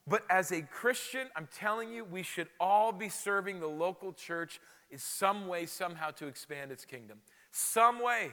But 0.08 0.24
as 0.30 0.52
a 0.52 0.62
Christian, 0.62 1.28
I'm 1.36 1.48
telling 1.54 1.92
you, 1.92 2.06
we 2.06 2.24
should 2.24 2.48
all 2.60 2.92
be 2.92 3.10
serving 3.10 3.60
the 3.60 3.68
local 3.68 4.14
church 4.14 4.60
in 4.90 4.98
some 4.98 5.48
way, 5.48 5.66
somehow, 5.66 6.12
to 6.12 6.28
expand 6.28 6.72
its 6.72 6.86
kingdom. 6.86 7.20
Some 7.52 8.02
way. 8.02 8.32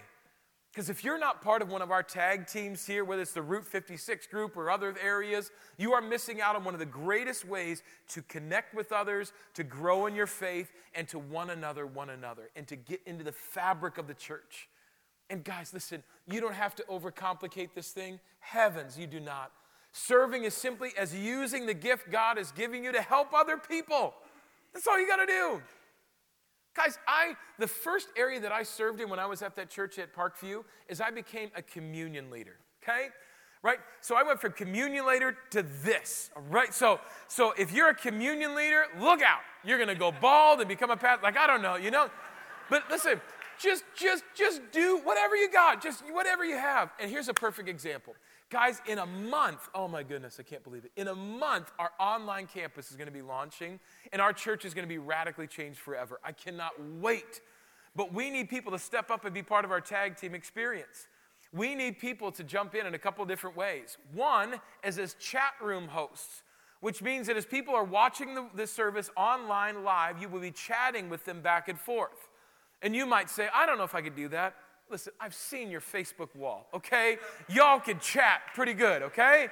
Because 0.79 0.91
if 0.91 1.03
you're 1.03 1.19
not 1.19 1.43
part 1.43 1.61
of 1.61 1.73
one 1.73 1.83
of 1.83 1.91
our 1.91 2.05
tag 2.05 2.47
teams 2.47 2.87
here, 2.87 3.05
whether 3.05 3.21
it's 3.21 3.33
the 3.33 3.43
Route 3.43 3.67
56 3.67 4.29
group 4.29 4.57
or 4.57 4.71
other 4.71 4.95
areas, 5.03 5.51
you 5.77 5.93
are 5.93 6.01
missing 6.01 6.41
out 6.41 6.55
on 6.55 6.63
one 6.63 6.73
of 6.73 6.79
the 6.79 6.87
greatest 6.87 7.45
ways 7.45 7.83
to 8.11 8.23
connect 8.23 8.77
with 8.77 8.93
others, 8.93 9.33
to 9.55 9.65
grow 9.65 10.07
in 10.07 10.15
your 10.15 10.29
faith, 10.29 10.71
and 10.95 11.09
to 11.09 11.19
one 11.19 11.51
another, 11.51 11.85
one 11.85 12.11
another, 12.11 12.51
and 12.55 12.69
to 12.69 12.77
get 12.77 13.01
into 13.07 13.25
the 13.25 13.33
fabric 13.33 13.99
of 13.99 14.07
the 14.07 14.15
church. 14.15 14.69
And 15.29 15.43
guys, 15.43 15.75
listen, 15.75 16.05
you 16.29 16.41
don't 16.41 16.55
have 16.55 16.77
to 16.77 16.85
overcomplicate 16.85 17.71
this 17.75 17.91
thing. 17.91 18.21
Heavens, 18.39 18.97
you 18.97 19.09
do 19.09 19.19
not. 19.19 19.51
Serving 19.91 20.45
is 20.45 20.55
simply 20.55 20.91
as 20.97 21.13
using 21.13 21.67
the 21.67 21.75
gift 21.75 22.09
God 22.09 22.39
is 22.39 22.53
giving 22.53 22.85
you 22.85 22.93
to 22.93 23.03
help 23.03 23.35
other 23.35 23.57
people. 23.57 24.15
That's 24.73 24.87
all 24.87 25.01
you 25.01 25.09
got 25.09 25.17
to 25.17 25.27
do. 25.27 25.61
Guys, 26.75 26.99
I 27.09 27.35
the 27.59 27.67
first 27.67 28.09
area 28.17 28.41
that 28.41 28.53
I 28.53 28.63
served 28.63 29.01
in 29.01 29.09
when 29.09 29.19
I 29.19 29.27
was 29.27 29.43
at 29.43 29.57
that 29.57 29.69
church 29.69 29.99
at 29.99 30.15
Parkview 30.15 30.65
is 30.89 31.01
I 31.01 31.11
became 31.11 31.51
a 31.57 31.63
communion 31.63 32.31
leader. 32.31 32.57
Okay? 32.83 33.09
Right? 33.63 33.79
So 34.01 34.17
I 34.17 34.23
went 34.23 34.41
from 34.41 34.53
communion 34.53 35.07
leader 35.07 35.37
to 35.51 35.63
this. 35.83 36.31
All 36.37 36.43
right? 36.43 36.73
So 36.73 37.01
so 37.27 37.53
if 37.59 37.73
you're 37.73 37.91
a 37.91 37.95
communion 37.95 38.55
leader, 38.55 38.85
look 39.01 39.23
out. 39.23 39.41
You're 39.65 39.79
gonna 39.79 39.95
go 39.95 40.13
bald 40.13 40.61
and 40.61 40.69
become 40.69 40.91
a 40.91 40.97
pastor. 40.97 41.25
Like, 41.25 41.37
I 41.37 41.47
don't 41.47 41.63
know, 41.63 41.77
you 41.77 41.91
know? 41.91 42.09
But 42.71 42.85
listen, 42.91 43.21
just 43.59 43.85
just 43.97 44.23
just 44.35 44.61
do 44.71 45.01
whatever 45.03 45.35
you 45.35 45.51
got, 45.51 45.83
just 45.83 46.05
whatever 46.13 46.45
you 46.45 46.57
have. 46.57 46.91
And 47.01 47.11
here's 47.11 47.29
a 47.29 47.35
perfect 47.35 47.69
example. 47.69 48.15
Guys, 48.51 48.81
in 48.87 48.99
a 48.99 49.05
month, 49.05 49.69
oh 49.75 49.87
my 49.87 50.03
goodness, 50.03 50.39
I 50.41 50.43
can't 50.43 50.65
believe 50.65 50.87
it. 50.87 50.93
In 50.97 51.09
a 51.09 51.15
month, 51.15 51.71
our 51.79 51.91
online 52.01 52.47
campus 52.47 52.91
is 52.91 52.97
going 52.97 53.07
to 53.07 53.13
be 53.13 53.21
launching, 53.21 53.79
and 54.11 54.23
our 54.23 54.33
church 54.33 54.65
is 54.65 54.73
going 54.73 54.85
to 54.85 54.89
be 54.89 54.97
radically 54.97 55.47
changed 55.47 55.79
forever. 55.79 56.19
I 56.25 56.33
cannot 56.33 56.73
wait. 57.01 57.43
But 57.95 58.15
we 58.15 58.31
need 58.31 58.49
people 58.49 58.73
to 58.73 58.79
step 58.79 59.11
up 59.11 59.27
and 59.27 59.35
be 59.35 59.43
part 59.43 59.67
of 59.67 59.71
our 59.71 59.83
tag 59.83 60.17
team 60.17 60.35
experience. 60.35 61.09
We 61.53 61.75
need 61.75 61.99
people 61.99 62.33
to 62.33 62.45
jump 62.45 62.75
in 62.75 62.87
in 62.87 62.95
a 62.95 62.99
couple 62.99 63.23
different 63.27 63.55
ways. 63.55 63.99
One 64.15 64.61
is 64.83 64.99
as 64.99 65.15
chat 65.15 65.53
room 65.61 65.89
hosts, 65.89 66.43
which 66.81 67.03
means 67.03 67.27
that 67.27 67.37
as 67.37 67.45
people 67.45 67.75
are 67.75 67.85
watching 67.85 68.35
the, 68.35 68.49
this 68.55 68.73
service 68.73 69.11
online 69.15 69.85
live, 69.85 70.23
you 70.23 70.29
will 70.29 70.41
be 70.41 70.53
chatting 70.53 71.11
with 71.11 71.27
them 71.27 71.43
back 71.43 71.69
and 71.69 71.79
forth. 71.79 72.29
And 72.81 72.97
you 72.97 73.05
might 73.05 73.29
say, 73.29 73.49
I 73.55 73.67
don't 73.67 73.77
know 73.77 73.85
if 73.85 73.95
I 73.95 74.01
could 74.01 74.17
do 74.17 74.29
that. 74.29 74.55
Listen, 74.91 75.13
I've 75.21 75.35
seen 75.35 75.71
your 75.71 75.83
Facebook 75.83 76.35
wall, 76.35 76.67
okay? 76.73 77.19
Y'all 77.49 77.79
can 77.79 77.99
chat 78.01 78.41
pretty 78.55 78.73
good, 78.73 79.03
okay? 79.03 79.49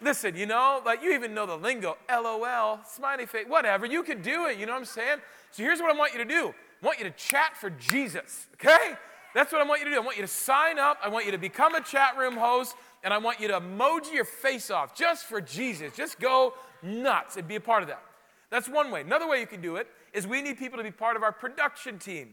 Listen, 0.00 0.36
you 0.36 0.46
know, 0.46 0.82
like 0.84 1.02
you 1.02 1.12
even 1.14 1.32
know 1.34 1.46
the 1.46 1.56
lingo, 1.56 1.96
LOL, 2.10 2.80
smiley 2.86 3.26
face, 3.26 3.46
whatever. 3.48 3.86
You 3.86 4.02
can 4.02 4.20
do 4.20 4.46
it, 4.46 4.58
you 4.58 4.66
know 4.66 4.72
what 4.72 4.80
I'm 4.80 4.84
saying? 4.84 5.18
So 5.50 5.62
here's 5.62 5.80
what 5.80 5.94
I 5.94 5.98
want 5.98 6.12
you 6.12 6.18
to 6.18 6.24
do 6.24 6.54
I 6.82 6.86
want 6.86 6.98
you 6.98 7.04
to 7.04 7.10
chat 7.12 7.56
for 7.56 7.70
Jesus, 7.70 8.46
okay? 8.54 8.94
That's 9.34 9.52
what 9.52 9.60
I 9.60 9.64
want 9.64 9.80
you 9.80 9.86
to 9.86 9.92
do. 9.92 9.96
I 9.96 10.04
want 10.04 10.16
you 10.16 10.22
to 10.22 10.28
sign 10.28 10.78
up, 10.78 10.98
I 11.02 11.08
want 11.08 11.26
you 11.26 11.32
to 11.32 11.38
become 11.38 11.74
a 11.74 11.80
chat 11.80 12.16
room 12.18 12.36
host, 12.36 12.76
and 13.02 13.12
I 13.12 13.18
want 13.18 13.40
you 13.40 13.48
to 13.48 13.60
emoji 13.60 14.12
your 14.12 14.24
face 14.24 14.70
off 14.70 14.94
just 14.94 15.26
for 15.26 15.40
Jesus. 15.40 15.92
Just 15.96 16.18
go 16.20 16.54
nuts 16.82 17.36
and 17.36 17.46
be 17.48 17.56
a 17.56 17.60
part 17.60 17.82
of 17.82 17.88
that. 17.88 18.02
That's 18.50 18.68
one 18.68 18.90
way. 18.90 19.02
Another 19.02 19.28
way 19.28 19.40
you 19.40 19.46
can 19.46 19.60
do 19.60 19.76
it 19.76 19.88
is 20.12 20.26
we 20.26 20.42
need 20.42 20.58
people 20.58 20.78
to 20.78 20.84
be 20.84 20.90
part 20.90 21.16
of 21.16 21.22
our 21.22 21.32
production 21.32 21.98
team. 21.98 22.30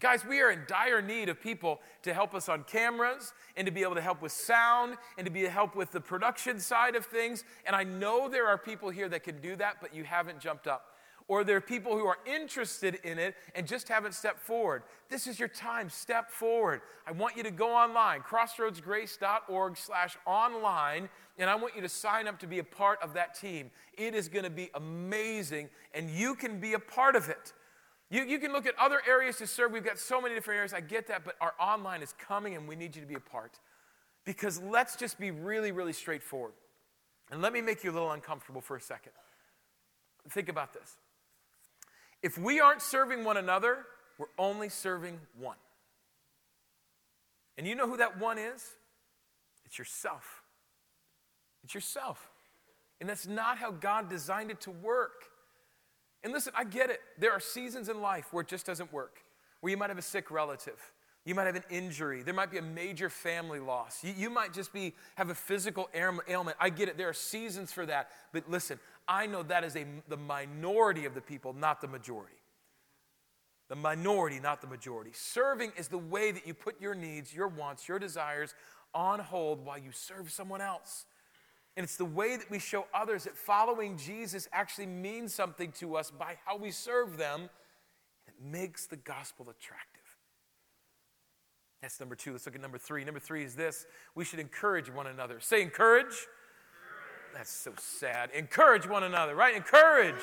Guys, 0.00 0.24
we 0.24 0.40
are 0.40 0.50
in 0.50 0.62
dire 0.66 1.02
need 1.02 1.28
of 1.28 1.40
people 1.40 1.80
to 2.02 2.14
help 2.14 2.34
us 2.34 2.48
on 2.48 2.64
cameras 2.64 3.34
and 3.56 3.66
to 3.66 3.72
be 3.72 3.82
able 3.82 3.94
to 3.94 4.00
help 4.00 4.22
with 4.22 4.32
sound 4.32 4.96
and 5.18 5.26
to 5.26 5.30
be 5.30 5.44
help 5.44 5.76
with 5.76 5.92
the 5.92 6.00
production 6.00 6.58
side 6.58 6.96
of 6.96 7.04
things. 7.04 7.44
And 7.66 7.76
I 7.76 7.84
know 7.84 8.28
there 8.28 8.48
are 8.48 8.56
people 8.56 8.88
here 8.88 9.08
that 9.10 9.22
can 9.22 9.40
do 9.40 9.54
that, 9.56 9.76
but 9.82 9.94
you 9.94 10.04
haven't 10.04 10.40
jumped 10.40 10.66
up. 10.66 10.86
Or 11.28 11.44
there 11.44 11.56
are 11.56 11.62
people 11.62 11.96
who 11.96 12.06
are 12.06 12.18
interested 12.26 12.96
in 13.04 13.18
it 13.18 13.36
and 13.54 13.66
just 13.66 13.88
haven't 13.88 14.14
stepped 14.14 14.40
forward. 14.40 14.82
This 15.08 15.26
is 15.26 15.38
your 15.38 15.48
time. 15.48 15.88
Step 15.88 16.30
forward. 16.30 16.80
I 17.06 17.12
want 17.12 17.36
you 17.36 17.42
to 17.42 17.50
go 17.50 17.74
online, 17.74 18.22
crossroadsgrace.org 18.22 19.76
slash 19.76 20.16
online, 20.26 21.08
and 21.38 21.48
I 21.48 21.54
want 21.54 21.76
you 21.76 21.82
to 21.82 21.88
sign 21.88 22.26
up 22.28 22.38
to 22.40 22.46
be 22.46 22.58
a 22.58 22.64
part 22.64 23.00
of 23.02 23.14
that 23.14 23.38
team. 23.38 23.70
It 23.96 24.14
is 24.14 24.28
going 24.28 24.44
to 24.44 24.50
be 24.50 24.70
amazing, 24.74 25.68
and 25.94 26.10
you 26.10 26.34
can 26.34 26.58
be 26.60 26.72
a 26.72 26.78
part 26.78 27.14
of 27.14 27.28
it. 27.28 27.52
You, 28.12 28.24
you 28.24 28.38
can 28.38 28.52
look 28.52 28.66
at 28.66 28.74
other 28.78 29.00
areas 29.08 29.38
to 29.38 29.46
serve. 29.46 29.72
We've 29.72 29.82
got 29.82 29.98
so 29.98 30.20
many 30.20 30.34
different 30.34 30.58
areas. 30.58 30.74
I 30.74 30.82
get 30.82 31.06
that, 31.06 31.24
but 31.24 31.34
our 31.40 31.54
online 31.58 32.02
is 32.02 32.12
coming 32.18 32.54
and 32.54 32.68
we 32.68 32.76
need 32.76 32.94
you 32.94 33.00
to 33.00 33.08
be 33.08 33.14
a 33.14 33.20
part. 33.20 33.58
Because 34.26 34.60
let's 34.60 34.96
just 34.96 35.18
be 35.18 35.30
really, 35.30 35.72
really 35.72 35.94
straightforward. 35.94 36.52
And 37.30 37.40
let 37.40 37.54
me 37.54 37.62
make 37.62 37.82
you 37.82 37.90
a 37.90 37.94
little 37.94 38.12
uncomfortable 38.12 38.60
for 38.60 38.76
a 38.76 38.80
second. 38.82 39.12
Think 40.28 40.50
about 40.50 40.74
this. 40.74 40.98
If 42.22 42.36
we 42.36 42.60
aren't 42.60 42.82
serving 42.82 43.24
one 43.24 43.38
another, 43.38 43.86
we're 44.18 44.26
only 44.38 44.68
serving 44.68 45.18
one. 45.40 45.56
And 47.56 47.66
you 47.66 47.74
know 47.74 47.88
who 47.88 47.96
that 47.96 48.20
one 48.20 48.36
is? 48.36 48.72
It's 49.64 49.78
yourself. 49.78 50.42
It's 51.64 51.74
yourself. 51.74 52.30
And 53.00 53.08
that's 53.08 53.26
not 53.26 53.56
how 53.56 53.70
God 53.70 54.10
designed 54.10 54.50
it 54.50 54.60
to 54.60 54.70
work. 54.70 55.31
And 56.24 56.32
listen, 56.32 56.52
I 56.56 56.64
get 56.64 56.90
it. 56.90 57.00
There 57.18 57.32
are 57.32 57.40
seasons 57.40 57.88
in 57.88 58.00
life 58.00 58.32
where 58.32 58.42
it 58.42 58.48
just 58.48 58.66
doesn't 58.66 58.92
work, 58.92 59.22
where 59.60 59.70
you 59.70 59.76
might 59.76 59.90
have 59.90 59.98
a 59.98 60.02
sick 60.02 60.30
relative. 60.30 60.92
You 61.24 61.34
might 61.36 61.46
have 61.46 61.56
an 61.56 61.64
injury. 61.70 62.22
There 62.22 62.34
might 62.34 62.50
be 62.50 62.58
a 62.58 62.62
major 62.62 63.08
family 63.08 63.60
loss. 63.60 64.02
You, 64.02 64.12
you 64.16 64.30
might 64.30 64.52
just 64.52 64.72
be, 64.72 64.94
have 65.14 65.30
a 65.30 65.34
physical 65.34 65.88
ailment. 65.94 66.56
I 66.58 66.68
get 66.70 66.88
it. 66.88 66.96
There 66.98 67.08
are 67.08 67.14
seasons 67.14 67.72
for 67.72 67.86
that. 67.86 68.10
But 68.32 68.50
listen, 68.50 68.80
I 69.06 69.26
know 69.26 69.44
that 69.44 69.62
is 69.62 69.76
a, 69.76 69.84
the 70.08 70.16
minority 70.16 71.04
of 71.04 71.14
the 71.14 71.20
people, 71.20 71.52
not 71.52 71.80
the 71.80 71.86
majority. 71.86 72.34
The 73.68 73.76
minority, 73.76 74.40
not 74.40 74.60
the 74.60 74.66
majority. 74.66 75.12
Serving 75.14 75.72
is 75.76 75.88
the 75.88 75.98
way 75.98 76.32
that 76.32 76.46
you 76.46 76.54
put 76.54 76.80
your 76.80 76.94
needs, 76.94 77.32
your 77.32 77.48
wants, 77.48 77.88
your 77.88 77.98
desires 77.98 78.54
on 78.92 79.20
hold 79.20 79.64
while 79.64 79.78
you 79.78 79.92
serve 79.92 80.30
someone 80.30 80.60
else. 80.60 81.04
And 81.76 81.84
it's 81.84 81.96
the 81.96 82.04
way 82.04 82.36
that 82.36 82.50
we 82.50 82.58
show 82.58 82.86
others 82.92 83.24
that 83.24 83.36
following 83.36 83.96
Jesus 83.96 84.48
actually 84.52 84.86
means 84.86 85.32
something 85.32 85.72
to 85.72 85.96
us 85.96 86.10
by 86.10 86.36
how 86.44 86.56
we 86.56 86.70
serve 86.70 87.16
them. 87.16 87.48
It 88.26 88.34
makes 88.44 88.86
the 88.86 88.96
gospel 88.96 89.48
attractive. 89.48 90.02
That's 91.80 91.98
number 91.98 92.14
two. 92.14 92.32
Let's 92.32 92.46
look 92.46 92.54
at 92.54 92.60
number 92.60 92.78
three. 92.78 93.04
Number 93.04 93.20
three 93.20 93.42
is 93.42 93.56
this 93.56 93.86
we 94.14 94.24
should 94.24 94.38
encourage 94.38 94.90
one 94.90 95.06
another. 95.06 95.40
Say, 95.40 95.62
encourage. 95.62 96.26
That's 97.34 97.50
so 97.50 97.72
sad. 97.78 98.30
Encourage 98.32 98.86
one 98.86 99.02
another, 99.02 99.34
right? 99.34 99.56
Encourage. 99.56 100.20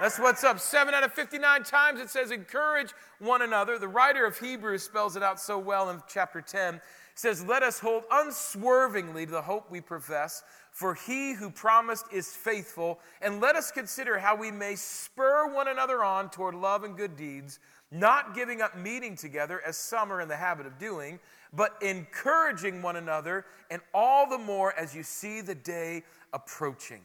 That's 0.00 0.18
what's 0.18 0.42
up. 0.42 0.58
Seven 0.58 0.94
out 0.94 1.04
of 1.04 1.12
59 1.12 1.64
times 1.64 2.00
it 2.00 2.08
says 2.08 2.30
encourage 2.30 2.92
one 3.18 3.42
another. 3.42 3.78
The 3.78 3.88
writer 3.88 4.24
of 4.24 4.38
Hebrews 4.38 4.82
spells 4.82 5.16
it 5.16 5.22
out 5.22 5.40
so 5.40 5.58
well 5.58 5.90
in 5.90 6.00
chapter 6.08 6.40
10. 6.40 6.80
Says, 7.14 7.44
Let 7.44 7.62
us 7.62 7.78
hold 7.78 8.04
unswervingly 8.10 9.26
to 9.26 9.32
the 9.32 9.42
hope 9.42 9.70
we 9.70 9.80
profess 9.80 10.42
for 10.72 10.94
he 10.94 11.34
who 11.34 11.50
promised 11.50 12.06
is 12.10 12.34
faithful. 12.34 12.98
And 13.20 13.40
let 13.40 13.54
us 13.54 13.70
consider 13.70 14.18
how 14.18 14.34
we 14.34 14.50
may 14.50 14.74
spur 14.74 15.52
one 15.52 15.68
another 15.68 16.02
on 16.02 16.30
toward 16.30 16.54
love 16.54 16.82
and 16.82 16.96
good 16.96 17.14
deeds, 17.14 17.60
not 17.90 18.34
giving 18.34 18.62
up 18.62 18.76
meeting 18.76 19.14
together 19.14 19.60
as 19.64 19.76
some 19.76 20.10
are 20.10 20.20
in 20.20 20.28
the 20.28 20.36
habit 20.36 20.66
of 20.66 20.78
doing, 20.78 21.20
but 21.52 21.76
encouraging 21.82 22.80
one 22.80 22.96
another, 22.96 23.44
and 23.70 23.82
all 23.92 24.28
the 24.28 24.38
more 24.38 24.72
as 24.78 24.94
you 24.94 25.02
see 25.02 25.42
the 25.42 25.54
day 25.54 26.02
approaching. 26.32 27.02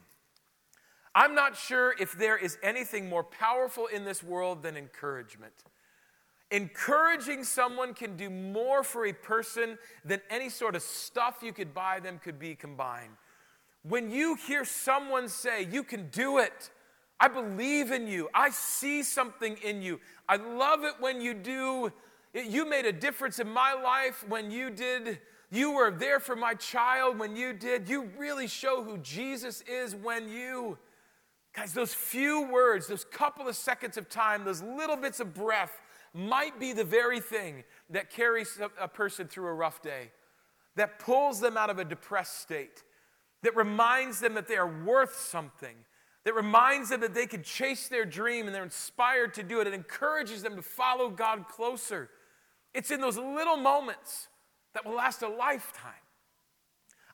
I'm 1.14 1.36
not 1.36 1.58
sure 1.58 1.94
if 2.00 2.14
there 2.14 2.38
is 2.38 2.58
anything 2.64 3.10
more 3.10 3.24
powerful 3.24 3.88
in 3.88 4.06
this 4.06 4.24
world 4.24 4.64
than 4.64 4.78
encouragement. 4.78 5.54
Encouraging 6.52 7.44
someone 7.44 7.94
can 7.94 8.16
do 8.16 8.30
more 8.30 8.84
for 8.84 9.06
a 9.06 9.14
person 9.14 9.78
than 10.06 10.22
any 10.30 10.50
sort 10.50 10.76
of 10.76 10.82
stuff 10.82 11.40
you 11.42 11.52
could 11.52 11.74
buy 11.74 12.00
them 12.00 12.20
could 12.24 12.40
be 12.40 12.56
combined. 12.56 13.12
When 13.84 14.10
you 14.10 14.36
hear 14.36 14.64
someone 14.64 15.28
say, 15.28 15.68
You 15.70 15.84
can 15.84 16.10
do 16.10 16.38
it, 16.38 16.70
I 17.20 17.28
believe 17.28 17.92
in 17.92 18.08
you, 18.08 18.30
I 18.34 18.50
see 18.52 19.04
something 19.04 19.58
in 19.64 19.82
you, 19.82 20.00
I 20.30 20.38
love 20.38 20.84
it 20.84 20.94
when 21.00 21.20
you 21.20 21.34
do, 21.34 21.92
you 22.34 22.70
made 22.70 22.86
a 22.86 22.92
difference 22.92 23.40
in 23.40 23.50
my 23.50 23.74
life 23.74 24.26
when 24.28 24.52
you 24.52 24.70
did. 24.70 25.20
You 25.50 25.72
were 25.72 25.92
there 25.92 26.20
for 26.20 26.36
my 26.36 26.54
child 26.56 27.18
when 27.18 27.36
you 27.36 27.54
did. 27.54 27.88
You 27.88 28.12
really 28.18 28.48
show 28.48 28.84
who 28.84 28.98
Jesus 28.98 29.62
is 29.62 29.96
when 29.96 30.30
you. 30.30 30.78
Guys, 31.56 31.74
those 31.74 31.94
few 31.94 32.52
words, 32.52 32.88
those 32.88 33.06
couple 33.06 33.48
of 33.48 33.56
seconds 33.56 33.98
of 33.98 34.10
time, 34.10 34.44
those 34.44 34.62
little 34.62 34.98
bits 34.98 35.20
of 35.20 35.34
breath 35.34 35.82
might 36.18 36.60
be 36.60 36.74
the 36.74 36.84
very 36.84 37.20
thing 37.20 37.64
that 37.90 38.10
carries 38.10 38.60
a 38.80 38.88
person 38.88 39.28
through 39.28 39.48
a 39.48 39.54
rough 39.54 39.82
day, 39.82 40.12
that 40.76 41.00
pulls 41.00 41.40
them 41.40 41.58
out 41.58 41.70
of 41.70 41.80
a 41.80 41.86
depressed 41.86 42.40
state, 42.40 42.84
that 43.44 43.56
reminds 43.56 44.20
them 44.20 44.34
that 44.34 44.48
they 44.48 44.58
are 44.58 44.84
worth 44.84 45.16
something, 45.16 45.76
that 46.24 46.34
reminds 46.34 46.90
them 46.90 47.02
that 47.02 47.14
they 47.14 47.28
can 47.28 47.44
chase 47.44 47.88
their 47.88 48.06
dream 48.06 48.48
and 48.48 48.56
they're 48.56 48.64
inspired 48.64 49.34
to 49.36 49.44
do 49.44 49.62
it. 49.62 49.68
It 49.68 49.74
encourages 49.74 50.44
them 50.44 50.56
to 50.56 50.62
follow 50.62 51.10
God 51.10 51.48
closer. 51.48 52.10
It's 52.74 52.92
in 52.92 53.00
those 53.00 53.18
little 53.18 53.58
moments 53.58 54.28
that 54.74 54.86
will 54.86 54.96
last 54.96 55.22
a 55.22 55.30
lifetime. 55.30 55.94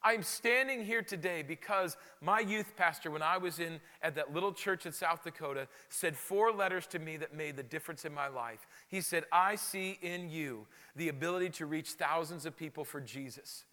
I'm 0.03 0.23
standing 0.23 0.83
here 0.83 1.01
today 1.01 1.43
because 1.43 1.95
my 2.19 2.41
youth 2.41 2.75
pastor, 2.75 3.09
when 3.09 3.21
I 3.21 3.37
was 3.37 3.59
in 3.59 3.79
at 4.01 4.15
that 4.15 4.33
little 4.33 4.51
church 4.51 4.85
in 4.85 4.91
South 4.91 5.23
Dakota, 5.23 5.67
said 5.87 6.17
four 6.17 6.51
letters 6.51 6.85
to 6.87 6.99
me 6.99 7.15
that 7.17 7.33
made 7.33 7.55
the 7.55 7.63
difference 7.63 8.03
in 8.03 8.13
my 8.13 8.27
life. 8.27 8.67
He 8.89 8.99
said, 8.99 9.23
I 9.31 9.55
see 9.55 9.97
in 10.01 10.29
you 10.29 10.67
the 10.95 11.07
ability 11.07 11.51
to 11.51 11.65
reach 11.65 11.91
thousands 11.91 12.45
of 12.45 12.57
people 12.57 12.83
for 12.83 12.99
Jesus. 12.99 13.63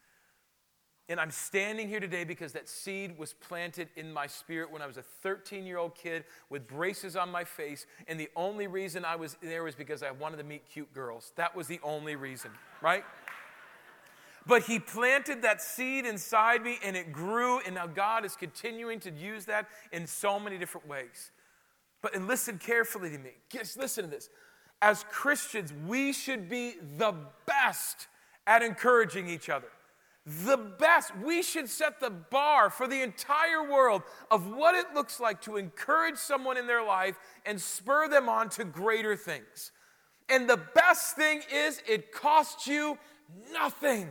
And 1.10 1.18
I'm 1.18 1.32
standing 1.32 1.88
here 1.88 1.98
today 1.98 2.22
because 2.22 2.52
that 2.52 2.68
seed 2.68 3.18
was 3.18 3.32
planted 3.32 3.88
in 3.96 4.12
my 4.12 4.28
spirit 4.28 4.70
when 4.70 4.80
I 4.80 4.86
was 4.86 4.96
a 4.96 5.02
13 5.02 5.66
year 5.66 5.76
old 5.76 5.96
kid 5.96 6.22
with 6.50 6.68
braces 6.68 7.16
on 7.16 7.32
my 7.32 7.42
face. 7.42 7.84
And 8.06 8.18
the 8.18 8.30
only 8.36 8.68
reason 8.68 9.04
I 9.04 9.16
was 9.16 9.36
there 9.42 9.64
was 9.64 9.74
because 9.74 10.04
I 10.04 10.12
wanted 10.12 10.36
to 10.36 10.44
meet 10.44 10.62
cute 10.72 10.94
girls. 10.94 11.32
That 11.34 11.56
was 11.56 11.66
the 11.66 11.80
only 11.82 12.14
reason, 12.14 12.52
right? 12.80 13.02
But 14.50 14.64
he 14.64 14.80
planted 14.80 15.42
that 15.42 15.62
seed 15.62 16.04
inside 16.04 16.64
me 16.64 16.80
and 16.82 16.96
it 16.96 17.12
grew, 17.12 17.60
and 17.60 17.76
now 17.76 17.86
God 17.86 18.24
is 18.24 18.34
continuing 18.34 18.98
to 18.98 19.12
use 19.12 19.44
that 19.44 19.68
in 19.92 20.08
so 20.08 20.40
many 20.40 20.58
different 20.58 20.88
ways. 20.88 21.30
But 22.02 22.16
and 22.16 22.26
listen 22.26 22.58
carefully 22.58 23.10
to 23.10 23.18
me. 23.18 23.30
Just 23.48 23.78
listen 23.78 24.06
to 24.06 24.10
this. 24.10 24.28
As 24.82 25.04
Christians, 25.08 25.72
we 25.86 26.12
should 26.12 26.48
be 26.48 26.74
the 26.98 27.14
best 27.46 28.08
at 28.44 28.60
encouraging 28.60 29.28
each 29.28 29.48
other. 29.48 29.68
The 30.26 30.56
best. 30.56 31.16
We 31.16 31.44
should 31.44 31.68
set 31.68 32.00
the 32.00 32.10
bar 32.10 32.70
for 32.70 32.88
the 32.88 33.02
entire 33.02 33.70
world 33.70 34.02
of 34.32 34.50
what 34.50 34.74
it 34.74 34.86
looks 34.94 35.20
like 35.20 35.40
to 35.42 35.58
encourage 35.58 36.16
someone 36.16 36.56
in 36.56 36.66
their 36.66 36.84
life 36.84 37.20
and 37.46 37.60
spur 37.60 38.08
them 38.08 38.28
on 38.28 38.48
to 38.50 38.64
greater 38.64 39.14
things. 39.14 39.70
And 40.28 40.50
the 40.50 40.60
best 40.74 41.14
thing 41.14 41.42
is, 41.54 41.80
it 41.88 42.10
costs 42.10 42.66
you 42.66 42.98
nothing. 43.52 44.08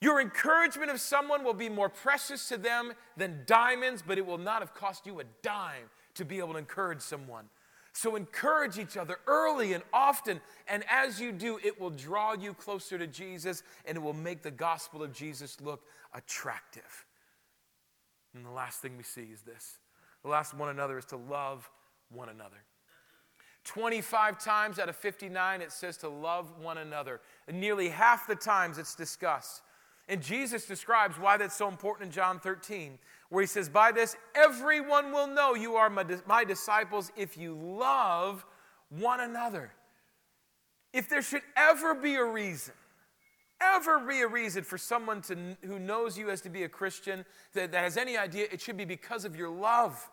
Your 0.00 0.20
encouragement 0.20 0.90
of 0.90 1.00
someone 1.00 1.42
will 1.42 1.54
be 1.54 1.68
more 1.68 1.88
precious 1.88 2.48
to 2.48 2.56
them 2.56 2.92
than 3.16 3.42
diamonds, 3.46 4.02
but 4.06 4.16
it 4.16 4.24
will 4.24 4.38
not 4.38 4.60
have 4.60 4.74
cost 4.74 5.06
you 5.06 5.18
a 5.20 5.24
dime 5.42 5.90
to 6.14 6.24
be 6.24 6.38
able 6.38 6.52
to 6.52 6.58
encourage 6.58 7.00
someone. 7.00 7.46
So 7.92 8.14
encourage 8.14 8.78
each 8.78 8.96
other 8.96 9.18
early 9.26 9.72
and 9.72 9.82
often, 9.92 10.40
and 10.68 10.84
as 10.88 11.20
you 11.20 11.32
do, 11.32 11.58
it 11.64 11.80
will 11.80 11.90
draw 11.90 12.34
you 12.34 12.54
closer 12.54 12.96
to 12.96 13.08
Jesus 13.08 13.64
and 13.86 13.96
it 13.96 14.00
will 14.00 14.12
make 14.12 14.42
the 14.42 14.52
gospel 14.52 15.02
of 15.02 15.12
Jesus 15.12 15.60
look 15.60 15.82
attractive. 16.14 17.06
And 18.34 18.46
the 18.46 18.50
last 18.50 18.80
thing 18.80 18.96
we 18.96 19.02
see 19.02 19.28
is 19.32 19.42
this 19.42 19.78
the 20.22 20.28
last 20.28 20.54
one 20.54 20.68
another 20.68 20.98
is 20.98 21.06
to 21.06 21.16
love 21.16 21.68
one 22.10 22.28
another. 22.28 22.62
25 23.64 24.42
times 24.42 24.78
out 24.78 24.88
of 24.88 24.96
59, 24.96 25.60
it 25.60 25.72
says 25.72 25.96
to 25.98 26.08
love 26.08 26.52
one 26.60 26.78
another. 26.78 27.20
And 27.48 27.60
nearly 27.60 27.88
half 27.88 28.26
the 28.26 28.36
times 28.36 28.78
it's 28.78 28.94
discussed 28.94 29.62
and 30.08 30.22
Jesus 30.22 30.64
describes 30.64 31.18
why 31.18 31.36
that's 31.36 31.56
so 31.56 31.68
important 31.68 32.06
in 32.06 32.12
John 32.12 32.40
13, 32.40 32.98
where 33.28 33.42
he 33.42 33.46
says, 33.46 33.68
By 33.68 33.92
this, 33.92 34.16
everyone 34.34 35.12
will 35.12 35.26
know 35.26 35.54
you 35.54 35.76
are 35.76 35.90
my, 35.90 36.04
my 36.26 36.44
disciples 36.44 37.12
if 37.16 37.36
you 37.36 37.54
love 37.54 38.44
one 38.88 39.20
another. 39.20 39.72
If 40.94 41.10
there 41.10 41.20
should 41.20 41.42
ever 41.56 41.94
be 41.94 42.14
a 42.14 42.24
reason, 42.24 42.72
ever 43.60 43.98
be 44.00 44.20
a 44.20 44.26
reason 44.26 44.64
for 44.64 44.78
someone 44.78 45.20
to, 45.22 45.36
who 45.66 45.78
knows 45.78 46.16
you 46.16 46.30
as 46.30 46.40
to 46.40 46.48
be 46.48 46.62
a 46.62 46.68
Christian 46.68 47.26
that, 47.52 47.72
that 47.72 47.84
has 47.84 47.98
any 47.98 48.16
idea, 48.16 48.46
it 48.50 48.62
should 48.62 48.78
be 48.78 48.86
because 48.86 49.26
of 49.26 49.36
your 49.36 49.50
love. 49.50 50.10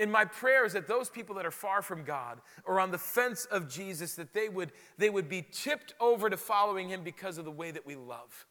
And 0.00 0.10
my 0.10 0.24
prayer 0.24 0.66
is 0.66 0.72
that 0.72 0.88
those 0.88 1.08
people 1.08 1.36
that 1.36 1.46
are 1.46 1.52
far 1.52 1.80
from 1.80 2.02
God 2.02 2.40
or 2.64 2.80
on 2.80 2.90
the 2.90 2.98
fence 2.98 3.46
of 3.46 3.68
Jesus, 3.68 4.14
that 4.16 4.34
they 4.34 4.48
would, 4.48 4.72
they 4.98 5.08
would 5.08 5.28
be 5.28 5.46
tipped 5.52 5.94
over 6.00 6.28
to 6.28 6.36
following 6.36 6.88
him 6.88 7.02
because 7.02 7.38
of 7.38 7.44
the 7.44 7.52
way 7.52 7.70
that 7.70 7.86
we 7.86 7.94
love. 7.94 8.46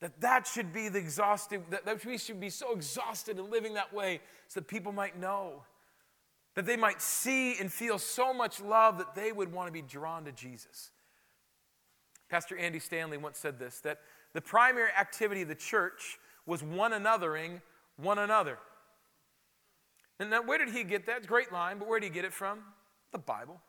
That 0.00 0.20
that 0.20 0.46
should 0.46 0.72
be 0.72 0.88
the 0.88 0.98
exhaustive, 0.98 1.62
that, 1.70 1.86
that 1.86 2.04
we 2.04 2.18
should 2.18 2.40
be 2.40 2.50
so 2.50 2.72
exhausted 2.74 3.38
in 3.38 3.50
living 3.50 3.74
that 3.74 3.92
way 3.92 4.20
so 4.48 4.60
that 4.60 4.68
people 4.68 4.92
might 4.92 5.18
know. 5.18 5.62
That 6.54 6.66
they 6.66 6.76
might 6.76 7.02
see 7.02 7.58
and 7.58 7.72
feel 7.72 7.98
so 7.98 8.32
much 8.32 8.60
love 8.60 8.98
that 8.98 9.14
they 9.14 9.32
would 9.32 9.52
want 9.52 9.68
to 9.68 9.72
be 9.72 9.82
drawn 9.82 10.24
to 10.24 10.32
Jesus. 10.32 10.90
Pastor 12.28 12.56
Andy 12.56 12.78
Stanley 12.78 13.16
once 13.16 13.38
said 13.38 13.58
this 13.58 13.80
that 13.80 14.00
the 14.32 14.40
primary 14.40 14.90
activity 14.98 15.42
of 15.42 15.48
the 15.48 15.54
church 15.54 16.18
was 16.44 16.62
one 16.62 16.92
anothering 16.92 17.60
one 17.96 18.18
another. 18.18 18.58
And 20.18 20.30
now, 20.30 20.42
where 20.42 20.58
did 20.58 20.70
he 20.70 20.84
get 20.84 21.06
that? 21.06 21.26
Great 21.26 21.52
line, 21.52 21.78
but 21.78 21.88
where 21.88 22.00
did 22.00 22.06
he 22.06 22.12
get 22.12 22.24
it 22.24 22.32
from? 22.32 22.60
The 23.12 23.18
Bible. 23.18 23.60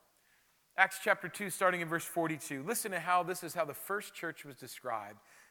Acts 0.77 0.99
chapter 1.03 1.27
2, 1.27 1.49
starting 1.49 1.81
in 1.81 1.87
verse 1.87 2.05
42. 2.05 2.63
Listen 2.63 2.91
to 2.91 2.99
how 2.99 3.23
this 3.23 3.43
is 3.43 3.53
how 3.53 3.65
the 3.65 3.73
first 3.73 4.13
church 4.13 4.45
was 4.45 4.55
described. 4.55 5.19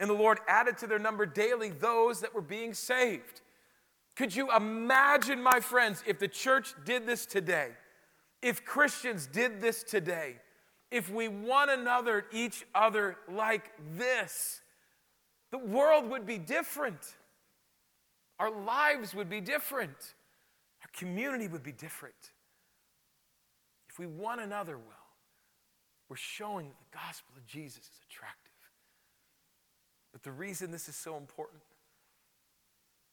And 0.00 0.08
the 0.08 0.14
Lord 0.14 0.38
added 0.46 0.78
to 0.78 0.86
their 0.86 0.98
number 0.98 1.26
daily 1.26 1.70
those 1.70 2.20
that 2.20 2.34
were 2.34 2.40
being 2.40 2.72
saved. 2.72 3.40
Could 4.16 4.34
you 4.34 4.54
imagine, 4.54 5.42
my 5.42 5.60
friends, 5.60 6.02
if 6.06 6.18
the 6.18 6.28
church 6.28 6.74
did 6.84 7.06
this 7.06 7.26
today? 7.26 7.70
If 8.42 8.64
Christians 8.64 9.26
did 9.26 9.60
this 9.60 9.82
today? 9.82 10.36
If 10.90 11.10
we 11.10 11.28
one 11.28 11.70
another, 11.70 12.26
each 12.32 12.64
other 12.74 13.16
like 13.30 13.70
this? 13.96 14.60
The 15.50 15.58
world 15.58 16.10
would 16.10 16.26
be 16.26 16.38
different. 16.38 16.98
Our 18.38 18.50
lives 18.50 19.14
would 19.14 19.28
be 19.28 19.40
different. 19.40 19.96
Our 20.82 20.88
community 20.96 21.48
would 21.48 21.62
be 21.62 21.72
different. 21.72 22.14
If 23.88 23.98
we 23.98 24.06
one 24.06 24.38
another 24.40 24.76
well, 24.76 24.96
we're 26.08 26.16
showing 26.16 26.68
that 26.68 26.76
the 26.78 26.96
gospel 26.96 27.34
of 27.36 27.44
Jesus 27.46 27.84
is 27.84 28.00
attractive. 28.08 28.47
But 30.18 30.24
the 30.24 30.32
reason 30.32 30.72
this 30.72 30.88
is 30.88 30.96
so 30.96 31.16
important, 31.16 31.62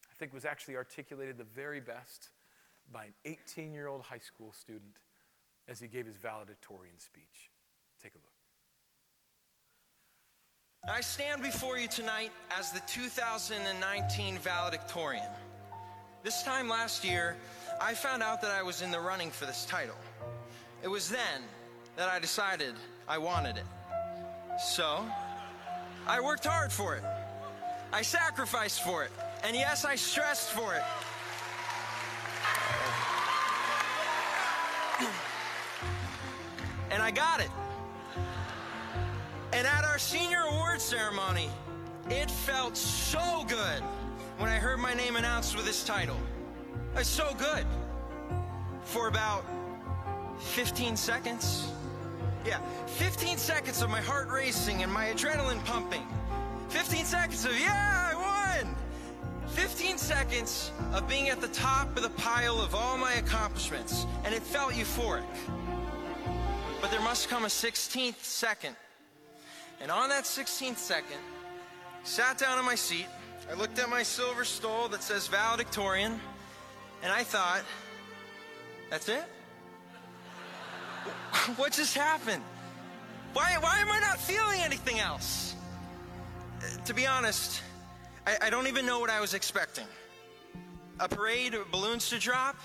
I 0.10 0.14
think, 0.18 0.34
was 0.34 0.44
actually 0.44 0.76
articulated 0.76 1.38
the 1.38 1.44
very 1.44 1.80
best 1.80 2.30
by 2.92 3.06
an 3.06 3.14
18 3.26 3.72
year 3.72 3.86
old 3.86 4.02
high 4.02 4.18
school 4.18 4.52
student 4.52 4.98
as 5.68 5.80
he 5.80 5.88
gave 5.88 6.08
his 6.08 6.16
valedictorian 6.16 6.98
speech. 6.98 7.52
Take 8.02 8.14
a 8.14 8.18
look. 8.18 8.26
I 10.96 11.02
stand 11.02 11.44
before 11.44 11.78
you 11.78 11.88
tonight 11.88 12.32
as 12.58 12.72
the 12.72 12.82
2019 12.88 14.40
valedictorian. 14.40 15.30
This 16.24 16.42
time 16.42 16.68
last 16.68 17.06
year, 17.06 17.38
I 17.80 17.94
found 17.94 18.24
out 18.24 18.42
that 18.42 18.50
I 18.50 18.64
was 18.64 18.82
in 18.82 18.90
the 18.90 19.00
running 19.00 19.30
for 19.30 19.46
this 19.46 19.66
title. 19.66 19.98
It 20.82 20.88
was 20.88 21.08
then 21.08 21.44
that 21.98 22.10
I 22.10 22.18
decided 22.18 22.74
I 23.08 23.20
wanted 23.20 23.58
it. 23.58 23.66
So, 24.60 25.06
I 26.08 26.22
worked 26.22 26.46
hard 26.46 26.72
for 26.72 26.96
it. 26.96 27.04
I 27.92 28.02
sacrificed 28.04 28.84
for 28.84 29.04
it. 29.04 29.12
And 29.44 29.56
yes, 29.56 29.86
I 29.86 29.96
stressed 29.96 30.52
for 30.52 30.76
it. 30.76 30.84
And 36.92 37.02
I 37.02 37.10
got 37.10 37.42
it. 37.42 37.50
And 39.52 39.66
at 39.66 39.84
our 39.84 39.98
senior 39.98 40.42
award 40.42 40.80
ceremony, 40.80 41.50
it 42.10 42.30
felt 42.30 42.78
so 42.78 43.44
good 43.48 43.82
when 44.38 44.50
I 44.50 44.58
heard 44.58 44.80
my 44.80 44.94
name 44.94 45.16
announced 45.16 45.56
with 45.56 45.66
this 45.66 45.84
title. 45.84 46.20
It's 46.96 47.10
so 47.10 47.34
good. 47.38 47.66
For 48.84 49.08
about 49.08 49.44
15 50.40 50.96
seconds, 50.96 51.72
yeah, 52.46 52.60
15 52.86 53.38
seconds 53.38 53.82
of 53.82 53.90
my 53.90 54.02
heart 54.02 54.30
racing 54.30 54.84
and 54.84 54.92
my 54.92 55.06
adrenaline 55.06 55.64
pumping. 55.66 56.06
15 56.70 57.06
seconds 57.06 57.46
of, 57.46 57.60
yeah, 57.60 58.12
I 58.12 58.62
won! 58.64 58.76
15 59.48 59.98
seconds 59.98 60.72
of 60.94 61.08
being 61.08 61.30
at 61.30 61.42
the 61.42 61.48
top 61.50 61.96
of 61.96 62.04
the 62.04 62.10
pile 62.10 62.60
of 62.62 62.76
all 62.76 62.98
my 62.98 63.14
accomplishments, 63.14 64.06
and 64.24 64.34
it 64.34 64.44
felt 64.44 64.74
euphoric. 64.74 65.24
But 66.82 66.92
there 66.92 67.02
must 67.02 67.30
come 67.30 67.46
a 67.46 67.48
16th 67.48 68.22
second. 68.22 68.76
And 69.82 69.92
on 69.92 70.10
that 70.10 70.26
16th 70.26 70.78
second, 70.78 71.18
sat 72.04 72.38
down 72.38 72.60
in 72.60 72.66
my 72.66 72.76
seat, 72.76 73.08
I 73.50 73.54
looked 73.54 73.80
at 73.80 73.90
my 73.90 74.04
silver 74.04 74.46
stole 74.46 74.88
that 74.90 75.04
says 75.04 75.28
valedictorian, 75.28 76.20
and 77.04 77.12
I 77.12 77.24
thought, 77.24 77.62
that's 78.90 79.10
it? 79.10 79.24
what 81.58 81.74
just 81.74 81.96
happened? 81.96 82.44
Why, 83.34 83.58
why 83.60 83.80
am 83.80 83.92
I 83.92 84.00
not 84.00 84.20
feeling 84.20 84.62
anything 84.62 85.00
else? 85.00 85.56
To 86.86 86.94
be 86.94 87.06
honest, 87.06 87.62
I, 88.26 88.38
I 88.44 88.50
don't 88.50 88.68
even 88.68 88.86
know 88.86 89.00
what 89.00 89.10
I 89.10 89.20
was 89.20 89.34
expecting. 89.34 89.86
a 91.00 91.10
parade 91.10 91.54
of 91.54 91.70
balloons 91.72 92.10
to 92.10 92.20
drop? 92.20 92.56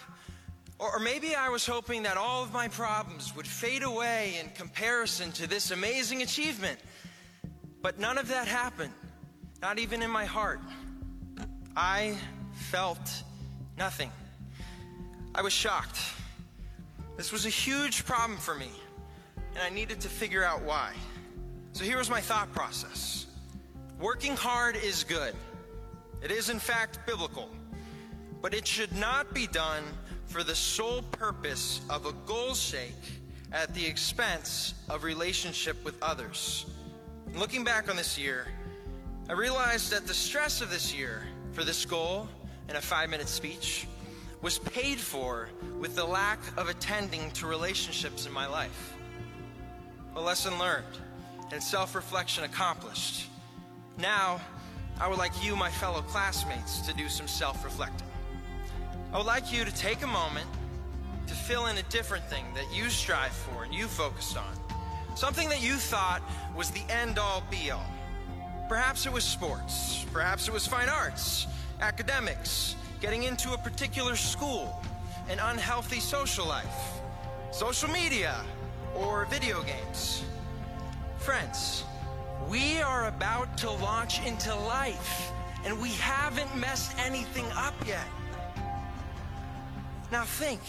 Or, 0.79 0.97
or 0.97 0.99
maybe 1.01 1.35
I 1.35 1.49
was 1.49 1.67
hoping 1.67 2.05
that 2.05 2.17
all 2.17 2.43
of 2.43 2.53
my 2.53 2.69
problems 2.69 3.35
would 3.37 3.47
fade 3.47 3.83
away 3.83 4.37
in 4.41 4.49
comparison 4.51 5.33
to 5.33 5.47
this 5.47 5.71
amazing 5.71 6.23
achievement. 6.23 6.79
But 7.83 7.99
none 7.99 8.19
of 8.19 8.29
that 8.29 8.47
happened, 8.47 8.93
not 9.61 9.79
even 9.79 10.03
in 10.03 10.11
my 10.11 10.25
heart. 10.25 10.61
I 11.77 12.17
felt 12.53 13.23
nothing. 13.77 14.11
I 15.35 15.43
was 15.43 15.53
shocked. 15.53 15.99
This 17.21 17.33
was 17.33 17.45
a 17.45 17.51
huge 17.51 18.07
problem 18.07 18.39
for 18.39 18.55
me, 18.55 18.71
and 19.55 19.63
I 19.63 19.69
needed 19.69 20.01
to 20.01 20.09
figure 20.09 20.43
out 20.43 20.63
why. 20.63 20.95
So 21.73 21.85
here 21.85 21.99
was 21.99 22.09
my 22.09 22.23
thought 22.23 22.51
process 22.55 23.27
Working 23.99 24.35
hard 24.35 24.75
is 24.75 25.05
good, 25.05 25.35
it 26.23 26.31
is, 26.31 26.49
in 26.49 26.59
fact, 26.59 26.99
biblical, 27.05 27.51
but 28.41 28.55
it 28.55 28.67
should 28.67 28.97
not 28.97 29.35
be 29.35 29.47
done 29.47 29.85
for 30.29 30.43
the 30.43 30.55
sole 30.55 31.03
purpose 31.13 31.83
of 31.91 32.07
a 32.07 32.13
goal's 32.25 32.59
sake 32.59 33.21
at 33.53 33.75
the 33.75 33.85
expense 33.85 34.73
of 34.89 35.05
relationship 35.05 35.77
with 35.85 36.03
others. 36.03 36.65
Looking 37.35 37.65
back 37.65 37.91
on 37.91 37.97
this 37.97 38.19
year, 38.19 38.47
I 39.29 39.35
realized 39.35 39.91
that 39.93 40.07
the 40.07 40.15
stress 40.15 40.63
of 40.63 40.71
this 40.71 40.95
year 40.95 41.25
for 41.53 41.65
this 41.65 41.85
goal 41.85 42.29
in 42.71 42.77
a 42.77 42.81
five 42.81 43.11
minute 43.11 43.29
speech 43.29 43.87
was 44.43 44.59
paid 44.59 44.99
for 44.99 45.49
with 45.79 45.95
the 45.97 46.05
lack 46.05 46.39
of 46.57 46.69
attending 46.69 47.31
to 47.33 47.47
relationships 47.47 48.27
in 48.27 48.33
my 48.33 48.47
life. 48.47 48.95
A 50.17 50.21
lesson 50.21 50.59
learned 50.59 50.85
and 51.53 51.63
self 51.63 51.95
reflection 51.95 52.45
accomplished. 52.45 53.27
Now, 53.99 54.41
I 55.01 55.09
would 55.09 55.19
like 55.19 55.33
you, 55.45 55.57
my 55.57 55.71
fellow 55.71 56.03
classmates, 56.03 56.81
to 56.83 56.95
do 56.95 57.09
some 57.09 57.29
self 57.29 57.65
reflecting. 57.65 58.07
I 59.13 59.19
would 59.19 59.27
like 59.27 59.53
you 59.53 59.65
to 59.65 59.75
take 59.75 60.03
a 60.03 60.07
moment 60.07 60.47
to 61.27 61.35
fill 61.35 61.67
in 61.67 61.79
a 61.79 61.83
different 61.85 62.25
thing 62.25 62.45
that 62.55 62.67
you 62.75 62.89
strive 62.89 63.33
for 63.33 63.65
and 63.65 63.75
you 63.75 63.87
focused 63.87 64.37
on. 64.37 65.17
Something 65.17 65.49
that 65.49 65.63
you 65.63 65.75
thought 65.75 66.23
was 66.57 66.71
the 66.71 66.83
end 66.89 67.19
all 67.19 67.43
be 67.51 67.71
all. 67.71 67.87
Perhaps 68.69 69.07
it 69.07 69.13
was 69.13 69.25
sports, 69.25 70.07
perhaps 70.13 70.49
it 70.49 70.55
was 70.55 70.67
fine 70.67 70.89
arts, 70.89 71.47
academics, 71.81 72.77
getting 73.01 73.23
into 73.23 73.55
a 73.55 73.59
particular 73.59 74.15
school, 74.15 74.79
an 75.31 75.39
unhealthy 75.39 76.01
social 76.01 76.47
life, 76.47 77.01
social 77.51 77.89
media, 77.89 78.45
or 78.95 79.25
video 79.27 79.63
games. 79.63 80.23
Friends, 81.19 81.85
we 82.49 82.81
are 82.83 83.09
about 83.09 83.57
to 83.59 83.71
launch 83.71 84.25
into 84.27 84.55
life, 84.55 85.33
and 85.65 85.81
we 85.81 85.91
haven't 85.93 86.55
messed 86.57 86.97
anything 86.99 87.47
up 87.53 87.75
yet. 87.87 88.07
Now 90.13 90.25
think 90.25 90.61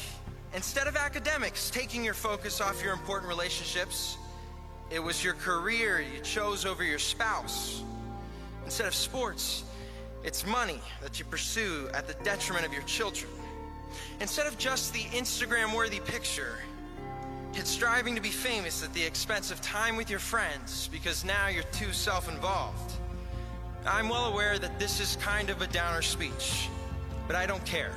instead 0.54 0.88
of 0.88 0.96
academics 0.96 1.70
taking 1.70 2.04
your 2.04 2.14
focus 2.14 2.62
off 2.62 2.82
your 2.82 2.94
important 2.94 3.28
relationships, 3.28 4.18
it 4.90 5.00
was 5.00 5.24
your 5.24 5.34
career 5.34 6.00
you 6.00 6.22
chose 6.22 6.66
over 6.66 6.84
your 6.84 7.00
spouse. 7.00 7.84
Instead 8.64 8.88
of 8.88 8.96
sports, 8.96 9.64
it's 10.24 10.45
money 10.45 10.80
that 11.01 11.19
you 11.19 11.26
pursue 11.26 11.89
at 11.93 12.07
the 12.07 12.13
detriment 12.24 12.65
of 12.65 12.74
your 12.74 12.84
children. 12.84 13.32
Instead 14.19 14.47
of 14.47 14.57
just 14.57 14.93
the 14.93 15.03
Instagram 15.17 15.76
worthy 15.76 15.99
picture, 15.99 16.59
it's 17.53 17.69
striving 17.69 18.15
to 18.15 18.22
be 18.22 18.30
famous 18.30 18.84
at 18.84 18.93
the 18.93 19.03
expense 19.03 19.51
of 19.51 19.59
time 19.61 19.97
with 19.97 20.09
your 20.09 20.19
friends 20.19 20.89
because 20.91 21.26
now 21.26 21.47
you're 21.47 21.63
too 21.63 21.91
self 21.91 22.30
involved. 22.30 22.93
I'm 23.86 24.09
well 24.09 24.26
aware 24.26 24.59
that 24.59 24.80
this 24.80 24.99
is 24.99 25.17
kind 25.17 25.49
of 25.49 25.61
a 25.61 25.67
downer 25.67 26.03
speech, 26.03 26.69
but 27.28 27.36
I 27.36 27.45
don't 27.45 27.65
care. 27.65 27.95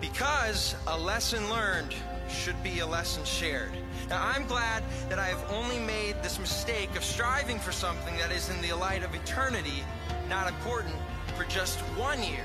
Because 0.00 0.74
a 0.88 0.98
lesson 0.98 1.48
learned 1.48 1.94
should 2.28 2.60
be 2.62 2.80
a 2.80 2.86
lesson 2.86 3.24
shared. 3.24 3.70
Now, 4.10 4.22
I'm 4.22 4.46
glad 4.46 4.82
that 5.08 5.18
I 5.18 5.26
have 5.26 5.50
only 5.50 5.78
made 5.78 6.16
this 6.22 6.38
mistake 6.38 6.94
of 6.96 7.04
striving 7.04 7.58
for 7.58 7.72
something 7.72 8.16
that 8.18 8.32
is 8.32 8.50
in 8.50 8.60
the 8.60 8.72
light 8.74 9.04
of 9.04 9.14
eternity 9.14 9.84
not 10.28 10.48
important 10.48 10.94
for 11.36 11.44
just 11.44 11.78
one 11.96 12.22
year. 12.22 12.44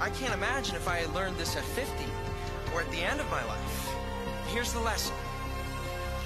I 0.00 0.10
can't 0.10 0.34
imagine 0.34 0.76
if 0.76 0.88
I 0.88 0.98
had 0.98 1.12
learned 1.14 1.36
this 1.36 1.56
at 1.56 1.64
50 1.64 2.04
or 2.72 2.80
at 2.82 2.90
the 2.90 2.98
end 3.02 3.20
of 3.20 3.30
my 3.30 3.44
life. 3.44 3.94
Here's 4.48 4.72
the 4.72 4.80
lesson 4.80 5.14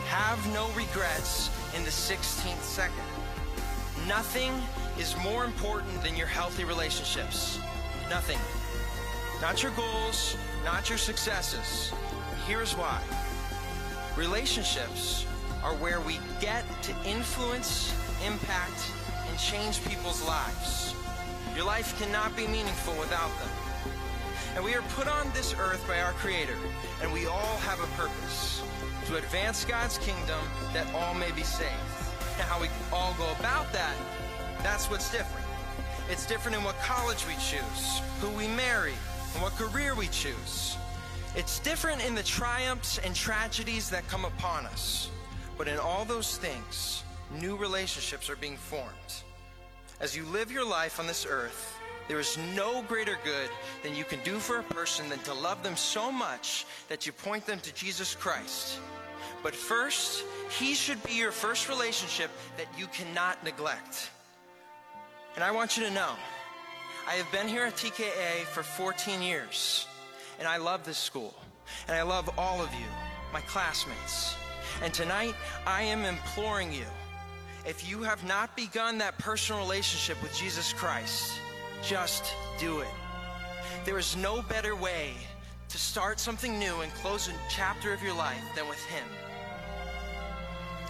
have 0.06 0.52
no 0.52 0.68
regrets 0.72 1.48
in 1.74 1.84
the 1.84 1.90
16th 1.90 2.60
second. 2.60 3.04
Nothing 4.06 4.52
is 4.98 5.16
more 5.22 5.44
important 5.46 6.02
than 6.02 6.16
your 6.16 6.26
healthy 6.26 6.64
relationships. 6.64 7.58
Nothing. 8.10 8.38
Not 9.40 9.62
your 9.62 9.72
goals, 9.72 10.36
not 10.64 10.88
your 10.88 10.98
successes. 10.98 11.92
Here's 12.46 12.74
why 12.76 13.00
relationships 14.16 15.24
are 15.62 15.74
where 15.74 16.00
we 16.00 16.18
get 16.40 16.64
to 16.82 16.94
influence, 17.06 17.94
impact, 18.26 18.90
and 19.32 19.40
change 19.40 19.82
people's 19.88 20.22
lives. 20.26 20.94
Your 21.56 21.64
life 21.64 21.98
cannot 21.98 22.36
be 22.36 22.46
meaningful 22.48 22.92
without 23.00 23.30
them. 23.38 23.48
And 24.54 24.62
we 24.62 24.74
are 24.74 24.82
put 24.94 25.08
on 25.08 25.32
this 25.32 25.54
earth 25.58 25.82
by 25.88 26.00
our 26.00 26.12
Creator, 26.12 26.58
and 27.00 27.10
we 27.10 27.24
all 27.24 27.56
have 27.64 27.80
a 27.80 27.86
purpose 27.96 28.62
to 29.06 29.16
advance 29.16 29.64
God's 29.64 29.96
kingdom 29.96 30.40
that 30.74 30.86
all 30.94 31.14
may 31.14 31.32
be 31.32 31.44
saved. 31.44 31.72
And 32.34 32.42
how 32.42 32.60
we 32.60 32.68
all 32.92 33.14
go 33.16 33.26
about 33.40 33.72
that, 33.72 33.94
that's 34.62 34.90
what's 34.90 35.10
different. 35.10 35.46
It's 36.10 36.26
different 36.26 36.58
in 36.58 36.62
what 36.62 36.78
college 36.80 37.26
we 37.26 37.32
choose, 37.36 38.02
who 38.20 38.28
we 38.36 38.48
marry, 38.48 38.92
and 39.32 39.42
what 39.42 39.52
career 39.54 39.94
we 39.94 40.08
choose. 40.08 40.76
It's 41.36 41.58
different 41.60 42.04
in 42.04 42.14
the 42.14 42.22
triumphs 42.22 42.98
and 42.98 43.16
tragedies 43.16 43.88
that 43.88 44.06
come 44.08 44.26
upon 44.26 44.66
us. 44.66 45.08
But 45.56 45.68
in 45.68 45.78
all 45.78 46.04
those 46.04 46.36
things, 46.36 47.02
new 47.40 47.56
relationships 47.56 48.28
are 48.28 48.36
being 48.36 48.56
formed. 48.56 49.22
As 50.00 50.16
you 50.16 50.24
live 50.26 50.50
your 50.50 50.64
life 50.64 50.98
on 50.98 51.06
this 51.06 51.26
earth, 51.28 51.78
there 52.08 52.18
is 52.18 52.36
no 52.54 52.82
greater 52.82 53.16
good 53.24 53.48
than 53.82 53.94
you 53.94 54.04
can 54.04 54.18
do 54.24 54.38
for 54.38 54.58
a 54.58 54.62
person 54.64 55.08
than 55.08 55.20
to 55.20 55.34
love 55.34 55.62
them 55.62 55.76
so 55.76 56.10
much 56.10 56.66
that 56.88 57.06
you 57.06 57.12
point 57.12 57.46
them 57.46 57.60
to 57.60 57.74
Jesus 57.74 58.14
Christ. 58.14 58.78
But 59.42 59.54
first, 59.54 60.24
He 60.58 60.74
should 60.74 61.02
be 61.04 61.14
your 61.14 61.32
first 61.32 61.68
relationship 61.68 62.30
that 62.56 62.66
you 62.78 62.86
cannot 62.88 63.42
neglect. 63.44 64.10
And 65.34 65.44
I 65.44 65.50
want 65.50 65.76
you 65.76 65.84
to 65.84 65.90
know, 65.90 66.10
I 67.08 67.12
have 67.12 67.30
been 67.32 67.48
here 67.48 67.64
at 67.64 67.76
TKA 67.76 68.44
for 68.46 68.62
14 68.62 69.22
years, 69.22 69.86
and 70.38 70.46
I 70.46 70.56
love 70.58 70.84
this 70.84 70.98
school, 70.98 71.34
and 71.88 71.96
I 71.96 72.02
love 72.02 72.28
all 72.36 72.60
of 72.60 72.72
you, 72.74 72.86
my 73.32 73.40
classmates. 73.42 74.34
And 74.82 74.92
tonight, 74.92 75.34
I 75.66 75.82
am 75.82 76.04
imploring 76.04 76.72
you 76.72 76.84
if 77.66 77.88
you 77.88 78.02
have 78.02 78.24
not 78.26 78.56
begun 78.56 78.98
that 78.98 79.18
personal 79.18 79.60
relationship 79.60 80.20
with 80.22 80.36
Jesus 80.36 80.72
Christ, 80.72 81.32
just 81.82 82.34
do 82.58 82.80
it. 82.80 82.88
There 83.84 83.98
is 83.98 84.16
no 84.16 84.42
better 84.42 84.74
way 84.74 85.12
to 85.68 85.78
start 85.78 86.18
something 86.18 86.58
new 86.58 86.80
and 86.80 86.92
close 86.94 87.28
a 87.28 87.32
chapter 87.48 87.92
of 87.92 88.02
your 88.02 88.14
life 88.14 88.42
than 88.54 88.68
with 88.68 88.82
Him. 88.86 89.04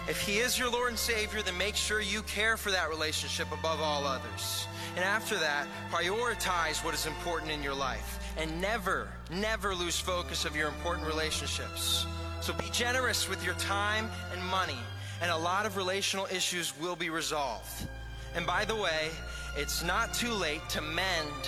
If 0.07 0.19
He 0.19 0.39
is 0.39 0.59
your 0.59 0.69
Lord 0.69 0.89
and 0.89 0.99
Savior, 0.99 1.41
then 1.41 1.57
make 1.57 1.75
sure 1.75 2.01
you 2.01 2.23
care 2.23 2.57
for 2.57 2.71
that 2.71 2.89
relationship 2.89 3.51
above 3.51 3.79
all 3.79 4.05
others. 4.05 4.67
And 4.95 5.05
after 5.05 5.35
that, 5.37 5.67
prioritize 5.91 6.83
what 6.83 6.93
is 6.93 7.05
important 7.05 7.51
in 7.51 7.63
your 7.63 7.73
life 7.73 8.19
and 8.37 8.59
never, 8.59 9.07
never 9.31 9.73
lose 9.73 9.99
focus 9.99 10.43
of 10.43 10.55
your 10.55 10.67
important 10.67 11.07
relationships. 11.07 12.05
So 12.41 12.51
be 12.53 12.69
generous 12.71 13.29
with 13.29 13.45
your 13.45 13.53
time 13.55 14.09
and 14.33 14.43
money 14.47 14.77
and 15.23 15.31
a 15.31 15.37
lot 15.37 15.65
of 15.65 15.77
relational 15.77 16.25
issues 16.25 16.77
will 16.81 16.97
be 16.97 17.09
resolved. 17.09 17.87
And 18.35 18.45
by 18.45 18.65
the 18.65 18.75
way, 18.75 19.07
it's 19.55 19.81
not 19.81 20.13
too 20.13 20.33
late 20.33 20.67
to 20.67 20.81
mend 20.81 21.47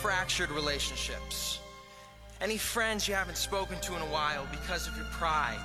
fractured 0.00 0.50
relationships. 0.50 1.58
Any 2.40 2.56
friends 2.56 3.06
you 3.06 3.12
haven't 3.14 3.36
spoken 3.36 3.78
to 3.80 3.94
in 3.94 4.00
a 4.00 4.06
while 4.06 4.46
because 4.50 4.88
of 4.88 4.96
your 4.96 5.04
pride, 5.12 5.60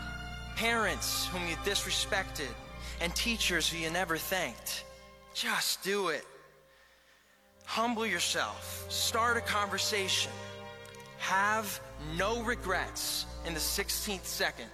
parents 0.57 1.27
whom 1.27 1.47
you 1.47 1.55
disrespected, 1.57 2.53
and 2.99 3.15
teachers 3.15 3.69
who 3.69 3.77
you 3.77 3.89
never 3.89 4.17
thanked. 4.17 4.83
Just 5.33 5.81
do 5.81 6.09
it. 6.09 6.25
Humble 7.63 8.05
yourself, 8.05 8.85
start 8.89 9.37
a 9.37 9.41
conversation, 9.41 10.31
have 11.19 11.79
no 12.17 12.43
regrets 12.43 13.25
in 13.47 13.53
the 13.53 13.61
16th 13.61 14.25
second. 14.25 14.69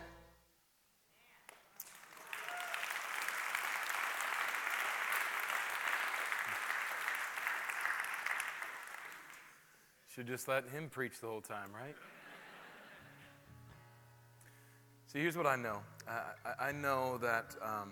Should 10.22 10.28
just 10.28 10.47
let 10.47 10.69
him 10.69 10.88
preach 10.88 11.19
the 11.19 11.26
whole 11.26 11.41
time, 11.41 11.72
right? 11.74 11.95
See, 15.07 15.17
here's 15.17 15.36
what 15.36 15.47
I 15.47 15.55
know 15.55 15.80
I, 16.07 16.67
I 16.67 16.72
know 16.72 17.17
that 17.17 17.55
um, 17.59 17.91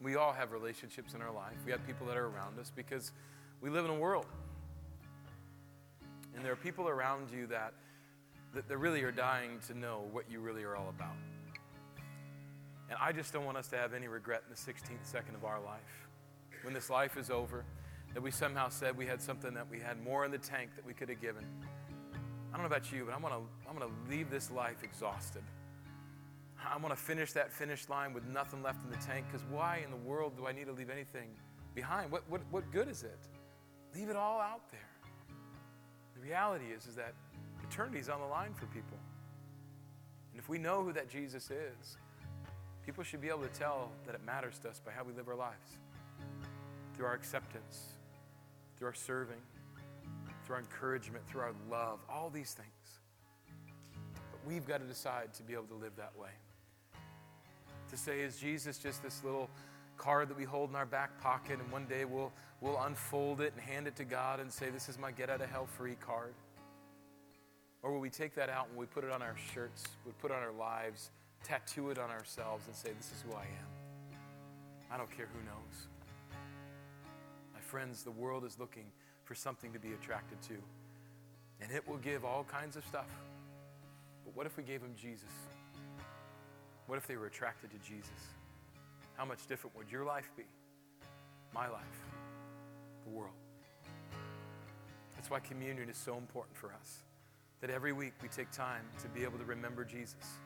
we 0.00 0.16
all 0.16 0.32
have 0.32 0.52
relationships 0.52 1.12
in 1.12 1.20
our 1.20 1.30
life. 1.30 1.52
We 1.66 1.70
have 1.72 1.86
people 1.86 2.06
that 2.06 2.16
are 2.16 2.28
around 2.28 2.58
us 2.58 2.72
because 2.74 3.12
we 3.60 3.68
live 3.68 3.84
in 3.84 3.90
a 3.90 3.94
world. 3.94 4.24
And 6.34 6.42
there 6.42 6.52
are 6.52 6.56
people 6.56 6.88
around 6.88 7.28
you 7.30 7.46
that, 7.48 7.74
that, 8.54 8.66
that 8.66 8.78
really 8.78 9.02
are 9.02 9.12
dying 9.12 9.60
to 9.66 9.76
know 9.76 10.04
what 10.12 10.30
you 10.30 10.40
really 10.40 10.62
are 10.62 10.76
all 10.76 10.88
about. 10.88 11.16
And 12.88 12.98
I 12.98 13.12
just 13.12 13.34
don't 13.34 13.44
want 13.44 13.58
us 13.58 13.68
to 13.68 13.76
have 13.76 13.92
any 13.92 14.08
regret 14.08 14.44
in 14.48 14.50
the 14.50 14.72
16th 14.72 15.04
second 15.04 15.34
of 15.34 15.44
our 15.44 15.60
life. 15.60 16.08
When 16.62 16.72
this 16.72 16.88
life 16.88 17.18
is 17.18 17.28
over, 17.28 17.66
that 18.14 18.22
we 18.22 18.30
somehow 18.30 18.68
said 18.68 18.96
we 18.96 19.06
had 19.06 19.20
something 19.20 19.52
that 19.54 19.68
we 19.68 19.78
had 19.78 20.02
more 20.02 20.24
in 20.24 20.30
the 20.30 20.38
tank 20.38 20.70
that 20.76 20.86
we 20.86 20.94
could 20.94 21.08
have 21.08 21.20
given. 21.20 21.44
I 22.52 22.56
don't 22.56 22.62
know 22.62 22.74
about 22.74 22.92
you, 22.92 23.04
but 23.04 23.14
I'm 23.14 23.20
gonna, 23.20 23.40
I'm 23.68 23.76
gonna 23.76 23.92
leave 24.08 24.30
this 24.30 24.50
life 24.50 24.84
exhausted. 24.84 25.42
I'm 26.72 26.80
gonna 26.80 26.96
finish 26.96 27.32
that 27.32 27.52
finish 27.52 27.88
line 27.88 28.14
with 28.14 28.24
nothing 28.26 28.62
left 28.62 28.84
in 28.84 28.90
the 28.90 29.04
tank 29.04 29.26
because 29.30 29.44
why 29.50 29.82
in 29.84 29.90
the 29.90 30.08
world 30.08 30.36
do 30.36 30.46
I 30.46 30.52
need 30.52 30.66
to 30.66 30.72
leave 30.72 30.90
anything 30.90 31.28
behind? 31.74 32.10
What, 32.10 32.22
what, 32.30 32.40
what 32.50 32.70
good 32.72 32.88
is 32.88 33.02
it? 33.02 33.18
Leave 33.94 34.08
it 34.08 34.16
all 34.16 34.40
out 34.40 34.70
there. 34.70 34.80
The 36.14 36.22
reality 36.22 36.66
is, 36.66 36.86
is 36.86 36.94
that 36.94 37.14
eternity 37.62 37.98
is 37.98 38.08
on 38.08 38.20
the 38.20 38.26
line 38.26 38.54
for 38.54 38.66
people. 38.66 38.98
And 40.32 40.40
if 40.40 40.48
we 40.48 40.58
know 40.58 40.82
who 40.82 40.92
that 40.92 41.08
Jesus 41.08 41.50
is, 41.50 41.96
people 42.86 43.02
should 43.02 43.20
be 43.20 43.28
able 43.28 43.42
to 43.42 43.48
tell 43.48 43.90
that 44.06 44.14
it 44.14 44.24
matters 44.24 44.58
to 44.60 44.68
us 44.68 44.80
by 44.84 44.92
how 44.92 45.02
we 45.04 45.12
live 45.12 45.28
our 45.28 45.34
lives 45.34 45.78
through 46.96 47.06
our 47.06 47.14
acceptance, 47.14 47.94
through 48.76 48.88
our 48.88 48.94
serving, 48.94 49.40
through 50.44 50.56
our 50.56 50.60
encouragement, 50.60 51.26
through 51.28 51.42
our 51.42 51.54
love, 51.70 52.00
all 52.08 52.30
these 52.30 52.52
things. 52.52 52.68
But 54.30 54.40
we've 54.46 54.66
got 54.66 54.80
to 54.80 54.86
decide 54.86 55.32
to 55.34 55.42
be 55.42 55.54
able 55.54 55.64
to 55.64 55.74
live 55.74 55.92
that 55.96 56.12
way. 56.18 56.30
To 57.90 57.96
say, 57.96 58.20
is 58.20 58.38
Jesus 58.38 58.78
just 58.78 59.02
this 59.02 59.22
little 59.24 59.48
card 59.96 60.28
that 60.28 60.36
we 60.36 60.44
hold 60.44 60.70
in 60.70 60.76
our 60.76 60.86
back 60.86 61.20
pocket 61.20 61.60
and 61.60 61.70
one 61.70 61.86
day 61.86 62.04
we'll, 62.04 62.32
we'll 62.60 62.80
unfold 62.82 63.40
it 63.40 63.52
and 63.52 63.62
hand 63.62 63.86
it 63.86 63.94
to 63.96 64.04
God 64.04 64.40
and 64.40 64.52
say, 64.52 64.70
This 64.70 64.88
is 64.88 64.98
my 64.98 65.12
get 65.12 65.30
out 65.30 65.40
of 65.40 65.48
hell 65.50 65.66
free 65.66 65.96
card? 66.00 66.34
Or 67.82 67.92
will 67.92 68.00
we 68.00 68.10
take 68.10 68.34
that 68.34 68.48
out 68.48 68.68
and 68.68 68.78
we 68.78 68.86
put 68.86 69.04
it 69.04 69.10
on 69.10 69.22
our 69.22 69.36
shirts, 69.52 69.84
we 70.06 70.12
put 70.20 70.30
it 70.30 70.34
on 70.34 70.42
our 70.42 70.52
lives, 70.52 71.10
tattoo 71.44 71.90
it 71.90 71.98
on 71.98 72.10
ourselves 72.10 72.66
and 72.66 72.74
say, 72.74 72.90
This 72.96 73.12
is 73.12 73.22
who 73.28 73.36
I 73.36 73.42
am? 73.42 74.18
I 74.90 74.96
don't 74.96 75.10
care 75.10 75.28
who 75.32 75.44
knows 75.44 75.88
friends, 77.74 78.04
the 78.04 78.10
world 78.12 78.44
is 78.44 78.56
looking 78.60 78.84
for 79.24 79.34
something 79.34 79.72
to 79.72 79.80
be 79.80 79.94
attracted 79.94 80.40
to. 80.42 80.54
And 81.60 81.72
it 81.72 81.82
will 81.88 81.96
give 81.96 82.24
all 82.24 82.44
kinds 82.44 82.76
of 82.76 82.84
stuff. 82.84 83.08
But 84.24 84.36
what 84.36 84.46
if 84.46 84.56
we 84.56 84.62
gave 84.62 84.80
them 84.80 84.94
Jesus? 84.96 85.32
What 86.86 86.98
if 86.98 87.08
they 87.08 87.16
were 87.16 87.26
attracted 87.26 87.72
to 87.72 87.78
Jesus? 87.78 88.12
How 89.16 89.24
much 89.24 89.48
different 89.48 89.76
would 89.76 89.90
your 89.90 90.04
life 90.04 90.30
be? 90.36 90.44
My 91.52 91.66
life, 91.66 91.82
the 93.04 93.10
world. 93.10 93.34
That's 95.16 95.28
why 95.28 95.40
communion 95.40 95.88
is 95.88 95.96
so 95.96 96.16
important 96.16 96.56
for 96.56 96.68
us. 96.80 97.02
That 97.60 97.70
every 97.70 97.92
week 97.92 98.12
we 98.22 98.28
take 98.28 98.52
time 98.52 98.84
to 99.02 99.08
be 99.08 99.24
able 99.24 99.38
to 99.38 99.44
remember 99.44 99.84
Jesus. 99.84 100.38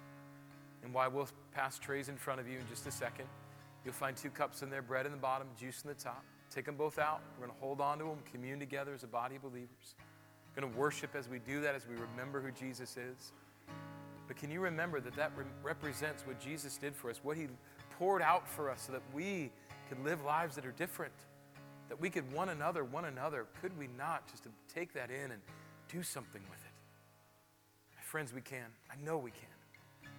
And 0.82 0.94
why 0.94 1.08
we'll 1.08 1.28
pass 1.52 1.78
trays 1.78 2.08
in 2.08 2.16
front 2.16 2.40
of 2.40 2.48
you 2.48 2.56
in 2.56 2.66
just 2.70 2.86
a 2.86 2.90
second. 2.90 3.26
You'll 3.84 3.92
find 3.92 4.16
two 4.16 4.30
cups 4.30 4.62
in 4.62 4.70
there, 4.70 4.80
bread 4.80 5.04
in 5.04 5.12
the 5.12 5.18
bottom, 5.18 5.48
juice 5.60 5.82
in 5.82 5.88
the 5.88 5.94
top. 5.94 6.24
Take 6.54 6.64
them 6.64 6.76
both 6.76 6.98
out. 6.98 7.20
We're 7.38 7.46
going 7.46 7.56
to 7.56 7.64
hold 7.64 7.80
on 7.80 7.98
to 7.98 8.04
them, 8.04 8.18
commune 8.32 8.58
together 8.58 8.94
as 8.94 9.04
a 9.04 9.06
body 9.06 9.36
of 9.36 9.42
believers. 9.42 9.94
We're 10.54 10.62
going 10.62 10.72
to 10.72 10.78
worship 10.78 11.14
as 11.14 11.28
we 11.28 11.38
do 11.38 11.60
that, 11.60 11.74
as 11.74 11.86
we 11.86 11.94
remember 11.94 12.40
who 12.40 12.50
Jesus 12.50 12.96
is. 12.96 13.32
But 14.26 14.36
can 14.36 14.50
you 14.50 14.60
remember 14.60 15.00
that 15.00 15.14
that 15.16 15.32
re- 15.36 15.44
represents 15.62 16.26
what 16.26 16.38
Jesus 16.40 16.76
did 16.76 16.94
for 16.94 17.10
us, 17.10 17.20
what 17.22 17.36
he 17.36 17.48
poured 17.98 18.22
out 18.22 18.48
for 18.48 18.70
us 18.70 18.82
so 18.86 18.92
that 18.92 19.02
we 19.14 19.50
could 19.88 20.02
live 20.04 20.22
lives 20.24 20.54
that 20.56 20.66
are 20.66 20.72
different, 20.72 21.12
that 21.88 21.98
we 22.00 22.10
could 22.10 22.30
one 22.32 22.50
another, 22.50 22.84
one 22.84 23.06
another. 23.06 23.46
Could 23.60 23.76
we 23.78 23.88
not 23.98 24.28
just 24.30 24.44
to 24.44 24.50
take 24.72 24.92
that 24.94 25.10
in 25.10 25.30
and 25.30 25.40
do 25.88 26.02
something 26.02 26.42
with 26.50 26.60
it? 26.60 26.72
My 27.96 28.02
friends, 28.02 28.32
we 28.32 28.42
can. 28.42 28.66
I 28.90 29.02
know 29.04 29.16
we 29.18 29.30
can. 29.30 30.10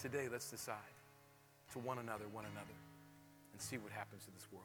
Today, 0.00 0.28
let's 0.30 0.50
decide 0.50 0.76
to 1.72 1.78
one 1.78 1.98
another, 1.98 2.24
one 2.32 2.46
another, 2.46 2.74
and 3.52 3.60
see 3.60 3.76
what 3.76 3.92
happens 3.92 4.24
in 4.26 4.32
this 4.34 4.46
world. 4.50 4.64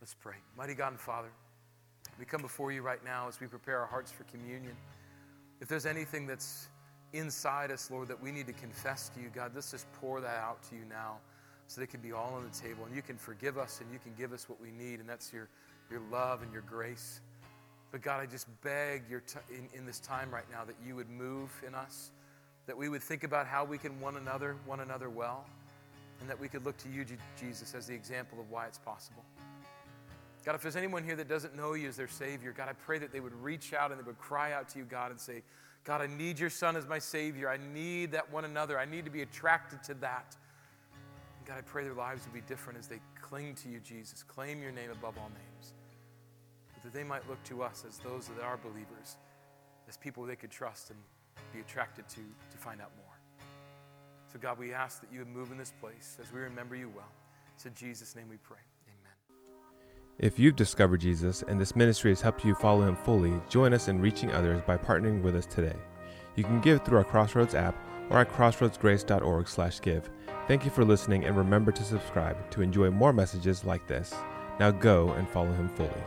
Let's 0.00 0.14
pray. 0.14 0.36
Mighty 0.56 0.74
God 0.74 0.92
and 0.92 1.00
Father, 1.00 1.28
we 2.18 2.24
come 2.24 2.40
before 2.40 2.70
you 2.70 2.82
right 2.82 3.04
now 3.04 3.26
as 3.26 3.40
we 3.40 3.48
prepare 3.48 3.80
our 3.80 3.86
hearts 3.86 4.12
for 4.12 4.24
communion. 4.24 4.76
If 5.60 5.66
there's 5.66 5.86
anything 5.86 6.26
that's 6.26 6.68
inside 7.12 7.72
us, 7.72 7.90
Lord, 7.90 8.08
that 8.08 8.22
we 8.22 8.30
need 8.30 8.46
to 8.46 8.52
confess 8.52 9.08
to 9.10 9.20
you, 9.20 9.28
God, 9.34 9.52
let's 9.54 9.72
just 9.72 9.90
pour 9.94 10.20
that 10.20 10.36
out 10.36 10.62
to 10.70 10.76
you 10.76 10.82
now 10.88 11.16
so 11.66 11.80
that 11.80 11.88
it 11.88 11.90
can 11.90 12.00
be 12.00 12.12
all 12.12 12.34
on 12.34 12.44
the 12.44 12.56
table. 12.56 12.84
And 12.86 12.94
you 12.94 13.02
can 13.02 13.16
forgive 13.16 13.58
us 13.58 13.80
and 13.80 13.92
you 13.92 13.98
can 13.98 14.12
give 14.16 14.32
us 14.32 14.48
what 14.48 14.60
we 14.60 14.70
need, 14.70 15.00
and 15.00 15.08
that's 15.08 15.32
your, 15.32 15.48
your 15.90 16.00
love 16.12 16.42
and 16.42 16.52
your 16.52 16.62
grace. 16.62 17.20
But 17.90 18.02
God, 18.02 18.20
I 18.20 18.26
just 18.26 18.46
beg 18.62 19.02
your 19.10 19.20
t- 19.20 19.38
in, 19.50 19.68
in 19.76 19.84
this 19.84 19.98
time 19.98 20.30
right 20.30 20.48
now 20.50 20.64
that 20.64 20.76
you 20.86 20.94
would 20.94 21.10
move 21.10 21.50
in 21.66 21.74
us, 21.74 22.12
that 22.66 22.76
we 22.76 22.88
would 22.88 23.02
think 23.02 23.24
about 23.24 23.46
how 23.46 23.64
we 23.64 23.78
can 23.78 24.00
one 24.00 24.16
another, 24.16 24.56
one 24.64 24.80
another 24.80 25.10
well, 25.10 25.44
and 26.20 26.30
that 26.30 26.38
we 26.38 26.48
could 26.48 26.64
look 26.64 26.76
to 26.78 26.88
you, 26.88 27.04
Jesus, 27.38 27.74
as 27.74 27.86
the 27.86 27.94
example 27.94 28.38
of 28.40 28.50
why 28.50 28.66
it's 28.66 28.78
possible. 28.78 29.24
God, 30.44 30.54
if 30.54 30.62
there's 30.62 30.76
anyone 30.76 31.04
here 31.04 31.16
that 31.16 31.28
doesn't 31.28 31.56
know 31.56 31.74
you 31.74 31.88
as 31.88 31.96
their 31.96 32.08
Savior, 32.08 32.52
God, 32.52 32.68
I 32.68 32.72
pray 32.72 32.98
that 32.98 33.12
they 33.12 33.20
would 33.20 33.34
reach 33.42 33.74
out 33.74 33.90
and 33.90 34.00
they 34.00 34.04
would 34.04 34.18
cry 34.18 34.52
out 34.52 34.68
to 34.70 34.78
you, 34.78 34.84
God, 34.84 35.10
and 35.10 35.20
say, 35.20 35.42
God, 35.84 36.00
I 36.00 36.06
need 36.06 36.38
your 36.38 36.50
Son 36.50 36.76
as 36.76 36.86
my 36.86 36.98
Savior. 36.98 37.48
I 37.48 37.58
need 37.72 38.12
that 38.12 38.30
one 38.32 38.44
another. 38.44 38.78
I 38.78 38.84
need 38.84 39.04
to 39.04 39.10
be 39.10 39.22
attracted 39.22 39.82
to 39.84 39.94
that. 39.94 40.36
And 41.38 41.46
God, 41.46 41.58
I 41.58 41.62
pray 41.62 41.84
their 41.84 41.94
lives 41.94 42.24
would 42.24 42.34
be 42.34 42.46
different 42.46 42.78
as 42.78 42.86
they 42.86 43.00
cling 43.20 43.54
to 43.56 43.68
you, 43.68 43.80
Jesus. 43.80 44.22
Claim 44.22 44.62
your 44.62 44.72
name 44.72 44.90
above 44.90 45.16
all 45.18 45.30
names. 45.30 45.72
That 46.84 46.92
they 46.92 47.04
might 47.04 47.28
look 47.28 47.42
to 47.44 47.62
us 47.62 47.84
as 47.86 47.98
those 47.98 48.28
that 48.28 48.42
are 48.42 48.56
believers, 48.56 49.16
as 49.88 49.96
people 49.96 50.24
they 50.24 50.36
could 50.36 50.50
trust 50.50 50.90
and 50.90 50.98
be 51.52 51.60
attracted 51.60 52.08
to 52.08 52.20
to 52.50 52.56
find 52.56 52.80
out 52.80 52.92
more. 52.96 53.18
So, 54.32 54.38
God, 54.38 54.58
we 54.58 54.72
ask 54.72 55.00
that 55.00 55.12
you 55.12 55.18
would 55.18 55.28
move 55.28 55.50
in 55.50 55.58
this 55.58 55.72
place 55.80 56.18
as 56.22 56.32
we 56.32 56.40
remember 56.40 56.76
you 56.76 56.90
well. 56.94 57.10
It's 57.54 57.66
in 57.66 57.74
Jesus' 57.74 58.14
name 58.14 58.26
we 58.30 58.36
pray. 58.36 58.58
If 60.18 60.36
you've 60.36 60.56
discovered 60.56 61.00
Jesus 61.00 61.44
and 61.46 61.60
this 61.60 61.76
ministry 61.76 62.10
has 62.10 62.20
helped 62.20 62.44
you 62.44 62.56
follow 62.56 62.82
him 62.82 62.96
fully, 62.96 63.40
join 63.48 63.72
us 63.72 63.86
in 63.86 64.00
reaching 64.00 64.32
others 64.32 64.60
by 64.66 64.76
partnering 64.76 65.22
with 65.22 65.36
us 65.36 65.46
today. 65.46 65.76
You 66.34 66.42
can 66.42 66.60
give 66.60 66.84
through 66.84 66.98
our 66.98 67.04
Crossroads 67.04 67.54
app 67.54 67.76
or 68.10 68.18
at 68.18 68.32
crossroadsgrace.org/give. 68.32 70.10
Thank 70.48 70.64
you 70.64 70.72
for 70.72 70.84
listening 70.84 71.24
and 71.24 71.36
remember 71.36 71.70
to 71.70 71.84
subscribe 71.84 72.50
to 72.50 72.62
enjoy 72.62 72.90
more 72.90 73.12
messages 73.12 73.64
like 73.64 73.86
this. 73.86 74.12
Now 74.58 74.72
go 74.72 75.12
and 75.12 75.28
follow 75.28 75.52
him 75.52 75.68
fully. 75.68 76.02